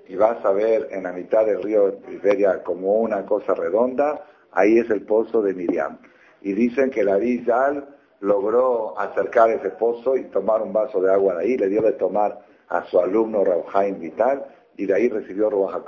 y 0.08 0.16
vas 0.16 0.44
a 0.44 0.52
ver 0.52 0.88
en 0.90 1.04
la 1.04 1.12
mitad 1.12 1.46
del 1.46 1.62
río 1.62 1.94
Tiberia 1.94 2.62
como 2.62 2.94
una 2.94 3.24
cosa 3.24 3.54
redonda, 3.54 4.24
ahí 4.52 4.78
es 4.78 4.90
el 4.90 5.02
pozo 5.02 5.42
de 5.42 5.54
Miriam. 5.54 5.98
Y 6.40 6.52
dicen 6.52 6.90
que 6.90 7.04
la 7.04 7.16
Rizal 7.16 7.88
logró 8.20 8.98
acercar 8.98 9.50
ese 9.50 9.70
pozo 9.70 10.16
y 10.16 10.24
tomar 10.24 10.62
un 10.62 10.72
vaso 10.72 11.00
de 11.00 11.12
agua 11.12 11.36
de 11.36 11.44
ahí, 11.44 11.56
le 11.56 11.68
dio 11.68 11.82
de 11.82 11.92
tomar 11.92 12.40
a 12.68 12.84
su 12.84 12.98
alumno 12.98 13.44
Rauhaim 13.44 13.98
Vital, 13.98 14.44
y 14.76 14.86
de 14.86 14.94
ahí 14.94 15.08
recibió 15.08 15.50
Ruach. 15.50 15.82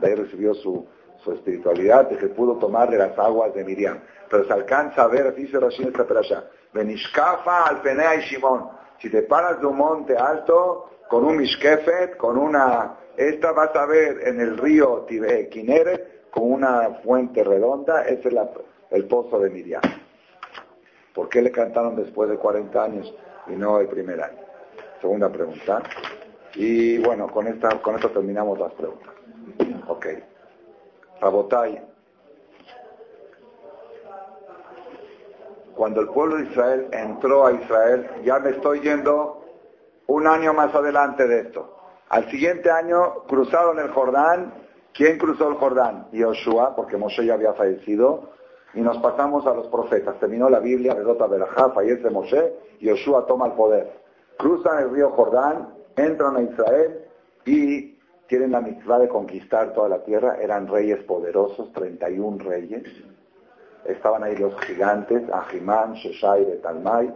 De 0.00 0.06
ahí 0.06 0.14
recibió 0.14 0.54
su, 0.54 0.86
su 1.22 1.32
espiritualidad, 1.32 2.08
de 2.08 2.16
que 2.16 2.28
pudo 2.28 2.56
tomar 2.56 2.90
de 2.90 2.98
las 2.98 3.18
aguas 3.18 3.52
de 3.54 3.64
Miriam. 3.64 4.00
Pero 4.30 4.44
se 4.44 4.52
alcanza 4.52 5.02
a 5.02 5.08
ver, 5.08 5.34
dice 5.34 5.58
Rashi 5.58 5.82
en 5.82 5.88
esta 5.88 6.06
perasha, 6.06 6.44
Benishkafa 6.72 7.64
al 7.64 7.82
Penea 7.82 8.14
y 8.16 8.20
Shimon. 8.20 8.68
Si 8.98 9.10
te 9.10 9.22
paras 9.22 9.60
de 9.60 9.66
un 9.66 9.76
monte 9.76 10.16
alto, 10.16 10.90
con 11.08 11.24
un 11.24 11.38
mishkefet, 11.38 12.16
con 12.16 12.38
una, 12.38 12.96
esta 13.20 13.52
vas 13.52 13.76
a 13.76 13.84
ver 13.84 14.26
en 14.26 14.40
el 14.40 14.56
río 14.56 15.04
Kineret, 15.06 16.30
con 16.30 16.52
una 16.52 17.00
fuente 17.04 17.44
redonda, 17.44 18.02
ese 18.04 18.28
es 18.28 18.34
el 18.90 19.04
pozo 19.04 19.38
de 19.40 19.50
Miriam. 19.50 19.82
¿Por 21.14 21.28
qué 21.28 21.42
le 21.42 21.50
cantaron 21.50 21.96
después 21.96 22.30
de 22.30 22.36
40 22.36 22.82
años 22.82 23.14
y 23.46 23.52
no 23.52 23.78
el 23.78 23.88
primer 23.88 24.22
año? 24.22 24.38
Segunda 25.02 25.28
pregunta. 25.28 25.82
Y 26.54 26.96
bueno, 26.98 27.30
con, 27.30 27.46
con 27.82 27.96
esto 27.96 28.10
terminamos 28.10 28.58
las 28.58 28.72
preguntas. 28.72 29.12
Ok. 29.88 30.06
Rabotai. 31.20 31.82
Cuando 35.74 36.00
el 36.00 36.08
pueblo 36.08 36.36
de 36.36 36.44
Israel 36.44 36.88
entró 36.92 37.46
a 37.46 37.52
Israel, 37.52 38.08
ya 38.24 38.38
me 38.38 38.50
estoy 38.50 38.80
yendo 38.80 39.44
un 40.06 40.26
año 40.26 40.54
más 40.54 40.74
adelante 40.74 41.28
de 41.28 41.40
esto. 41.40 41.79
Al 42.10 42.28
siguiente 42.28 42.70
año 42.70 43.24
cruzaron 43.28 43.78
el 43.78 43.90
Jordán. 43.90 44.52
¿Quién 44.92 45.16
cruzó 45.16 45.48
el 45.48 45.54
Jordán? 45.54 46.08
Yoshua, 46.10 46.74
porque 46.74 46.96
Moshe 46.96 47.24
ya 47.24 47.34
había 47.34 47.54
fallecido. 47.54 48.30
Y 48.74 48.80
nos 48.80 48.98
pasamos 48.98 49.46
a 49.46 49.54
los 49.54 49.68
profetas. 49.68 50.18
Terminó 50.18 50.50
la 50.50 50.58
Biblia, 50.58 50.94
Redota 50.94 51.28
Belajá, 51.28 51.70
fallece 51.70 52.10
Moshe. 52.10 52.52
Yoshua 52.80 53.26
toma 53.26 53.46
el 53.46 53.52
poder. 53.52 53.92
Cruzan 54.36 54.82
el 54.82 54.90
río 54.90 55.10
Jordán 55.10 55.68
entran 55.96 56.36
a 56.36 56.42
Israel 56.42 57.04
y 57.44 57.96
tienen 58.26 58.52
la 58.52 58.60
mitzvah 58.60 58.98
de 58.98 59.08
conquistar 59.08 59.72
toda 59.72 59.88
la 59.88 60.02
tierra. 60.02 60.36
Eran 60.40 60.66
reyes 60.66 61.04
poderosos, 61.04 61.72
31 61.72 62.42
reyes. 62.42 62.82
Estaban 63.84 64.24
ahí 64.24 64.36
los 64.36 64.60
gigantes, 64.62 65.22
Ahimán, 65.32 65.94
Sheshai, 65.94 66.44
Betalmai. 66.44 67.14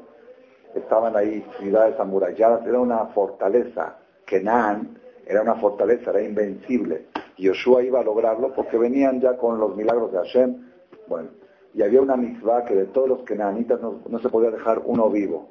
Estaban 0.75 1.17
ahí 1.17 1.45
ciudades 1.59 1.99
amuralladas. 1.99 2.65
Era 2.65 2.79
una 2.79 3.07
fortaleza. 3.07 3.97
Kenan 4.27 4.99
era 5.27 5.43
una 5.43 5.55
fortaleza, 5.57 6.11
era 6.11 6.22
invencible. 6.22 7.07
Y 7.37 7.45
Yoshua 7.45 7.83
iba 7.83 8.01
a 8.01 8.05
lograrlo 8.05 8.53
porque 8.55 8.79
venían 8.79 9.20
ya 9.20 9.37
con 9.37 9.59
los 9.59 9.77
milagros 9.77 10.12
de 10.12 10.18
Hashem. 10.18 10.70
Bueno, 11.09 11.31
y 11.72 11.83
había 11.83 12.01
una 12.01 12.16
mitzvah 12.16 12.64
que 12.64 12.75
de 12.75 12.87
todos 12.87 13.09
los 13.09 13.22
kenanitas 13.25 13.81
no, 13.81 14.01
no 14.09 14.18
se 14.18 14.29
podía 14.29 14.51
dejar 14.51 14.83
uno 14.85 15.11
vivo. 15.11 15.49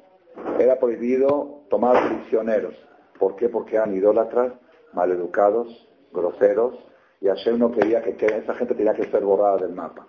Era 0.58 0.78
prohibido 0.78 1.62
tomar 1.68 1.96
prisioneros. 2.08 2.74
¿Por 3.18 3.36
qué? 3.36 3.48
Porque 3.48 3.76
eran 3.76 3.94
idólatras, 3.94 4.52
maleducados, 4.92 5.88
groseros, 6.12 6.74
y 7.20 7.26
Hashem 7.26 7.58
no 7.58 7.72
quería 7.72 8.02
que, 8.02 8.14
esa 8.26 8.54
gente 8.54 8.74
tenía 8.74 8.94
que 8.94 9.10
ser 9.10 9.24
borrada 9.24 9.58
del 9.58 9.74
mapa. 9.74 10.06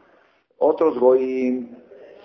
Otros 0.57 0.99
goyim, 0.99 1.75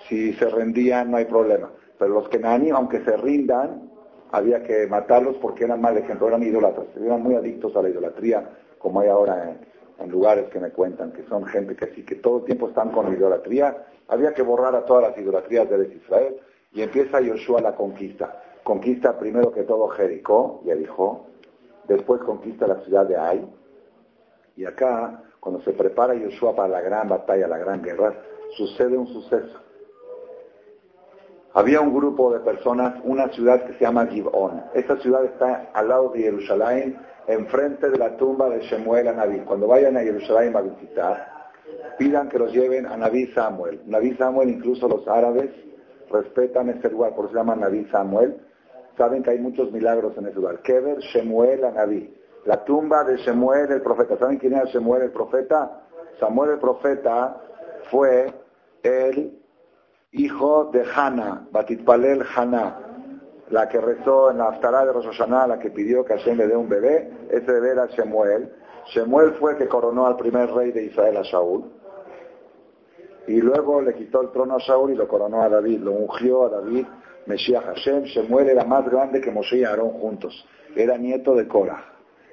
si 0.09 0.32
se 0.34 0.49
rendían, 0.49 1.11
no 1.11 1.16
hay 1.16 1.26
problema. 1.26 1.70
Pero 1.99 2.14
los 2.14 2.28
que 2.28 2.41
aunque 2.74 3.05
se 3.05 3.16
rindan, 3.16 3.89
había 4.33 4.62
que 4.62 4.87
matarlos 4.87 5.37
porque 5.37 5.64
eran 5.64 5.81
mal 5.81 5.97
ejemplo, 5.97 6.28
eran 6.28 6.43
idólatras, 6.43 6.87
eran 6.97 7.22
muy 7.22 7.35
adictos 7.35 7.74
a 7.76 7.83
la 7.83 7.89
idolatría, 7.89 8.49
como 8.78 9.01
hay 9.01 9.09
ahora 9.09 9.57
en 9.99 10.11
lugares 10.11 10.49
que 10.51 10.61
me 10.61 10.70
cuentan 10.70 11.12
que 11.12 11.24
son 11.24 11.45
gente 11.47 11.76
que 11.76 11.87
sí, 11.95 12.05
que 12.05 12.16
todo 12.16 12.39
el 12.39 12.45
tiempo 12.45 12.68
están 12.68 12.91
con 12.91 13.12
idolatría, 13.12 13.87
había 14.09 14.33
que 14.33 14.43
borrar 14.43 14.74
a 14.74 14.85
todas 14.85 15.11
las 15.11 15.18
idolatrías 15.18 15.68
de 15.68 15.95
Israel 15.95 16.37
y 16.72 16.83
empieza 16.83 17.20
Yoshua 17.20 17.61
la 17.61 17.74
conquista. 17.74 18.43
Conquista 18.62 19.18
primero 19.18 19.53
que 19.53 19.64
todo 19.64 19.89
Jericó, 19.89 20.62
ya 20.64 20.74
dijo, 20.74 21.26
después 21.89 22.20
conquista 22.22 22.66
la 22.66 22.81
ciudad 22.81 23.07
de 23.07 23.16
Ai, 23.16 23.47
y 24.57 24.64
acá, 24.64 25.22
cuando 25.41 25.61
se 25.62 25.72
prepara 25.72 26.14
Yoshua 26.14 26.55
para 26.55 26.68
la 26.68 26.81
gran 26.81 27.09
batalla, 27.09 27.49
la 27.49 27.59
gran 27.59 27.83
guerra, 27.83 28.14
sucede 28.57 28.97
un 28.97 29.07
suceso. 29.07 29.59
Había 31.53 31.80
un 31.80 31.92
grupo 31.92 32.32
de 32.32 32.40
personas, 32.40 32.94
una 33.03 33.28
ciudad 33.30 33.64
que 33.64 33.72
se 33.72 33.80
llama 33.80 34.07
Givon. 34.07 34.62
Esta 34.72 34.96
ciudad 34.98 35.24
está 35.24 35.70
al 35.74 35.88
lado 35.88 36.11
de 36.11 36.22
Jerusalén, 36.22 36.96
enfrente 37.26 37.90
de 37.90 37.98
la 37.98 38.16
tumba 38.16 38.48
de 38.48 38.61
Shemuel 38.61 39.09
a. 39.09 39.26
Cuando 39.46 39.66
vayan 39.66 39.96
a 39.96 40.01
Jerusalén 40.01 40.55
a 40.55 40.61
visitar, 40.61 41.51
pidan 41.98 42.28
que 42.28 42.38
los 42.38 42.53
lleven 42.53 42.86
a 42.86 42.96
Naví 42.96 43.26
Samuel. 43.32 43.82
Naví 43.86 44.14
Samuel, 44.14 44.48
incluso 44.48 44.86
los 44.86 45.09
árabes 45.09 45.51
respetan 46.09 46.68
ese 46.70 46.88
lugar, 46.88 47.14
por 47.14 47.24
eso 47.24 47.34
se 47.34 47.40
llama 47.40 47.57
Naví 47.57 47.84
Samuel. 47.90 48.36
Saben 48.96 49.24
que 49.24 49.30
hay 49.30 49.38
muchos 49.38 49.72
milagros 49.72 50.16
en 50.18 50.26
ese 50.26 50.36
lugar. 50.36 50.61
Kever 50.62 50.98
Shemuel 50.98 51.64
a. 51.64 51.86
La 52.44 52.64
tumba 52.64 53.03
de 53.03 53.16
Shemuel 53.16 53.72
el 53.72 53.82
profeta. 53.82 54.16
¿Saben 54.18 54.38
quién 54.38 54.55
era 54.55 54.66
Shemuel 54.66 55.03
el 55.03 55.11
profeta? 55.11 55.82
Samuel 56.20 56.53
el 56.53 56.59
profeta 56.59 57.40
fue 57.90 58.32
el 58.82 59.39
hijo 60.13 60.71
de 60.73 60.85
Hannah, 60.95 61.47
Batitpalel 61.53 62.25
Hannah, 62.35 62.79
la 63.51 63.69
que 63.69 63.81
rezó 63.81 64.31
en 64.31 64.39
la 64.39 64.49
Aftará 64.49 64.85
de 64.85 64.93
Rosh 64.93 65.19
la 65.29 65.59
que 65.59 65.71
pidió 65.71 66.05
que 66.05 66.15
Hashem 66.15 66.37
le 66.37 66.47
dé 66.47 66.57
un 66.57 66.69
bebé, 66.69 67.11
ese 67.31 67.51
bebé 67.51 67.71
era 67.73 67.87
Shemuel. 67.87 68.53
Shemuel 68.87 69.33
fue 69.35 69.53
el 69.53 69.59
que 69.59 69.69
coronó 69.69 70.07
al 70.07 70.17
primer 70.17 70.51
rey 70.53 70.73
de 70.73 70.85
Israel, 70.85 71.17
a 71.17 71.23
Shaul. 71.23 71.65
Y 73.27 73.41
luego 73.41 73.81
le 73.81 73.95
quitó 73.95 74.23
el 74.23 74.31
trono 74.31 74.57
a 74.57 74.59
Shaul 74.59 74.93
y 74.93 74.97
lo 74.97 75.07
coronó 75.07 75.43
a 75.43 75.49
David, 75.49 75.81
lo 75.81 75.93
ungió 75.93 76.47
a 76.47 76.49
David, 76.49 76.87
Mesías 77.27 77.65
Hashem. 77.65 78.05
Shemuel 78.05 78.49
era 78.49 78.65
más 78.65 78.89
grande 78.89 79.21
que 79.21 79.31
Moshe 79.31 79.59
y 79.59 79.65
Aarón 79.65 79.91
juntos. 79.91 80.45
Era 80.75 80.97
nieto 80.97 81.35
de 81.35 81.47
Korah. 81.47 81.85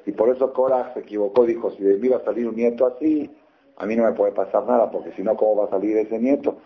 Y 0.06 0.12
por 0.14 0.30
eso 0.30 0.54
Korah 0.54 0.94
se 0.94 1.02
equivocó, 1.02 1.46
dijo, 1.46 1.72
si 1.72 1.84
de 1.84 1.98
mí 1.98 2.08
va 2.08 2.18
a 2.18 2.24
salir 2.24 2.48
un 2.48 2.56
nieto 2.56 2.86
así, 2.86 3.30
a 3.76 3.86
mí 3.86 3.96
no 3.96 4.06
me 4.06 4.14
puede 4.14 4.32
pasar 4.32 4.66
nada, 4.66 4.90
porque 4.90 5.12
si 5.12 5.22
no, 5.22 5.36
¿cómo 5.36 5.58
va 5.58 5.66
a 5.66 5.70
salir 5.70 5.98
ese 5.98 6.18
nieto? 6.18 6.58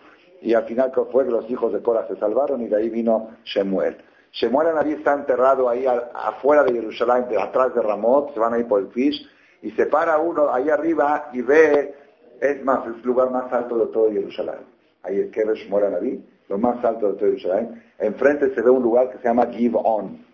Y 0.41 0.53
al 0.53 0.65
final 0.65 0.91
fue 1.11 1.25
que 1.25 1.31
los 1.31 1.49
hijos 1.49 1.71
de 1.71 1.81
Korah 1.81 2.07
se 2.07 2.15
salvaron 2.17 2.61
y 2.61 2.67
de 2.67 2.75
ahí 2.75 2.89
vino 2.89 3.29
Shemuel. 3.43 3.97
Shemuel 4.31 4.73
Naví 4.73 4.93
está 4.93 5.13
enterrado 5.13 5.69
ahí 5.69 5.85
afuera 5.85 6.63
de 6.63 6.73
Jerusalén, 6.73 7.27
de 7.29 7.39
atrás 7.39 7.75
de 7.75 7.81
Ramot, 7.81 8.33
se 8.33 8.39
van 8.39 8.53
a 8.53 8.59
ir 8.59 8.67
por 8.67 8.79
el 8.79 8.87
Fish, 8.87 9.27
y 9.61 9.71
se 9.71 9.85
para 9.85 10.17
uno 10.17 10.51
ahí 10.51 10.69
arriba 10.69 11.29
y 11.33 11.41
ve, 11.41 11.93
es 12.39 12.63
más, 12.63 12.85
el 12.87 13.01
lugar 13.03 13.29
más 13.29 13.51
alto 13.53 13.77
de 13.77 13.87
todo 13.87 14.11
Jerusalén. 14.11 14.65
Ahí 15.03 15.19
es 15.19 15.31
que 15.31 15.43
Shemuel 15.43 15.91
Naví, 15.91 16.25
lo 16.47 16.57
más 16.57 16.83
alto 16.83 17.11
de 17.11 17.13
todo 17.19 17.29
Jerusalén. 17.29 17.83
Enfrente 17.99 18.55
se 18.55 18.61
ve 18.61 18.69
un 18.69 18.81
lugar 18.81 19.11
que 19.11 19.17
se 19.19 19.25
llama 19.25 19.47
Givon. 19.47 20.25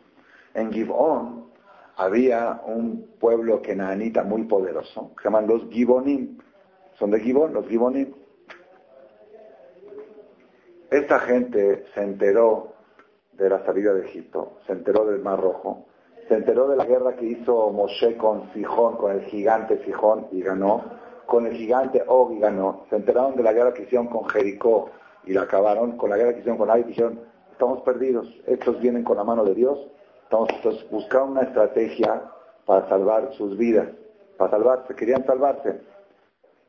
En 0.54 0.72
Givon 0.72 1.48
había 1.98 2.62
un 2.66 3.16
pueblo 3.20 3.62
kenanita 3.62 4.24
muy 4.24 4.44
poderoso, 4.44 5.12
que 5.16 5.24
se 5.24 5.30
llaman 5.30 5.48
los 5.48 5.68
Givonim. 5.70 6.38
Son 6.98 7.12
de 7.12 7.20
Givon, 7.20 7.54
los 7.54 7.68
Givonim. 7.68 8.14
Esta 10.90 11.20
gente 11.20 11.86
se 11.94 12.02
enteró 12.02 12.74
de 13.34 13.50
la 13.50 13.66
salida 13.66 13.94
de 13.94 14.06
Egipto, 14.06 14.60
se 14.66 14.72
enteró 14.72 15.06
del 15.06 15.22
Mar 15.22 15.40
Rojo, 15.42 15.86
se 16.30 16.36
enteró 16.36 16.70
de 16.70 16.78
la 16.78 16.86
guerra 16.86 17.16
que 17.16 17.26
hizo 17.26 17.72
Moshe 17.72 18.16
con 18.16 18.52
Sijón, 18.54 18.96
con 18.96 19.12
el 19.12 19.22
gigante 19.26 19.84
Sijón 19.84 20.28
y 20.32 20.42
ganó, 20.42 20.84
con 21.26 21.46
el 21.46 21.54
gigante 21.54 22.04
Og 22.08 22.32
y 22.32 22.40
ganó, 22.40 22.86
se 22.90 22.96
enteraron 22.96 23.36
de 23.36 23.44
la 23.44 23.52
guerra 23.52 23.74
que 23.74 23.84
hicieron 23.84 24.08
con 24.08 24.30
Jericó 24.30 24.90
y 25.26 25.34
la 25.34 25.42
acabaron, 25.42 25.98
con 25.98 26.10
la 26.10 26.16
guerra 26.16 26.34
que 26.34 26.40
hicieron 26.40 26.58
con 26.58 26.72
Ai, 26.72 26.84
dijeron, 26.84 27.20
estamos 27.52 27.82
perdidos, 27.82 28.34
estos 28.46 28.80
vienen 28.80 29.04
con 29.04 29.18
la 29.18 29.26
mano 29.26 29.44
de 29.44 29.56
Dios, 29.56 29.78
entonces 30.24 30.90
buscaron 30.90 31.32
una 31.32 31.42
estrategia 31.42 32.24
para 32.66 32.88
salvar 32.88 33.34
sus 33.34 33.58
vidas, 33.58 33.90
para 34.38 34.52
salvarse, 34.52 34.96
querían 34.96 35.26
salvarse. 35.26 35.82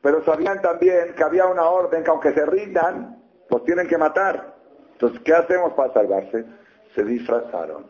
Pero 0.01 0.23
sabían 0.25 0.61
también 0.61 1.13
que 1.15 1.23
había 1.23 1.45
una 1.45 1.69
orden 1.69 2.03
que 2.03 2.09
aunque 2.09 2.33
se 2.33 2.45
rindan, 2.45 3.18
los 3.49 3.63
tienen 3.65 3.87
que 3.87 3.97
matar. 3.97 4.55
Entonces, 4.93 5.19
¿qué 5.23 5.33
hacemos 5.33 5.73
para 5.73 5.93
salvarse? 5.93 6.45
Se 6.95 7.03
disfrazaron. 7.03 7.85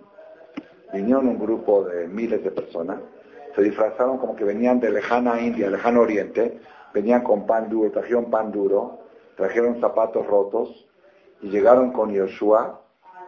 Vinieron 0.94 1.28
un 1.28 1.40
grupo 1.40 1.84
de 1.84 2.08
miles 2.08 2.44
de 2.44 2.52
personas, 2.52 3.00
se 3.56 3.62
disfrazaron 3.62 4.18
como 4.18 4.36
que 4.36 4.44
venían 4.44 4.80
de 4.80 4.92
lejana 4.92 5.40
India, 5.42 5.70
lejano 5.70 6.02
Oriente, 6.02 6.60
venían 6.94 7.22
con 7.24 7.46
pan 7.46 7.70
duro, 7.70 7.92
trajeron 7.92 8.30
pan 8.32 8.52
duro, 8.52 9.00
trajeron 9.36 9.80
zapatos 9.80 10.26
rotos 10.26 10.88
y 11.42 11.50
llegaron 11.50 11.92
con 11.92 12.12
Yoshua 12.12 12.82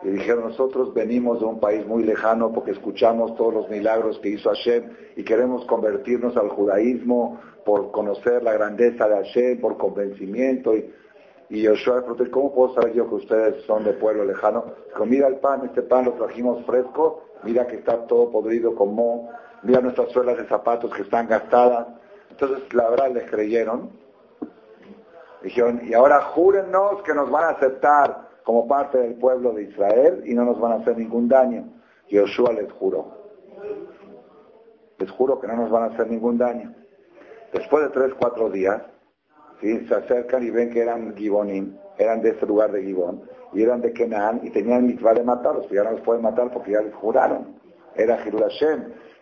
y 0.04 0.10
dijeron 0.10 0.46
nosotros 0.46 0.94
venimos 0.94 1.40
de 1.40 1.46
un 1.46 1.60
país 1.60 1.86
muy 1.86 2.04
lejano 2.04 2.52
porque 2.52 2.72
escuchamos 2.72 3.36
todos 3.36 3.54
los 3.54 3.70
milagros 3.70 4.20
que 4.20 4.30
hizo 4.30 4.50
Hashem 4.50 4.84
y 5.16 5.24
queremos 5.24 5.66
convertirnos 5.66 6.36
al 6.38 6.50
judaísmo 6.50 7.40
por 7.66 7.92
conocer 7.92 8.42
la 8.42 8.54
grandeza 8.54 9.08
de 9.08 9.16
Hashem, 9.16 9.62
por 9.62 9.78
convencimiento 9.78 10.76
y 10.76 10.92
y 11.52 11.64
Yoshua 11.64 12.02
le 12.18 12.32
¿cómo 12.32 12.56
puedo 12.56 12.74
saber 12.74 12.94
yo 12.94 13.10
que 13.10 13.16
ustedes 13.16 13.66
son 13.66 13.84
de 13.84 13.92
pueblo 13.92 14.24
lejano? 14.24 14.64
Dijo, 14.88 15.06
mira 15.06 15.28
el 15.28 15.36
pan, 15.36 15.66
este 15.66 15.82
pan 15.82 16.06
lo 16.06 16.14
trajimos 16.14 16.66
fresco, 16.66 17.26
mira 17.44 17.68
que 17.68 17.76
está 17.76 18.08
todo 18.08 18.32
podrido 18.32 18.74
con 18.74 18.96
moho, 18.96 19.28
mira 19.62 19.82
nuestras 19.82 20.14
suelas 20.14 20.38
de 20.38 20.46
zapatos 20.46 20.94
que 20.94 21.02
están 21.02 21.28
gastadas. 21.28 21.88
Entonces, 22.30 22.74
la 22.74 22.90
verdad, 22.90 23.12
les 23.12 23.30
creyeron. 23.30 23.90
Dijeron, 25.44 25.82
y 25.84 25.94
ahora 25.94 26.22
júrennos 26.22 27.04
que 27.04 27.14
nos 27.14 27.30
van 27.30 27.44
a 27.44 27.50
aceptar 27.50 28.30
como 28.46 28.66
parte 28.66 29.00
del 29.00 29.16
pueblo 29.16 29.52
de 29.52 29.64
Israel 29.64 30.24
y 30.26 30.34
no 30.34 30.46
nos 30.46 30.58
van 30.58 30.72
a 30.72 30.76
hacer 30.76 30.98
ningún 30.98 31.28
daño. 31.28 31.66
Y 32.08 32.16
Yoshua 32.16 32.54
les 32.54 32.72
juró. 32.72 33.12
Les 35.00 35.12
juro 35.12 35.42
que 35.42 35.48
no 35.48 35.58
nos 35.58 35.70
van 35.70 35.84
a 35.84 35.88
hacer 35.88 36.10
ningún 36.10 36.38
daño. 36.38 36.74
Después 37.52 37.84
de 37.84 37.90
tres, 37.90 38.14
cuatro 38.18 38.50
días, 38.50 38.82
se 39.62 39.96
acercan 39.96 40.44
y 40.44 40.50
ven 40.50 40.72
que 40.72 40.82
eran 40.82 41.16
Gibonim, 41.16 41.78
eran 41.98 42.22
de 42.22 42.30
ese 42.30 42.46
lugar 42.46 42.72
de 42.72 42.84
Gibón, 42.84 43.22
y 43.54 43.62
eran 43.62 43.82
de 43.82 43.94
Kenan, 43.94 44.42
y 44.44 44.50
tenían 44.50 44.88
mitzvah 44.88 45.14
de 45.14 45.24
matarlos, 45.24 45.68
pero 45.68 45.84
ya 45.84 45.90
no 45.90 45.96
los 45.98 46.06
pueden 46.06 46.24
matar 46.24 46.52
porque 46.52 46.72
ya 46.72 46.82
les 46.82 46.94
juraron. 46.96 47.60
Era 47.96 48.18
Jirul. 48.20 48.46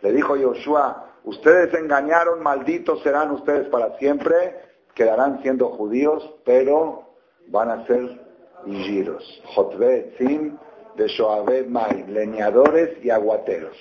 Le 0.02 0.14
dijo 0.14 0.36
Yoshua, 0.38 1.12
ustedes 1.26 1.74
engañaron, 1.74 2.42
malditos 2.42 3.02
serán 3.04 3.32
ustedes 3.32 3.68
para 3.68 3.98
siempre, 3.98 4.56
quedarán 4.94 5.42
siendo 5.42 5.70
judíos, 5.70 6.36
pero 6.46 7.04
van 7.48 7.70
a 7.70 7.86
ser 7.86 8.22
giros, 8.66 9.44
Jotve, 9.56 10.14
Tzim, 10.18 10.58
de 10.96 11.08
Shoabe 11.08 11.64
Mai, 11.64 12.06
leñadores 12.08 13.04
y 13.04 13.10
aguateros. 13.10 13.76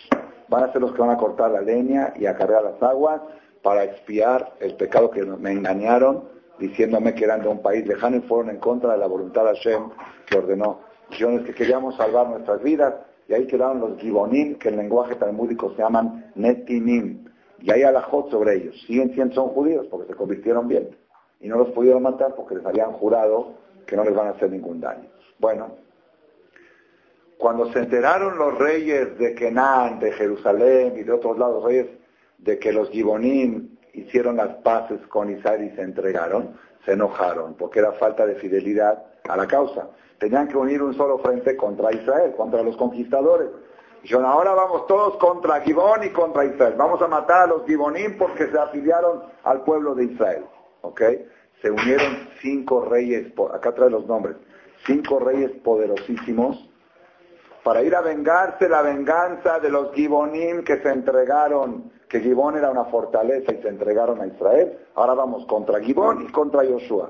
Van 0.49 0.65
a 0.65 0.73
ser 0.73 0.81
los 0.81 0.93
que 0.93 1.01
van 1.01 1.11
a 1.11 1.19
cortar 1.19 1.51
la 1.51 1.61
leña 1.61 2.15
y 2.17 2.27
a 2.27 2.37
cargar 2.37 2.65
las 2.65 2.83
aguas 2.83 3.21
para 3.63 3.85
expiar 3.85 4.55
el 4.61 4.75
pecado 4.77 5.11
que 5.11 5.25
me 5.25 5.53
engañaron 5.53 6.38
diciéndome 6.59 7.15
que 7.15 7.25
eran 7.25 7.43
de 7.43 7.49
un 7.49 7.63
país 7.63 7.87
lejano 7.87 8.17
y 8.17 8.21
fueron 8.21 8.51
en 8.51 8.59
contra 8.59 8.93
de 8.93 8.99
la 8.99 9.07
voluntad 9.07 9.45
de 9.45 9.57
Hashem 9.57 9.91
que 10.27 10.39
ordenó. 10.39 10.81
Dijeron 11.11 11.45
que 11.45 11.55
queríamos 11.55 11.97
salvar 11.97 12.29
nuestras 12.29 12.63
vidas 12.63 12.95
y 13.29 13.35
ahí 13.35 13.47
quedaron 13.47 13.81
los 13.81 13.99
gibonim, 13.99 14.59
que 14.59 14.69
en 14.69 14.77
lenguaje 14.77 15.15
talmúdico 15.15 15.73
se 15.75 15.83
llaman 15.83 16.33
netinim. 16.35 17.25
Y 17.61 17.71
hay 17.71 17.83
alajot 17.83 18.31
sobre 18.31 18.57
ellos. 18.57 18.81
Siguen 18.87 19.13
siendo 19.15 19.35
son 19.35 19.49
judíos 19.49 19.87
porque 19.91 20.09
se 20.09 20.15
convirtieron 20.15 20.69
bien. 20.69 20.97
Y 21.41 21.49
no 21.49 21.59
los 21.59 21.69
pudieron 21.69 22.03
matar 22.03 22.35
porque 22.35 22.55
les 22.55 22.65
habían 22.65 22.93
jurado 22.93 23.55
que 23.87 23.97
no 23.97 24.05
les 24.05 24.15
van 24.15 24.29
a 24.29 24.31
hacer 24.31 24.51
ningún 24.51 24.81
daño. 24.81 25.09
Bueno, 25.39 25.77
cuando 27.37 27.73
se 27.73 27.79
enteraron 27.79 28.37
los 28.39 28.59
reyes 28.59 29.17
de 29.19 29.35
Kenan, 29.35 30.01
de 30.01 30.13
Jerusalén 30.13 30.95
y 30.97 31.03
de 31.03 31.13
otros 31.13 31.39
lados, 31.39 31.65
reyes, 31.65 31.87
de 32.39 32.59
que 32.59 32.73
los 32.73 32.91
gibonim 32.91 33.78
hicieron 33.95 34.37
las 34.37 34.57
paces 34.57 35.01
con 35.09 35.31
Israel 35.31 35.65
y 35.65 35.77
se 35.77 35.83
entregaron, 35.83 36.59
se 36.85 36.93
enojaron, 36.93 37.55
porque 37.55 37.81
era 37.81 37.93
falta 37.93 38.27
de 38.27 38.37
fidelidad 38.37 39.05
a 39.29 39.37
la 39.37 39.47
causa. 39.47 39.89
Tenían 40.19 40.49
que 40.49 40.57
unir 40.57 40.83
un 40.83 40.95
solo 40.95 41.19
frente 41.19 41.57
contra 41.57 41.93
Israel, 41.93 42.35
contra 42.37 42.63
los 42.63 42.77
conquistadores. 42.77 43.49
Dijeron, 44.03 44.25
ahora 44.25 44.53
vamos 44.55 44.87
todos 44.87 45.17
contra 45.17 45.61
Gibón 45.61 46.05
y 46.05 46.11
contra 46.11 46.45
Israel. 46.45 46.75
Vamos 46.77 47.03
a 47.03 47.09
matar 47.09 47.43
a 47.43 47.47
los 47.47 47.67
Gibonim 47.67 48.17
porque 48.17 48.47
se 48.47 48.59
afiliaron 48.59 49.23
al 49.45 49.63
pueblo 49.63 49.95
de 49.95 50.05
Israel. 50.05 50.45
¿Ok? 50.83 51.03
Se 51.61 51.71
unieron 51.71 52.29
cinco 52.41 52.85
reyes, 52.85 53.33
acá 53.53 53.75
trae 53.75 53.91
los 53.91 54.07
nombres, 54.07 54.37
cinco 54.87 55.19
reyes 55.19 55.51
poderosísimos 55.63 56.69
para 57.65 57.83
ir 57.83 57.95
a 57.95 58.01
vengarse 58.01 58.69
la 58.69 58.83
venganza 58.83 59.59
de 59.59 59.71
los 59.71 59.93
Gibonim 59.93 60.63
que 60.63 60.79
se 60.79 60.89
entregaron 60.89 61.93
que 62.09 62.21
Gibón 62.21 62.57
era 62.57 62.71
una 62.71 62.87
fortaleza 62.87 63.53
y 63.53 63.63
se 63.63 63.69
entregaron 63.69 64.21
a 64.21 64.27
Israel, 64.27 64.79
ahora 64.95 65.15
vamos 65.15 65.45
contra 65.47 65.81
Gibón 65.81 66.23
y 66.23 66.33
contra 66.33 66.65
Josué. 66.65 67.07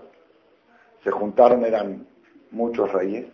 Se 1.04 1.10
juntaron, 1.10 1.64
eran 1.64 2.06
muchos 2.50 2.92
reyes 2.92 3.26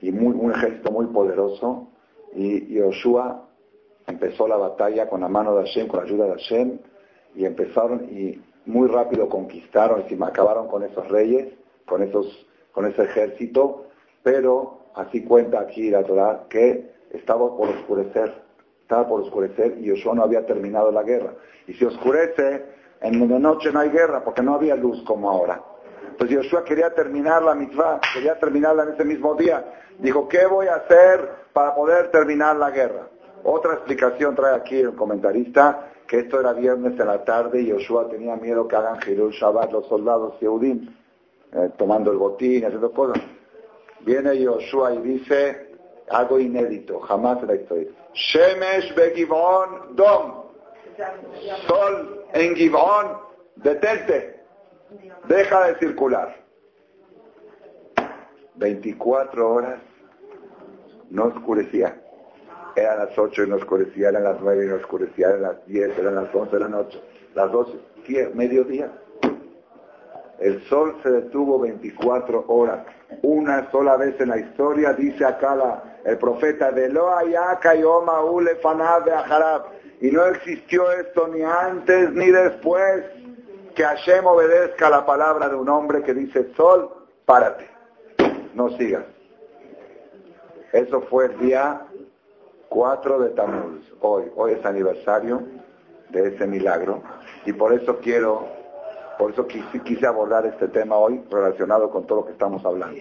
y 0.00 0.10
un 0.10 0.52
ejército 0.52 0.90
muy 0.90 1.06
poderoso. 1.06 1.88
Y 2.34 2.78
Josué 2.80 3.34
empezó 4.06 4.48
la 4.48 4.56
batalla 4.56 5.08
con 5.08 5.20
la 5.20 5.28
mano 5.28 5.54
de 5.56 5.64
Hashem, 5.64 5.88
con 5.88 6.00
la 6.00 6.06
ayuda 6.06 6.24
de 6.26 6.32
Hashem, 6.32 6.78
y 7.34 7.44
empezaron 7.44 8.04
y 8.10 8.40
muy 8.66 8.88
rápido 8.88 9.28
conquistaron, 9.28 10.04
y 10.08 10.22
acabaron 10.22 10.68
con 10.68 10.82
esos 10.82 11.08
reyes, 11.08 11.48
con, 11.86 12.02
esos, 12.02 12.46
con 12.72 12.86
ese 12.86 13.02
ejército, 13.02 13.86
pero 14.22 14.78
así 14.94 15.24
cuenta 15.24 15.60
aquí 15.60 15.90
la 15.90 16.04
Torah 16.04 16.46
que 16.48 16.90
estaba 17.10 17.56
por 17.56 17.68
oscurecer, 17.68 18.47
estaba 18.88 19.06
por 19.06 19.20
oscurecer 19.20 19.76
y 19.80 19.84
Yoshua 19.84 20.14
no 20.14 20.22
había 20.22 20.46
terminado 20.46 20.90
la 20.90 21.02
guerra. 21.02 21.34
Y 21.66 21.74
si 21.74 21.84
oscurece, 21.84 22.64
en 23.02 23.30
la 23.30 23.38
noche 23.38 23.70
no 23.70 23.80
hay 23.80 23.90
guerra 23.90 24.24
porque 24.24 24.40
no 24.40 24.54
había 24.54 24.74
luz 24.76 25.02
como 25.04 25.28
ahora. 25.28 25.62
Entonces 26.10 26.38
Yoshua 26.38 26.64
quería 26.64 26.94
terminar 26.94 27.42
la 27.42 27.54
mitzvah, 27.54 28.00
quería 28.14 28.38
terminarla 28.38 28.84
en 28.84 28.94
ese 28.94 29.04
mismo 29.04 29.34
día. 29.34 29.62
Dijo, 29.98 30.26
¿qué 30.26 30.46
voy 30.46 30.68
a 30.68 30.76
hacer 30.76 31.28
para 31.52 31.74
poder 31.74 32.10
terminar 32.10 32.56
la 32.56 32.70
guerra? 32.70 33.08
Otra 33.44 33.74
explicación 33.74 34.34
trae 34.34 34.56
aquí 34.56 34.80
el 34.80 34.94
comentarista, 34.94 35.90
que 36.06 36.20
esto 36.20 36.40
era 36.40 36.54
viernes 36.54 36.98
en 36.98 37.08
la 37.08 37.22
tarde 37.22 37.60
y 37.60 37.66
Yoshua 37.66 38.08
tenía 38.08 38.36
miedo 38.36 38.66
que 38.66 38.76
hagan 38.76 39.02
Jirul 39.02 39.32
Shabbat 39.32 39.70
los 39.70 39.86
soldados 39.86 40.40
Yehudim, 40.40 40.88
eh, 41.52 41.70
tomando 41.76 42.10
el 42.10 42.16
botín, 42.16 42.64
haciendo 42.64 42.90
cosas. 42.90 43.22
Viene 44.00 44.38
Yoshua 44.38 44.94
y 44.94 44.98
dice 45.02 45.67
algo 46.10 46.38
inédito, 46.38 47.00
jamás 47.00 47.40
en 47.42 47.48
la 47.48 47.54
historia. 47.54 47.88
Shemesh 48.14 48.94
Begivon 48.94 49.96
Dom. 49.96 50.48
Sol 51.66 52.24
en 52.32 52.56
Givon, 52.56 53.18
detente. 53.56 54.40
Deja 55.28 55.66
de 55.66 55.78
circular. 55.78 56.36
24 58.56 59.54
horas 59.54 59.80
no 61.10 61.24
oscurecía. 61.26 62.00
Eran 62.74 62.98
las 62.98 63.18
8 63.18 63.44
y 63.44 63.48
no 63.48 63.56
oscurecía, 63.56 64.08
eran 64.08 64.24
las 64.24 64.40
9 64.40 64.64
y 64.64 64.68
no 64.68 64.76
oscurecía, 64.76 65.28
eran 65.28 65.42
las 65.42 65.66
10, 65.66 65.98
eran 65.98 66.14
las 66.14 66.34
11 66.34 66.52
de 66.52 66.60
la 66.60 66.68
noche, 66.68 67.00
las 67.34 67.50
12, 67.50 67.78
mediodía. 68.34 68.90
El 70.38 70.62
sol 70.68 70.96
se 71.02 71.10
detuvo 71.10 71.58
24 71.58 72.44
horas. 72.46 72.86
Una 73.22 73.70
sola 73.70 73.96
vez 73.96 74.20
en 74.20 74.28
la 74.28 74.38
historia, 74.38 74.92
dice 74.92 75.24
acá 75.24 75.54
el 76.08 76.16
profeta, 76.16 76.72
de 76.72 76.88
lo 76.88 77.10
y 80.00 80.10
no 80.10 80.26
existió 80.26 80.90
esto 80.92 81.28
ni 81.28 81.42
antes 81.42 82.12
ni 82.12 82.30
después 82.30 83.04
que 83.74 83.84
Hashem 83.84 84.24
obedezca 84.24 84.88
la 84.88 85.04
palabra 85.04 85.50
de 85.50 85.56
un 85.56 85.68
hombre 85.68 86.02
que 86.02 86.14
dice, 86.14 86.50
sol, 86.56 86.90
párate, 87.26 87.68
no 88.54 88.70
sigas. 88.78 89.04
Eso 90.72 91.02
fue 91.02 91.26
el 91.26 91.38
día 91.40 91.82
4 92.70 93.18
de 93.20 93.30
Tamuz, 93.30 93.92
hoy, 94.00 94.32
hoy 94.34 94.52
es 94.52 94.64
aniversario 94.64 95.42
de 96.08 96.28
ese 96.28 96.46
milagro 96.46 97.02
y 97.44 97.52
por 97.52 97.74
eso 97.74 97.98
quiero, 97.98 98.48
por 99.18 99.32
eso 99.32 99.46
quise 99.46 100.06
abordar 100.06 100.46
este 100.46 100.68
tema 100.68 100.96
hoy 100.96 101.22
relacionado 101.30 101.90
con 101.90 102.06
todo 102.06 102.20
lo 102.20 102.26
que 102.26 102.32
estamos 102.32 102.64
hablando. 102.64 103.00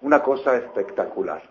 Una 0.00 0.20
cosa 0.22 0.56
espectacular, 0.56 1.42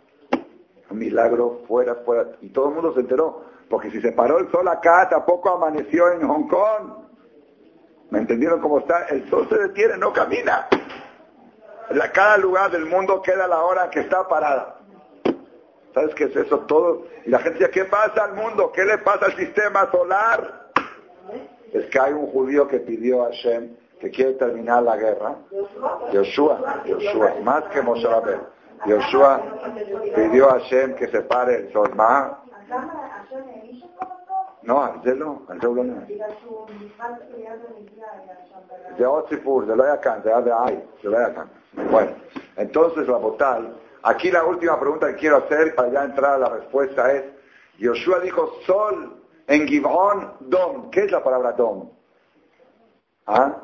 un 0.89 0.97
milagro 0.97 1.61
fuera, 1.67 1.95
fuera, 2.05 2.31
y 2.41 2.49
todo 2.49 2.69
el 2.69 2.75
mundo 2.75 2.93
se 2.93 3.01
enteró, 3.01 3.43
porque 3.69 3.91
si 3.91 4.01
se 4.01 4.11
paró 4.11 4.39
el 4.39 4.49
sol 4.51 4.67
acá, 4.67 5.07
tampoco 5.09 5.51
amaneció 5.51 6.11
en 6.11 6.27
Hong 6.27 6.47
Kong. 6.47 7.09
¿Me 8.09 8.19
entendieron 8.19 8.59
cómo 8.59 8.79
está? 8.79 9.03
El 9.05 9.29
sol 9.29 9.47
se 9.49 9.57
detiene, 9.57 9.97
no 9.97 10.11
camina. 10.11 10.67
En 11.89 11.99
cada 12.11 12.37
lugar 12.37 12.71
del 12.71 12.85
mundo 12.85 13.21
queda 13.21 13.47
la 13.47 13.63
hora 13.63 13.89
que 13.89 14.01
está 14.01 14.27
parada. 14.27 14.79
¿Sabes 15.93 16.13
qué 16.15 16.25
es 16.25 16.35
eso 16.35 16.59
todo? 16.61 17.05
Y 17.25 17.29
la 17.29 17.39
gente 17.39 17.59
dice, 17.59 17.71
¿qué 17.71 17.85
pasa 17.85 18.23
al 18.25 18.33
mundo? 18.33 18.71
¿Qué 18.71 18.83
le 18.85 18.99
pasa 18.99 19.25
al 19.25 19.35
sistema 19.35 19.89
solar? 19.91 20.69
Es 21.73 21.85
que 21.87 21.99
hay 21.99 22.13
un 22.13 22.27
judío 22.27 22.67
que 22.67 22.79
pidió 22.79 23.23
a 23.23 23.27
Hashem 23.27 23.75
que 23.99 24.09
quiere 24.11 24.33
terminar 24.33 24.83
la 24.83 24.95
guerra. 24.97 25.35
Yoshua, 26.11 26.83
Yoshua, 26.85 27.35
más 27.43 27.65
que 27.65 27.81
Moshe 27.81 28.07
Rabbeinu. 28.07 28.43
Yoshua 28.86 29.40
pidió 30.14 30.50
a 30.50 30.58
Hashem 30.58 30.94
que 30.94 31.08
se 31.08 31.22
pare 31.22 31.56
el 31.56 31.72
sol. 31.72 31.90
No, 34.62 34.82
al 34.82 35.00
זה 35.04 35.14
לא, 35.14 35.34
על 35.48 35.60
זה 35.60 35.66
הוא 35.66 35.76
לא 35.76 35.84
נראה. 35.84 36.04
זה 38.98 39.06
עוד 39.06 39.28
סיפור, 39.28 39.64
זה 39.66 39.74
לא 39.74 39.84
היה 39.84 39.96
כאן, 39.96 40.20
זה 40.24 40.28
היה 40.28 40.40
בעי, 40.40 40.76
זה 41.02 41.10
לא 41.10 41.16
היה 41.16 41.34
כאן. 41.34 41.46
Bueno, 41.90 42.12
entonces, 42.56 43.08
la 43.08 43.18
botal, 43.18 43.76
aquí 44.02 44.30
la 44.30 44.44
última 44.44 44.78
pregunta 44.78 45.08
que 45.08 45.16
quiero 45.16 45.38
hacer 45.38 45.74
para 45.74 45.88
ya 45.90 46.04
entrar 46.04 46.34
a 46.34 46.38
la 46.38 46.48
respuesta 46.48 47.12
es, 47.12 47.24
Yoshua 47.78 48.20
dijo 48.20 48.48
sol 48.66 49.20
en 49.48 49.66
Gibón, 49.66 50.34
dom. 50.40 50.90
¿Qué 50.90 51.00
es 51.04 51.10
la 51.10 51.22
palabra 51.22 51.52
dom? 51.52 51.90
¿Ah? 53.26 53.56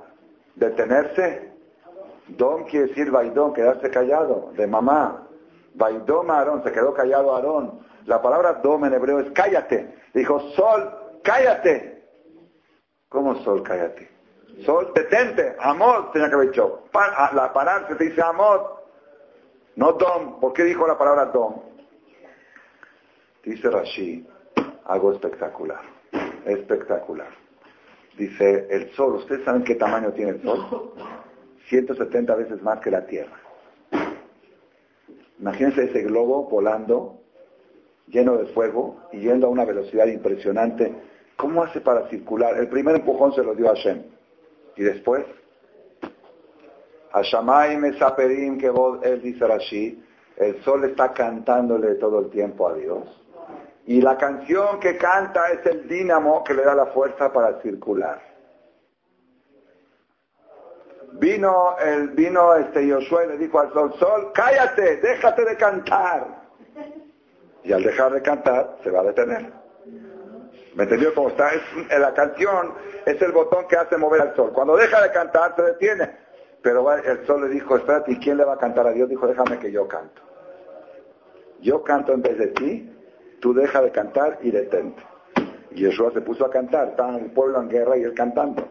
¿Detenerse? 0.56 1.52
Dom 2.29 2.65
quiere 2.65 2.87
decir 2.87 3.11
vaidón, 3.11 3.53
quedarse 3.53 3.89
callado, 3.89 4.51
de 4.55 4.65
mamá. 4.65 5.27
Vaidom 5.75 6.29
Aarón, 6.31 6.63
se 6.63 6.71
quedó 6.71 6.93
callado 6.93 7.35
Aarón. 7.35 7.79
La 8.05 8.21
palabra 8.21 8.53
dom 8.63 8.85
en 8.85 8.93
hebreo 8.93 9.19
es 9.19 9.31
cállate. 9.31 9.95
Dijo, 10.13 10.39
sol, 10.51 11.19
cállate. 11.23 12.03
¿Cómo 13.09 13.35
sol, 13.43 13.61
cállate? 13.63 14.09
Sol, 14.65 14.91
detente. 14.95 15.55
Amor, 15.59 16.11
tenía 16.11 16.29
que 16.29 16.35
haber 16.35 16.49
dicho. 16.49 16.83
la 17.33 17.51
pararse 17.53 17.97
se 17.97 18.03
dice 18.05 18.21
amor. 18.21 18.83
No 19.75 19.93
dom. 19.93 20.39
¿Por 20.39 20.53
qué 20.53 20.63
dijo 20.63 20.87
la 20.87 20.97
palabra 20.97 21.25
dom? 21.25 21.61
Dice 23.43 23.69
Rashi, 23.69 24.27
algo 24.85 25.11
espectacular. 25.11 25.81
Espectacular. 26.45 27.27
Dice, 28.17 28.67
el 28.69 28.91
sol, 28.95 29.15
¿ustedes 29.15 29.43
saben 29.43 29.63
qué 29.63 29.75
tamaño 29.75 30.11
tiene 30.13 30.31
el 30.31 30.41
sol? 30.41 30.93
170 31.69 32.35
veces 32.35 32.61
más 32.61 32.79
que 32.79 32.91
la 32.91 33.05
Tierra. 33.05 33.37
Imagínense 35.39 35.83
ese 35.83 36.03
globo 36.03 36.43
volando 36.49 37.19
lleno 38.07 38.37
de 38.37 38.45
fuego 38.47 38.97
y 39.11 39.21
yendo 39.21 39.47
a 39.47 39.49
una 39.49 39.65
velocidad 39.65 40.07
impresionante. 40.07 40.93
¿Cómo 41.35 41.63
hace 41.63 41.81
para 41.81 42.07
circular? 42.09 42.57
El 42.57 42.69
primer 42.69 42.95
empujón 42.95 43.33
se 43.33 43.43
lo 43.43 43.55
dio 43.55 43.69
a 43.69 43.75
Hashem. 43.75 44.03
Y 44.77 44.83
después, 44.83 45.25
a 47.11 47.21
Shamay 47.21 47.77
Mesaperim, 47.77 48.57
que 48.57 48.69
vos, 48.69 48.99
él 49.03 49.21
dice 49.21 49.45
el 50.37 50.61
sol 50.63 50.83
está 50.83 51.13
cantándole 51.13 51.95
todo 51.95 52.19
el 52.19 52.29
tiempo 52.29 52.67
a 52.67 52.73
Dios. 52.73 53.03
Y 53.87 54.01
la 54.01 54.17
canción 54.17 54.79
que 54.79 54.97
canta 54.97 55.47
es 55.51 55.65
el 55.65 55.87
dínamo 55.87 56.43
que 56.43 56.53
le 56.53 56.63
da 56.63 56.75
la 56.75 56.87
fuerza 56.87 57.31
para 57.31 57.61
circular. 57.61 58.34
Vino 61.17 61.77
el 61.79 62.09
vino 62.09 62.55
este 62.55 62.91
Josué 62.91 63.25
y 63.25 63.27
le 63.29 63.37
dijo 63.37 63.59
al 63.59 63.71
sol, 63.71 63.93
sol, 63.97 64.31
cállate, 64.33 64.97
déjate 64.97 65.45
de 65.45 65.55
cantar. 65.55 66.27
Y 67.63 67.71
al 67.71 67.83
dejar 67.83 68.11
de 68.11 68.21
cantar, 68.21 68.77
se 68.83 68.91
va 68.91 68.99
a 68.99 69.03
detener. 69.03 69.51
¿Me 70.75 70.83
entendió 70.83 71.13
cómo 71.13 71.29
está? 71.29 71.51
Es, 71.53 71.61
la 71.99 72.13
canción 72.13 72.73
es 73.05 73.21
el 73.21 73.31
botón 73.31 73.65
que 73.67 73.77
hace 73.77 73.97
mover 73.97 74.21
al 74.21 74.35
sol. 74.35 74.51
Cuando 74.53 74.75
deja 74.75 75.01
de 75.01 75.11
cantar, 75.11 75.55
se 75.55 75.61
detiene. 75.61 76.11
Pero 76.61 76.91
el 76.91 77.25
sol 77.25 77.41
le 77.41 77.49
dijo, 77.49 77.77
espérate, 77.77 78.11
¿y 78.11 78.19
quién 78.19 78.37
le 78.37 78.43
va 78.43 78.55
a 78.55 78.57
cantar 78.57 78.85
a 78.87 78.91
Dios? 78.91 79.07
Dijo, 79.07 79.25
déjame 79.25 79.57
que 79.57 79.71
yo 79.71 79.87
canto. 79.87 80.21
Yo 81.61 81.81
canto 81.83 82.11
en 82.11 82.21
vez 82.21 82.37
de 82.37 82.47
ti, 82.47 82.93
tú 83.39 83.53
deja 83.53 83.81
de 83.81 83.91
cantar 83.91 84.39
y 84.41 84.51
detente. 84.51 85.01
Y 85.71 85.81
Yeshua 85.81 86.11
se 86.11 86.21
puso 86.21 86.45
a 86.45 86.49
cantar, 86.49 86.89
estaba 86.89 87.17
el 87.17 87.31
pueblo 87.31 87.61
en 87.61 87.69
guerra 87.69 87.97
y 87.97 88.03
él 88.03 88.13
cantando. 88.13 88.67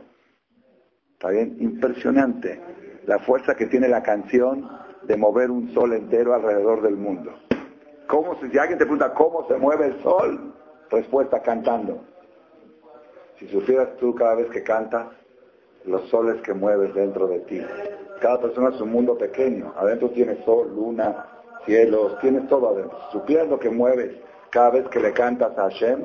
¿Está 1.24 1.32
bien? 1.32 1.56
Impresionante 1.58 2.60
la 3.06 3.18
fuerza 3.20 3.54
que 3.54 3.64
tiene 3.64 3.88
la 3.88 4.02
canción 4.02 4.68
de 5.04 5.16
mover 5.16 5.50
un 5.50 5.72
sol 5.72 5.94
entero 5.94 6.34
alrededor 6.34 6.82
del 6.82 6.96
mundo. 6.96 7.32
¿Cómo, 8.08 8.38
si 8.38 8.58
alguien 8.58 8.78
te 8.78 8.84
pregunta 8.84 9.14
cómo 9.14 9.48
se 9.48 9.56
mueve 9.56 9.86
el 9.86 10.02
sol, 10.02 10.52
respuesta 10.90 11.40
cantando. 11.40 12.04
Si 13.38 13.48
supieras 13.48 13.96
tú 13.96 14.14
cada 14.14 14.34
vez 14.34 14.50
que 14.50 14.62
cantas, 14.62 15.06
los 15.86 16.06
soles 16.10 16.42
que 16.42 16.52
mueves 16.52 16.92
dentro 16.92 17.26
de 17.26 17.38
ti. 17.40 17.62
Cada 18.20 18.42
persona 18.42 18.68
es 18.74 18.80
un 18.82 18.92
mundo 18.92 19.16
pequeño. 19.16 19.72
Adentro 19.78 20.10
tienes 20.10 20.44
sol, 20.44 20.74
luna, 20.76 21.24
cielos, 21.64 22.18
tienes 22.20 22.46
todo 22.48 22.68
adentro. 22.68 22.98
Si 23.06 23.18
supieras 23.18 23.48
lo 23.48 23.58
que 23.58 23.70
mueves 23.70 24.14
cada 24.50 24.72
vez 24.72 24.88
que 24.88 25.00
le 25.00 25.14
cantas 25.14 25.56
a 25.56 25.70
Hashem, 25.70 26.04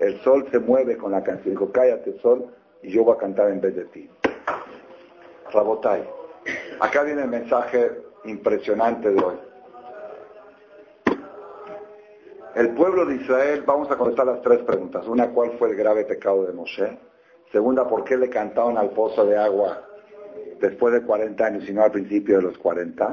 el 0.00 0.18
sol 0.22 0.48
se 0.50 0.58
mueve 0.58 0.96
con 0.96 1.12
la 1.12 1.22
canción. 1.22 1.54
Dijo, 1.54 1.70
cállate 1.70 2.18
sol 2.18 2.46
y 2.82 2.90
yo 2.90 3.04
voy 3.04 3.14
a 3.14 3.18
cantar 3.18 3.50
en 3.50 3.60
vez 3.60 3.76
de 3.76 3.84
ti. 3.84 4.10
Rabotai. 5.52 6.08
Acá 6.80 7.02
viene 7.02 7.22
el 7.22 7.28
mensaje 7.28 8.02
impresionante 8.24 9.10
de 9.10 9.22
hoy. 9.22 9.36
El 12.54 12.70
pueblo 12.70 13.06
de 13.06 13.16
Israel, 13.16 13.62
vamos 13.66 13.90
a 13.90 13.96
contestar 13.96 14.26
las 14.26 14.42
tres 14.42 14.60
preguntas. 14.60 15.06
Una, 15.06 15.28
¿cuál 15.30 15.52
fue 15.58 15.70
el 15.70 15.76
grave 15.76 16.04
pecado 16.04 16.44
de 16.44 16.52
Moshe? 16.52 16.98
Segunda, 17.52 17.86
¿por 17.86 18.04
qué 18.04 18.16
le 18.16 18.28
cantaron 18.28 18.76
al 18.76 18.90
pozo 18.90 19.24
de 19.24 19.36
agua 19.38 19.82
después 20.60 20.92
de 20.92 21.02
40 21.02 21.44
años 21.44 21.68
y 21.68 21.72
no 21.72 21.82
al 21.82 21.92
principio 21.92 22.36
de 22.36 22.42
los 22.42 22.58
40? 22.58 23.12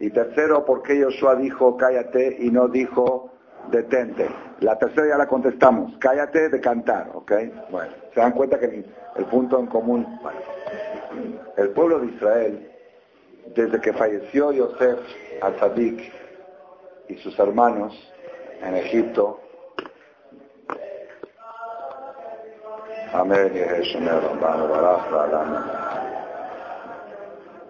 Y 0.00 0.10
tercero, 0.10 0.64
¿por 0.64 0.82
qué 0.82 1.02
Joshua 1.02 1.34
dijo 1.36 1.76
cállate 1.76 2.36
y 2.40 2.50
no 2.50 2.68
dijo 2.68 3.32
detente. 3.70 4.28
La 4.60 4.78
tercera 4.78 5.08
ya 5.08 5.16
la 5.16 5.26
contestamos. 5.26 5.92
Cállate 5.98 6.48
de 6.48 6.60
cantar, 6.60 7.10
¿ok? 7.14 7.32
Bueno, 7.70 7.92
se 8.14 8.20
dan 8.20 8.32
cuenta 8.32 8.58
que 8.58 8.84
el 9.16 9.24
punto 9.26 9.58
en 9.58 9.66
común. 9.66 10.06
El 11.58 11.70
pueblo 11.70 11.98
de 11.98 12.06
Israel, 12.06 12.70
desde 13.54 13.80
que 13.80 13.92
falleció 13.92 14.52
Yosef 14.52 15.00
Atzadik 15.42 16.12
y 17.08 17.16
sus 17.16 17.36
hermanos 17.38 17.92
en 18.62 18.76
Egipto. 18.76 19.40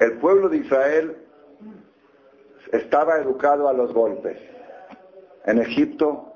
El 0.00 0.18
pueblo 0.18 0.48
de 0.50 0.56
Israel 0.58 1.16
estaba 2.72 3.16
educado 3.16 3.68
a 3.68 3.72
los 3.72 3.94
golpes. 3.94 4.38
En 5.46 5.58
Egipto, 5.62 6.30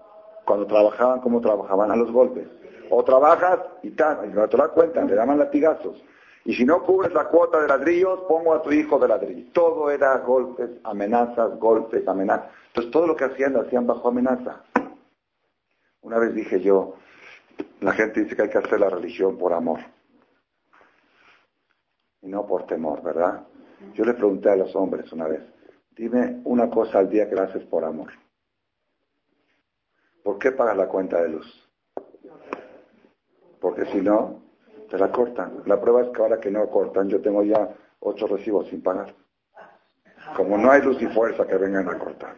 cuando 0.46 0.66
trabajaban, 0.66 1.20
¿cómo 1.20 1.42
trabajaban? 1.42 1.90
A 1.90 1.96
los 1.96 2.10
golpes. 2.10 2.48
O 2.88 3.04
trabajas 3.04 3.58
y 3.82 3.90
tal, 3.90 4.24
y 4.24 4.28
no 4.28 4.48
te 4.48 4.56
das 4.56 4.68
cuenta, 4.68 5.04
le 5.04 5.14
daban 5.14 5.38
latigazos. 5.38 6.02
Y 6.44 6.54
si 6.54 6.64
no 6.64 6.82
cubres 6.82 7.12
la 7.12 7.28
cuota 7.28 7.60
de 7.60 7.68
ladrillos, 7.68 8.20
pongo 8.28 8.54
a 8.54 8.62
tu 8.62 8.72
hijo 8.72 8.98
de 8.98 9.08
ladrillos. 9.08 9.52
Todo 9.52 9.90
era 9.90 10.18
golpes, 10.18 10.70
amenazas, 10.82 11.58
golpes, 11.58 12.06
amenazas. 12.06 12.50
Entonces 12.68 12.90
todo 12.90 13.06
lo 13.06 13.16
que 13.16 13.24
hacían 13.24 13.52
lo 13.52 13.60
hacían 13.60 13.86
bajo 13.86 14.08
amenaza. 14.08 14.64
Una 16.00 16.18
vez 16.18 16.34
dije 16.34 16.60
yo, 16.60 16.96
la 17.80 17.92
gente 17.92 18.22
dice 18.22 18.34
que 18.34 18.42
hay 18.42 18.50
que 18.50 18.58
hacer 18.58 18.80
la 18.80 18.90
religión 18.90 19.38
por 19.38 19.52
amor. 19.52 19.80
Y 22.22 22.28
no 22.28 22.46
por 22.46 22.66
temor, 22.66 23.02
¿verdad? 23.02 23.46
Yo 23.94 24.04
le 24.04 24.14
pregunté 24.14 24.50
a 24.50 24.56
los 24.56 24.74
hombres 24.74 25.12
una 25.12 25.28
vez, 25.28 25.42
dime 25.90 26.40
una 26.44 26.70
cosa 26.70 26.98
al 26.98 27.08
día 27.08 27.28
que 27.28 27.36
la 27.36 27.44
haces 27.44 27.64
por 27.64 27.84
amor. 27.84 28.10
¿Por 30.22 30.38
qué 30.38 30.52
pagas 30.52 30.76
la 30.76 30.88
cuenta 30.88 31.20
de 31.20 31.28
luz? 31.28 31.68
Porque 33.60 33.86
si 33.86 34.00
no, 34.00 34.41
te 34.92 34.98
la 34.98 35.10
cortan. 35.10 35.62
La 35.64 35.80
prueba 35.80 36.02
es 36.02 36.08
que 36.10 36.20
ahora 36.20 36.38
que 36.38 36.50
no 36.50 36.68
cortan, 36.68 37.08
yo 37.08 37.18
tengo 37.22 37.42
ya 37.42 37.66
ocho 38.00 38.26
recibos 38.26 38.68
sin 38.68 38.82
pagar. 38.82 39.14
Como 40.36 40.58
no 40.58 40.70
hay 40.70 40.82
luz 40.82 41.00
y 41.00 41.06
fuerza 41.06 41.46
que 41.46 41.56
vengan 41.56 41.88
a 41.88 41.98
cortar. 41.98 42.36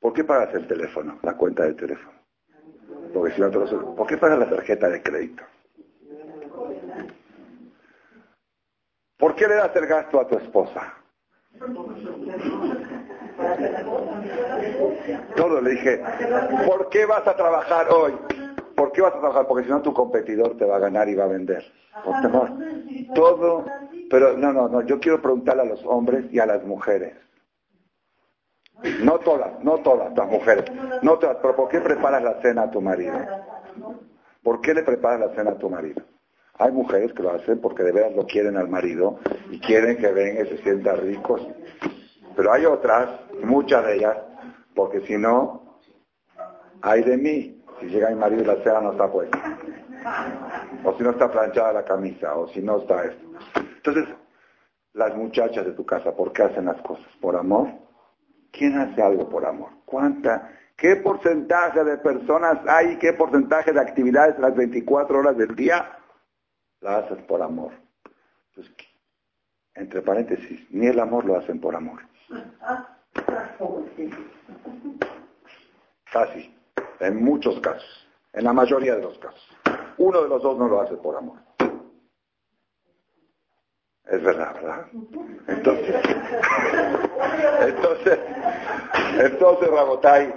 ¿Por 0.00 0.12
qué 0.12 0.24
pagas 0.24 0.52
el 0.54 0.66
teléfono, 0.66 1.20
la 1.22 1.36
cuenta 1.36 1.62
del 1.62 1.76
teléfono? 1.76 2.12
Porque 3.14 3.34
si 3.34 3.40
no 3.40 3.50
te. 3.50 3.58
¿Por 3.58 4.06
qué 4.08 4.16
pagas 4.16 4.40
la 4.40 4.50
tarjeta 4.50 4.88
de 4.88 5.00
crédito? 5.00 5.44
¿Por 9.16 9.36
qué 9.36 9.46
le 9.46 9.54
das 9.54 9.76
el 9.76 9.86
gasto 9.86 10.20
a 10.20 10.26
tu 10.26 10.36
esposa? 10.38 10.92
Todo 15.36 15.60
le 15.60 15.70
dije, 15.70 16.02
¿por 16.66 16.88
qué 16.88 17.06
vas 17.06 17.26
a 17.28 17.36
trabajar 17.36 17.86
hoy? 17.90 18.12
¿Por 18.74 18.92
qué 18.92 19.02
vas 19.02 19.14
a 19.14 19.20
trabajar? 19.20 19.46
Porque 19.46 19.64
si 19.64 19.70
no 19.70 19.82
tu 19.82 19.92
competidor 19.92 20.56
te 20.56 20.64
va 20.64 20.76
a 20.76 20.80
ganar 20.80 21.08
y 21.08 21.14
va 21.14 21.24
a 21.24 21.28
vender. 21.28 21.64
Por 22.04 22.20
temor. 22.20 22.50
Todo, 23.14 23.64
pero 24.10 24.36
no, 24.36 24.52
no, 24.52 24.68
no, 24.68 24.82
yo 24.82 24.98
quiero 24.98 25.22
preguntarle 25.22 25.62
a 25.62 25.66
los 25.66 25.84
hombres 25.84 26.26
y 26.32 26.38
a 26.38 26.46
las 26.46 26.64
mujeres. 26.64 27.14
No 29.00 29.18
todas, 29.20 29.62
no 29.62 29.78
todas 29.78 30.12
las 30.16 30.28
mujeres, 30.28 30.64
no 31.02 31.18
todas, 31.18 31.38
pero 31.40 31.54
¿por 31.54 31.68
qué 31.68 31.80
preparas 31.80 32.22
la 32.22 32.42
cena 32.42 32.64
a 32.64 32.70
tu 32.70 32.80
marido? 32.80 33.14
¿Por 34.42 34.60
qué 34.60 34.74
le 34.74 34.82
preparas 34.82 35.20
la 35.20 35.34
cena 35.34 35.52
a 35.52 35.58
tu 35.58 35.70
marido? 35.70 36.02
Hay 36.58 36.70
mujeres 36.70 37.12
que 37.12 37.22
lo 37.22 37.30
hacen 37.30 37.60
porque 37.60 37.82
de 37.82 37.92
veras 37.92 38.14
lo 38.14 38.26
quieren 38.26 38.56
al 38.56 38.68
marido 38.68 39.18
y 39.50 39.58
quieren 39.58 39.96
que 39.96 40.12
venga 40.12 40.42
y 40.42 40.48
se 40.48 40.58
sienta 40.58 40.94
ricos. 40.94 41.40
Pero 42.36 42.52
hay 42.52 42.66
otras, 42.66 43.08
muchas 43.42 43.84
de 43.86 43.96
ellas, 43.96 44.16
porque 44.74 45.00
si 45.02 45.16
no, 45.16 45.80
hay 46.82 47.02
de 47.02 47.16
mí. 47.16 47.53
Si 47.80 47.86
llega 47.86 48.10
mi 48.10 48.16
marido 48.16 48.42
y 48.42 48.46
la 48.46 48.62
cena 48.62 48.80
no 48.80 48.92
está 48.92 49.10
puesta. 49.10 49.58
O 50.84 50.96
si 50.96 51.02
no 51.02 51.10
está 51.10 51.30
planchada 51.30 51.72
la 51.72 51.84
camisa, 51.84 52.34
o 52.36 52.48
si 52.48 52.60
no 52.60 52.78
está 52.78 53.04
esto. 53.04 53.26
Entonces, 53.76 54.08
las 54.92 55.16
muchachas 55.16 55.64
de 55.64 55.72
tu 55.72 55.84
casa, 55.84 56.14
¿por 56.14 56.32
qué 56.32 56.42
hacen 56.42 56.66
las 56.66 56.80
cosas? 56.82 57.06
¿Por 57.20 57.36
amor? 57.36 57.68
¿Quién 58.52 58.78
hace 58.78 59.02
algo 59.02 59.28
por 59.28 59.44
amor? 59.44 59.70
¿Cuánta? 59.84 60.50
¿Qué 60.76 60.96
porcentaje 60.96 61.82
de 61.84 61.98
personas 61.98 62.58
hay? 62.68 62.96
¿Qué 62.98 63.12
porcentaje 63.12 63.72
de 63.72 63.80
actividades 63.80 64.38
las 64.38 64.54
24 64.54 65.18
horas 65.18 65.36
del 65.36 65.54
día 65.54 65.98
la 66.84 66.98
haces 66.98 67.18
por 67.24 67.42
amor. 67.42 67.72
entre 69.74 70.02
paréntesis, 70.02 70.70
ni 70.70 70.86
el 70.86 71.00
amor 71.00 71.24
lo 71.24 71.36
hacen 71.36 71.60
por 71.60 71.74
amor. 71.74 72.00
Casi, 76.12 76.53
en 77.06 77.22
muchos 77.22 77.60
casos, 77.60 78.08
en 78.32 78.44
la 78.44 78.52
mayoría 78.52 78.96
de 78.96 79.02
los 79.02 79.18
casos. 79.18 79.48
Uno 79.98 80.22
de 80.22 80.28
los 80.28 80.42
dos 80.42 80.58
no 80.58 80.68
lo 80.68 80.80
hace 80.80 80.96
por 80.96 81.16
amor. 81.16 81.38
Es 84.06 84.22
verdad, 84.22 84.54
¿verdad? 84.54 84.86
Entonces, 85.48 85.96
entonces, 87.60 88.18
entonces, 89.18 89.70
Rabotay, 89.70 90.34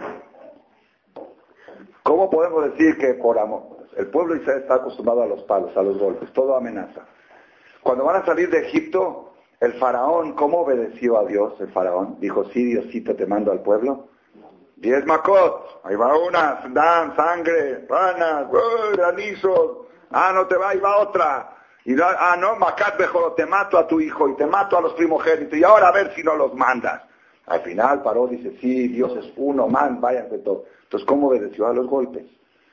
¿cómo 2.03 2.29
podemos 2.29 2.71
decir 2.71 2.97
que 2.97 3.15
por 3.15 3.37
amor? 3.37 3.77
El 3.97 4.07
pueblo 4.07 4.35
de 4.35 4.57
está 4.57 4.75
acostumbrado 4.75 5.23
a 5.23 5.27
los 5.27 5.43
palos, 5.43 5.75
a 5.75 5.81
los 5.81 5.97
golpes, 5.97 6.31
todo 6.31 6.55
amenaza. 6.55 7.01
Cuando 7.81 8.05
van 8.05 8.21
a 8.21 8.25
salir 8.25 8.49
de 8.49 8.59
Egipto, 8.59 9.33
el 9.59 9.73
faraón, 9.73 10.33
¿cómo 10.33 10.59
obedeció 10.59 11.17
a 11.17 11.25
Dios 11.25 11.59
el 11.59 11.69
faraón? 11.69 12.17
Dijo, 12.19 12.45
sí, 12.51 12.63
Diosito, 12.63 13.15
te 13.15 13.25
mando 13.25 13.51
al 13.51 13.61
pueblo. 13.61 14.09
Diez 14.79 15.03
macot, 15.07 15.81
ahí 15.85 15.95
va 15.95 16.15
una, 16.15 16.61
dan 16.69 17.15
sangre, 17.15 17.87
ranas, 17.89 18.47
granizos, 18.93 19.87
ah, 20.11 20.31
no 20.31 20.45
te 20.45 20.55
va, 20.55 20.69
ahí 20.69 20.79
va 20.79 20.99
otra. 20.99 21.55
Y 21.83 21.95
ah, 21.99 22.35
no, 22.37 22.55
macat 22.57 22.99
mejor, 22.99 23.33
te 23.33 23.47
mato 23.47 23.79
a 23.79 23.87
tu 23.87 23.99
hijo 23.99 24.29
y 24.29 24.35
te 24.35 24.45
mato 24.45 24.77
a 24.77 24.81
los 24.81 24.93
primogénitos 24.93 25.57
y 25.57 25.63
ahora 25.63 25.87
a 25.87 25.91
ver 25.91 26.13
si 26.13 26.21
no 26.21 26.35
los 26.35 26.53
mandas. 26.53 27.01
Al 27.47 27.61
final 27.61 28.03
paró, 28.03 28.27
dice, 28.27 28.55
sí, 28.61 28.87
Dios 28.89 29.17
es 29.17 29.33
uno, 29.37 29.67
man, 29.67 29.99
váyanse 29.99 30.37
todos. 30.39 30.65
Entonces, 30.83 31.07
¿cómo 31.07 31.29
obedeció 31.29 31.65
a 31.65 31.73
los 31.73 31.87
golpes? 31.87 32.25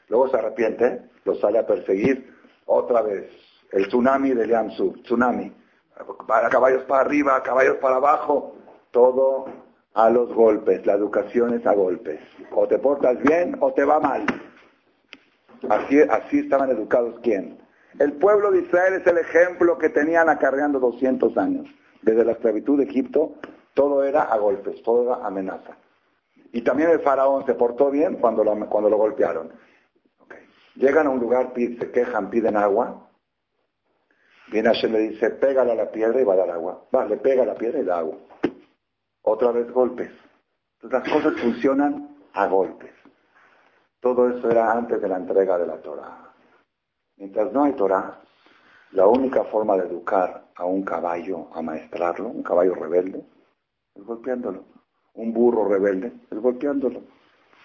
Luego 0.08 0.28
se 0.28 0.36
arrepiente, 0.36 1.10
lo 1.24 1.36
sale 1.36 1.58
a 1.58 1.66
perseguir 1.66 2.34
otra 2.66 3.00
vez. 3.00 3.30
El 3.72 3.88
tsunami 3.88 4.34
de 4.34 4.46
Liamsu, 4.46 4.98
tsunami. 5.04 5.50
Caballos 6.50 6.82
para 6.82 7.00
arriba, 7.00 7.42
caballos 7.42 7.76
para 7.76 7.96
abajo, 7.96 8.56
todo 8.90 9.46
a 9.94 10.10
los 10.10 10.32
golpes. 10.34 10.84
La 10.84 10.94
educación 10.94 11.54
es 11.54 11.66
a 11.66 11.72
golpes. 11.72 12.20
O 12.52 12.66
te 12.66 12.78
portas 12.78 13.20
bien 13.22 13.56
o 13.60 13.72
te 13.72 13.84
va 13.84 14.00
mal. 14.00 14.26
Así, 15.68 16.00
así 16.00 16.40
estaban 16.40 16.70
educados 16.70 17.18
quién. 17.22 17.58
El 17.98 18.12
pueblo 18.14 18.50
de 18.50 18.60
Israel 18.60 18.94
es 18.94 19.06
el 19.06 19.18
ejemplo 19.18 19.78
que 19.78 19.88
tenían 19.88 20.28
acarreando 20.28 20.80
200 20.80 21.36
años. 21.38 21.66
Desde 22.02 22.24
la 22.24 22.32
esclavitud 22.32 22.78
de 22.78 22.84
Egipto, 22.84 23.34
todo 23.72 24.04
era 24.04 24.22
a 24.22 24.36
golpes, 24.36 24.82
todo 24.82 25.04
era 25.04 25.26
amenaza. 25.26 25.76
Y 26.52 26.62
también 26.62 26.90
el 26.90 27.00
faraón 27.00 27.46
se 27.46 27.54
portó 27.54 27.90
bien 27.90 28.16
cuando 28.16 28.44
lo, 28.44 28.68
cuando 28.68 28.90
lo 28.90 28.96
golpearon. 28.96 29.52
Llegan 30.76 31.06
a 31.06 31.10
un 31.10 31.20
lugar, 31.20 31.52
se 31.54 31.90
quejan, 31.90 32.30
piden 32.30 32.56
agua. 32.56 33.08
Viene 34.50 34.68
Hashem 34.68 34.92
le 34.92 34.98
dice, 34.98 35.30
pégale 35.30 35.72
a 35.72 35.76
la 35.76 35.90
piedra 35.90 36.20
y 36.20 36.24
va 36.24 36.34
a 36.34 36.36
dar 36.36 36.50
agua. 36.50 36.84
Va, 36.94 37.06
le 37.06 37.16
pega 37.16 37.44
la 37.44 37.54
piedra 37.54 37.78
y 37.78 37.84
da 37.84 37.98
agua. 37.98 38.16
Otra 39.24 39.52
vez 39.52 39.70
golpes. 39.72 40.10
Entonces 40.80 41.00
las 41.00 41.22
cosas 41.22 41.40
funcionan 41.40 42.16
a 42.34 42.46
golpes. 42.46 42.92
Todo 44.00 44.28
eso 44.28 44.50
era 44.50 44.72
antes 44.72 45.00
de 45.00 45.08
la 45.08 45.16
entrega 45.16 45.58
de 45.58 45.66
la 45.66 45.80
Torah. 45.80 46.32
Mientras 47.16 47.50
no 47.52 47.64
hay 47.64 47.72
Torah, 47.72 48.20
la 48.92 49.06
única 49.06 49.44
forma 49.44 49.76
de 49.76 49.86
educar 49.86 50.44
a 50.54 50.64
un 50.66 50.82
caballo, 50.82 51.48
a 51.54 51.62
maestrarlo, 51.62 52.28
un 52.28 52.42
caballo 52.42 52.74
rebelde, 52.74 53.24
es 53.94 54.04
golpeándolo. 54.04 54.64
Un 55.14 55.32
burro 55.32 55.68
rebelde, 55.68 56.12
es 56.30 56.38
golpeándolo. 56.38 57.00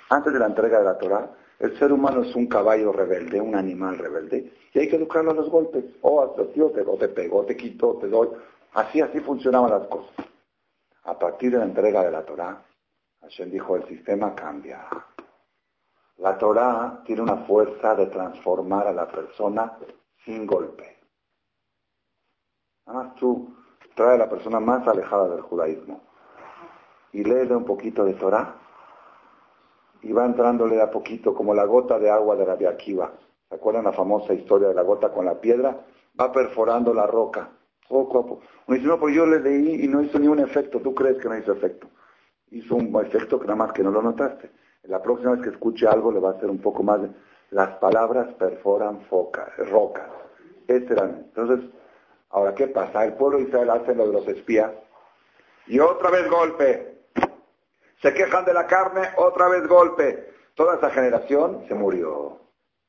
Antes 0.10 0.32
de 0.32 0.40
la 0.40 0.46
entrega 0.46 0.80
de 0.80 0.86
la 0.86 0.98
Torah, 0.98 1.30
el 1.60 1.78
ser 1.78 1.92
humano 1.92 2.24
es 2.24 2.34
un 2.36 2.48
caballo 2.48 2.94
rebelde, 2.94 3.42
un 3.42 3.56
animal 3.56 3.98
rebelde, 3.98 4.54
y 4.74 4.80
hay 4.80 4.88
que 4.88 4.96
educarlo 4.96 5.32
a 5.32 5.34
los 5.36 5.50
golpes. 5.50 5.84
O 6.02 6.22
oh, 6.22 6.30
te, 6.30 6.62
o 6.62 6.98
te 6.98 7.10
pego, 7.10 7.44
te 7.44 7.58
quito, 7.58 7.98
te 8.00 8.08
doy. 8.08 8.30
Así, 8.74 9.02
así 9.02 9.20
funcionaban 9.20 9.72
las 9.72 9.88
cosas. 9.88 10.29
A 11.10 11.18
partir 11.18 11.52
de 11.52 11.58
la 11.58 11.64
entrega 11.64 12.04
de 12.04 12.12
la 12.12 12.24
Torah, 12.24 12.64
Hashem 13.22 13.50
dijo, 13.50 13.76
el 13.76 13.84
sistema 13.88 14.36
cambia. 14.36 14.88
La 16.18 16.38
Torah 16.38 17.02
tiene 17.04 17.24
una 17.24 17.38
fuerza 17.48 17.96
de 17.96 18.06
transformar 18.06 18.86
a 18.86 18.94
la 18.94 19.08
persona 19.08 19.76
sin 20.24 20.46
golpe. 20.46 21.00
Nada 22.86 23.06
más 23.06 23.16
tú 23.16 23.56
trae 23.96 24.14
a 24.14 24.18
la 24.20 24.30
persona 24.30 24.60
más 24.60 24.88
alejada 24.88 25.30
del 25.30 25.42
judaísmo 25.42 26.00
y 27.12 27.24
léele 27.24 27.56
un 27.56 27.66
poquito 27.66 28.06
de 28.06 28.14
Torah 28.14 28.56
y 30.04 30.12
va 30.12 30.26
entrándole 30.26 30.80
a 30.80 30.92
poquito, 30.92 31.34
como 31.34 31.56
la 31.56 31.66
gota 31.66 31.98
de 31.98 32.12
agua 32.12 32.36
de 32.36 32.46
la 32.46 32.70
Akiva. 32.70 33.14
¿Se 33.50 33.56
acuerdan 33.56 33.86
la 33.86 33.94
famosa 33.94 34.36
historia 34.36 34.68
de 34.68 34.76
la 34.76 34.84
gota 34.84 35.12
con 35.12 35.26
la 35.26 35.42
piedra? 35.42 35.76
Va 36.20 36.32
perforando 36.32 36.94
la 36.94 37.08
roca, 37.08 37.50
poco 37.90 38.20
a 38.20 38.26
poco. 38.26 38.44
Uno 38.68 38.78
dice, 38.78 38.88
no, 38.88 38.98
pues 38.98 39.14
yo 39.14 39.26
le 39.26 39.42
leí 39.42 39.84
y 39.84 39.88
no 39.90 40.02
hizo 40.02 40.18
ni 40.18 40.28
un 40.30 40.40
efecto. 40.40 40.80
¿Tú 40.80 40.96
crees 40.96 41.18
que 41.18 41.28
no 41.28 41.38
hizo 41.38 41.52
efecto? 41.52 41.90
hizo 42.52 42.76
un 42.76 42.96
efecto 43.06 43.40
que 43.40 43.46
nada 43.46 43.58
más 43.58 43.74
que 43.74 43.84
no 43.84 43.92
lo 43.92 44.02
notaste. 44.02 44.52
La 44.84 45.02
próxima 45.02 45.32
vez 45.32 45.42
que 45.42 45.50
escuche 45.50 45.88
algo 45.88 46.12
le 46.12 46.20
va 46.20 46.30
a 46.30 46.34
hacer 46.34 46.50
un 46.50 46.60
poco 46.60 46.84
más. 46.84 47.02
Las 47.52 47.78
palabras 47.78 48.34
perforan 48.36 49.02
foca, 49.02 49.52
rocas. 49.58 50.10
Este 50.68 50.94
Entonces, 50.94 51.70
ahora, 52.30 52.54
¿qué 52.56 52.68
pasa? 52.68 53.06
El 53.06 53.14
pueblo 53.14 53.38
de 53.38 53.46
Israel 53.46 53.70
hace 53.72 53.96
lo 53.96 54.08
de 54.08 54.14
los 54.14 54.28
espías 54.28 54.72
y 55.68 55.80
otra 55.80 56.10
vez 56.10 56.30
golpe. 56.30 57.00
Se 58.02 58.14
quejan 58.14 58.46
de 58.46 58.54
la 58.54 58.66
carne, 58.66 59.02
otra 59.18 59.50
vez 59.50 59.68
golpe. 59.68 60.30
Toda 60.56 60.76
esa 60.76 60.90
generación 60.90 61.66
se 61.68 61.76
murió. 61.76 62.40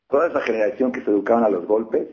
Toda 0.09 0.29
esa 0.29 0.41
generación 0.41 0.93
que 0.93 1.03
se 1.03 1.11
educaban 1.11 1.45
a 1.45 1.49
los 1.49 1.67
golpes, 1.67 2.09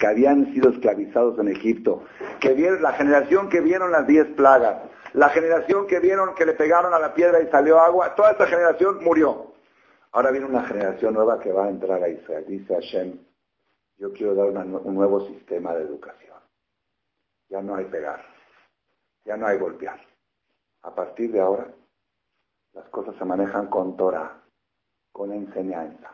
que 0.00 0.06
habían 0.06 0.46
sido 0.54 0.70
esclavizados 0.70 1.38
en 1.38 1.48
Egipto, 1.48 2.02
que 2.40 2.54
vieron, 2.54 2.80
la 2.80 2.94
generación 2.94 3.50
que 3.50 3.60
vieron 3.60 3.92
las 3.92 4.06
diez 4.06 4.26
plagas, 4.28 4.90
la 5.12 5.28
generación 5.28 5.86
que 5.86 6.00
vieron 6.00 6.34
que 6.34 6.46
le 6.46 6.54
pegaron 6.54 6.94
a 6.94 6.98
la 6.98 7.12
piedra 7.12 7.42
y 7.42 7.48
salió 7.48 7.78
agua, 7.78 8.14
toda 8.14 8.30
esa 8.32 8.46
generación 8.46 9.04
murió. 9.04 9.52
Ahora 10.12 10.30
viene 10.30 10.46
una 10.46 10.64
generación 10.64 11.12
nueva 11.12 11.38
que 11.38 11.52
va 11.52 11.66
a 11.66 11.68
entrar 11.68 12.02
a 12.02 12.08
Israel. 12.08 12.46
Dice 12.48 12.74
Hashem, 12.74 13.18
yo 13.98 14.10
quiero 14.14 14.34
dar 14.34 14.48
un 14.48 14.94
nuevo 14.94 15.20
sistema 15.26 15.74
de 15.74 15.82
educación. 15.82 16.38
Ya 17.50 17.60
no 17.60 17.76
hay 17.76 17.84
pegar, 17.84 18.24
ya 19.26 19.36
no 19.36 19.48
hay 19.48 19.58
golpear. 19.58 20.00
A 20.80 20.94
partir 20.94 21.30
de 21.30 21.40
ahora, 21.40 21.66
las 22.72 22.88
cosas 22.88 23.14
se 23.16 23.24
manejan 23.26 23.66
con 23.66 23.98
Torah, 23.98 24.40
con 25.12 25.30
enseñanza. 25.30 26.10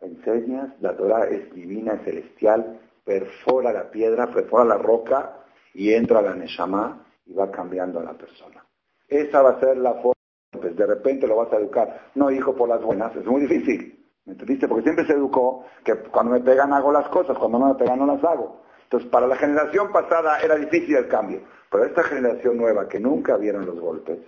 Enseñas, 0.00 0.70
la 0.80 0.96
Torah 0.96 1.26
es 1.26 1.52
divina, 1.52 1.94
es 1.94 2.04
celestial, 2.04 2.80
perfora 3.04 3.72
la 3.72 3.90
piedra, 3.90 4.26
perfora 4.28 4.64
la 4.64 4.78
roca 4.78 5.44
y 5.74 5.92
entra 5.92 6.22
la 6.22 6.34
Neshama 6.34 7.06
y 7.26 7.34
va 7.34 7.50
cambiando 7.50 8.00
a 8.00 8.04
la 8.04 8.14
persona. 8.14 8.64
Esa 9.08 9.42
va 9.42 9.50
a 9.50 9.60
ser 9.60 9.76
la 9.76 9.94
forma, 9.94 10.14
pues 10.52 10.76
de 10.76 10.86
repente 10.86 11.26
lo 11.26 11.36
vas 11.36 11.52
a 11.52 11.56
educar. 11.56 12.10
No, 12.14 12.30
hijo, 12.30 12.54
por 12.54 12.68
las 12.68 12.82
buenas, 12.82 13.14
es 13.16 13.26
muy 13.26 13.42
difícil. 13.42 14.04
¿Me 14.24 14.32
entendiste? 14.32 14.66
Porque 14.66 14.84
siempre 14.84 15.06
se 15.06 15.12
educó 15.12 15.66
que 15.84 15.94
cuando 15.96 16.32
me 16.32 16.40
pegan 16.40 16.72
hago 16.72 16.90
las 16.90 17.08
cosas, 17.08 17.36
cuando 17.36 17.58
no 17.58 17.68
me 17.68 17.74
pegan 17.74 17.98
no 17.98 18.06
las 18.06 18.24
hago. 18.24 18.62
Entonces, 18.84 19.10
para 19.10 19.26
la 19.26 19.36
generación 19.36 19.92
pasada 19.92 20.40
era 20.40 20.56
difícil 20.56 20.96
el 20.96 21.08
cambio. 21.08 21.42
Pero 21.70 21.84
esta 21.84 22.04
generación 22.04 22.56
nueva 22.56 22.88
que 22.88 23.00
nunca 23.00 23.36
vieron 23.36 23.66
los 23.66 23.78
golpes, 23.78 24.18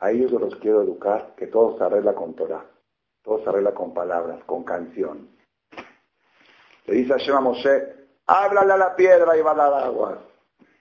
a 0.00 0.10
ellos 0.10 0.32
los 0.32 0.56
quiero 0.56 0.82
educar 0.82 1.34
que 1.36 1.46
todo 1.46 1.76
se 1.78 1.84
arregla 1.84 2.14
con 2.14 2.34
Torah, 2.34 2.64
todo 3.22 3.42
se 3.42 3.48
arregla 3.48 3.72
con 3.72 3.94
palabras, 3.94 4.42
con 4.44 4.64
canción. 4.64 5.35
Le 6.86 6.94
dice 6.94 7.14
a 7.32 7.40
Moshe, 7.40 7.94
háblale 8.26 8.72
a 8.72 8.76
la 8.76 8.96
piedra 8.96 9.36
y 9.36 9.42
va 9.42 9.52
a 9.52 9.54
dar 9.54 9.84
agua. 9.84 10.18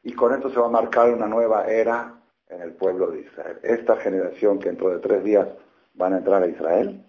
Y 0.03 0.13
con 0.13 0.33
esto 0.33 0.49
se 0.49 0.59
va 0.59 0.67
a 0.67 0.69
marcar 0.69 1.11
una 1.11 1.27
nueva 1.27 1.65
era 1.65 2.13
en 2.47 2.61
el 2.61 2.73
pueblo 2.73 3.07
de 3.07 3.21
Israel. 3.21 3.59
Esta 3.63 3.97
generación 3.97 4.59
que 4.59 4.69
dentro 4.69 4.89
de 4.89 4.99
tres 4.99 5.23
días 5.23 5.47
van 5.95 6.13
a 6.13 6.17
entrar 6.17 6.43
a 6.43 6.47
Israel, 6.47 7.03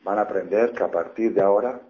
van 0.00 0.18
a 0.18 0.22
aprender 0.22 0.72
que 0.72 0.84
a 0.84 0.90
partir 0.90 1.34
de 1.34 1.42
ahora, 1.42 1.80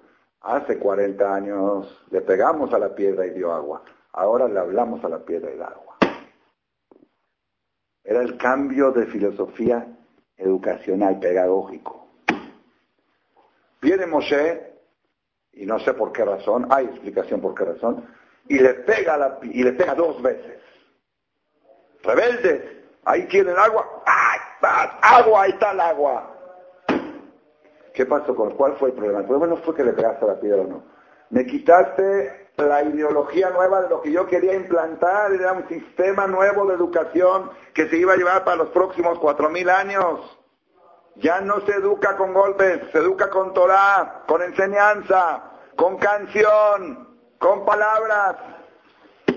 hace 0.40 0.78
40 0.78 1.34
años 1.34 2.06
le 2.10 2.22
pegamos 2.22 2.72
a 2.72 2.78
la 2.78 2.94
piedra 2.94 3.26
y 3.26 3.30
dio 3.30 3.52
agua. 3.52 3.82
Ahora 4.12 4.48
le 4.48 4.58
hablamos 4.58 5.04
a 5.04 5.08
la 5.10 5.18
piedra 5.18 5.52
y 5.52 5.58
da 5.58 5.66
agua. 5.66 5.98
Era 8.02 8.22
el 8.22 8.38
cambio 8.38 8.92
de 8.92 9.06
filosofía 9.06 9.86
educacional, 10.38 11.18
pedagógico. 11.18 12.06
Viene 13.82 14.06
Moshe, 14.06 14.75
y 15.56 15.66
no 15.66 15.78
sé 15.80 15.94
por 15.94 16.12
qué 16.12 16.24
razón, 16.24 16.66
hay 16.70 16.84
explicación 16.84 17.40
por 17.40 17.54
qué 17.54 17.64
razón, 17.64 18.06
y 18.46 18.58
le 18.58 18.74
pega, 18.74 19.16
la, 19.16 19.38
y 19.42 19.64
le 19.64 19.72
pega 19.72 19.94
dos 19.94 20.22
veces. 20.22 20.60
Rebeldes, 22.02 22.62
ahí 23.04 23.26
tienen 23.26 23.56
agua, 23.58 24.02
¡ay! 24.06 24.40
¡Agua! 25.02 25.42
Ahí 25.42 25.50
está 25.50 25.72
el 25.72 25.80
agua. 25.80 26.32
¿Qué 27.94 28.04
pasó 28.04 28.34
con 28.34 28.50
cuál 28.52 28.76
fue 28.76 28.90
el 28.90 28.94
problema? 28.94 29.20
El 29.20 29.26
problema 29.26 29.54
no 29.54 29.62
fue 29.62 29.74
que 29.74 29.84
le 29.84 29.92
pegaste 29.92 30.26
la 30.26 30.38
piedra 30.38 30.62
o 30.62 30.66
no. 30.66 30.84
Me 31.30 31.46
quitaste 31.46 32.50
la 32.56 32.82
ideología 32.82 33.50
nueva 33.50 33.82
de 33.82 33.88
lo 33.88 34.02
que 34.02 34.12
yo 34.12 34.26
quería 34.26 34.54
implantar, 34.54 35.32
era 35.32 35.52
un 35.52 35.66
sistema 35.68 36.26
nuevo 36.26 36.66
de 36.66 36.74
educación 36.74 37.50
que 37.74 37.88
se 37.88 37.96
iba 37.96 38.12
a 38.12 38.16
llevar 38.16 38.44
para 38.44 38.56
los 38.56 38.68
próximos 38.68 39.18
cuatro 39.18 39.48
mil 39.50 39.68
años. 39.68 40.38
Ya 41.18 41.40
no 41.40 41.60
se 41.60 41.72
educa 41.72 42.16
con 42.16 42.34
golpes, 42.34 42.80
se 42.92 42.98
educa 42.98 43.30
con 43.30 43.54
Torah, 43.54 44.24
con 44.26 44.42
enseñanza, 44.42 45.42
con 45.74 45.96
canción, 45.96 47.08
con 47.38 47.64
palabras. 47.64 48.36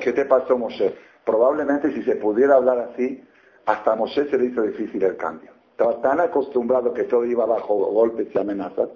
¿Qué 0.02 0.12
te 0.14 0.26
pasó, 0.26 0.58
Moshe? 0.58 0.96
Probablemente 1.26 1.92
si 1.94 2.04
se 2.04 2.16
pudiera 2.16 2.56
hablar 2.56 2.80
así, 2.92 3.24
hasta 3.66 3.94
a 3.94 3.96
Moshe 3.96 4.30
se 4.30 4.38
le 4.38 4.46
hizo 4.46 4.62
difícil 4.62 5.04
el 5.04 5.16
cambio. 5.16 5.52
Estaba 5.72 6.02
tan 6.02 6.20
acostumbrado 6.20 6.94
que 6.94 7.04
todo 7.04 7.24
iba 7.26 7.46
bajo 7.46 7.76
golpes 7.76 8.28
y 8.34 8.38
amenazas 8.38 8.90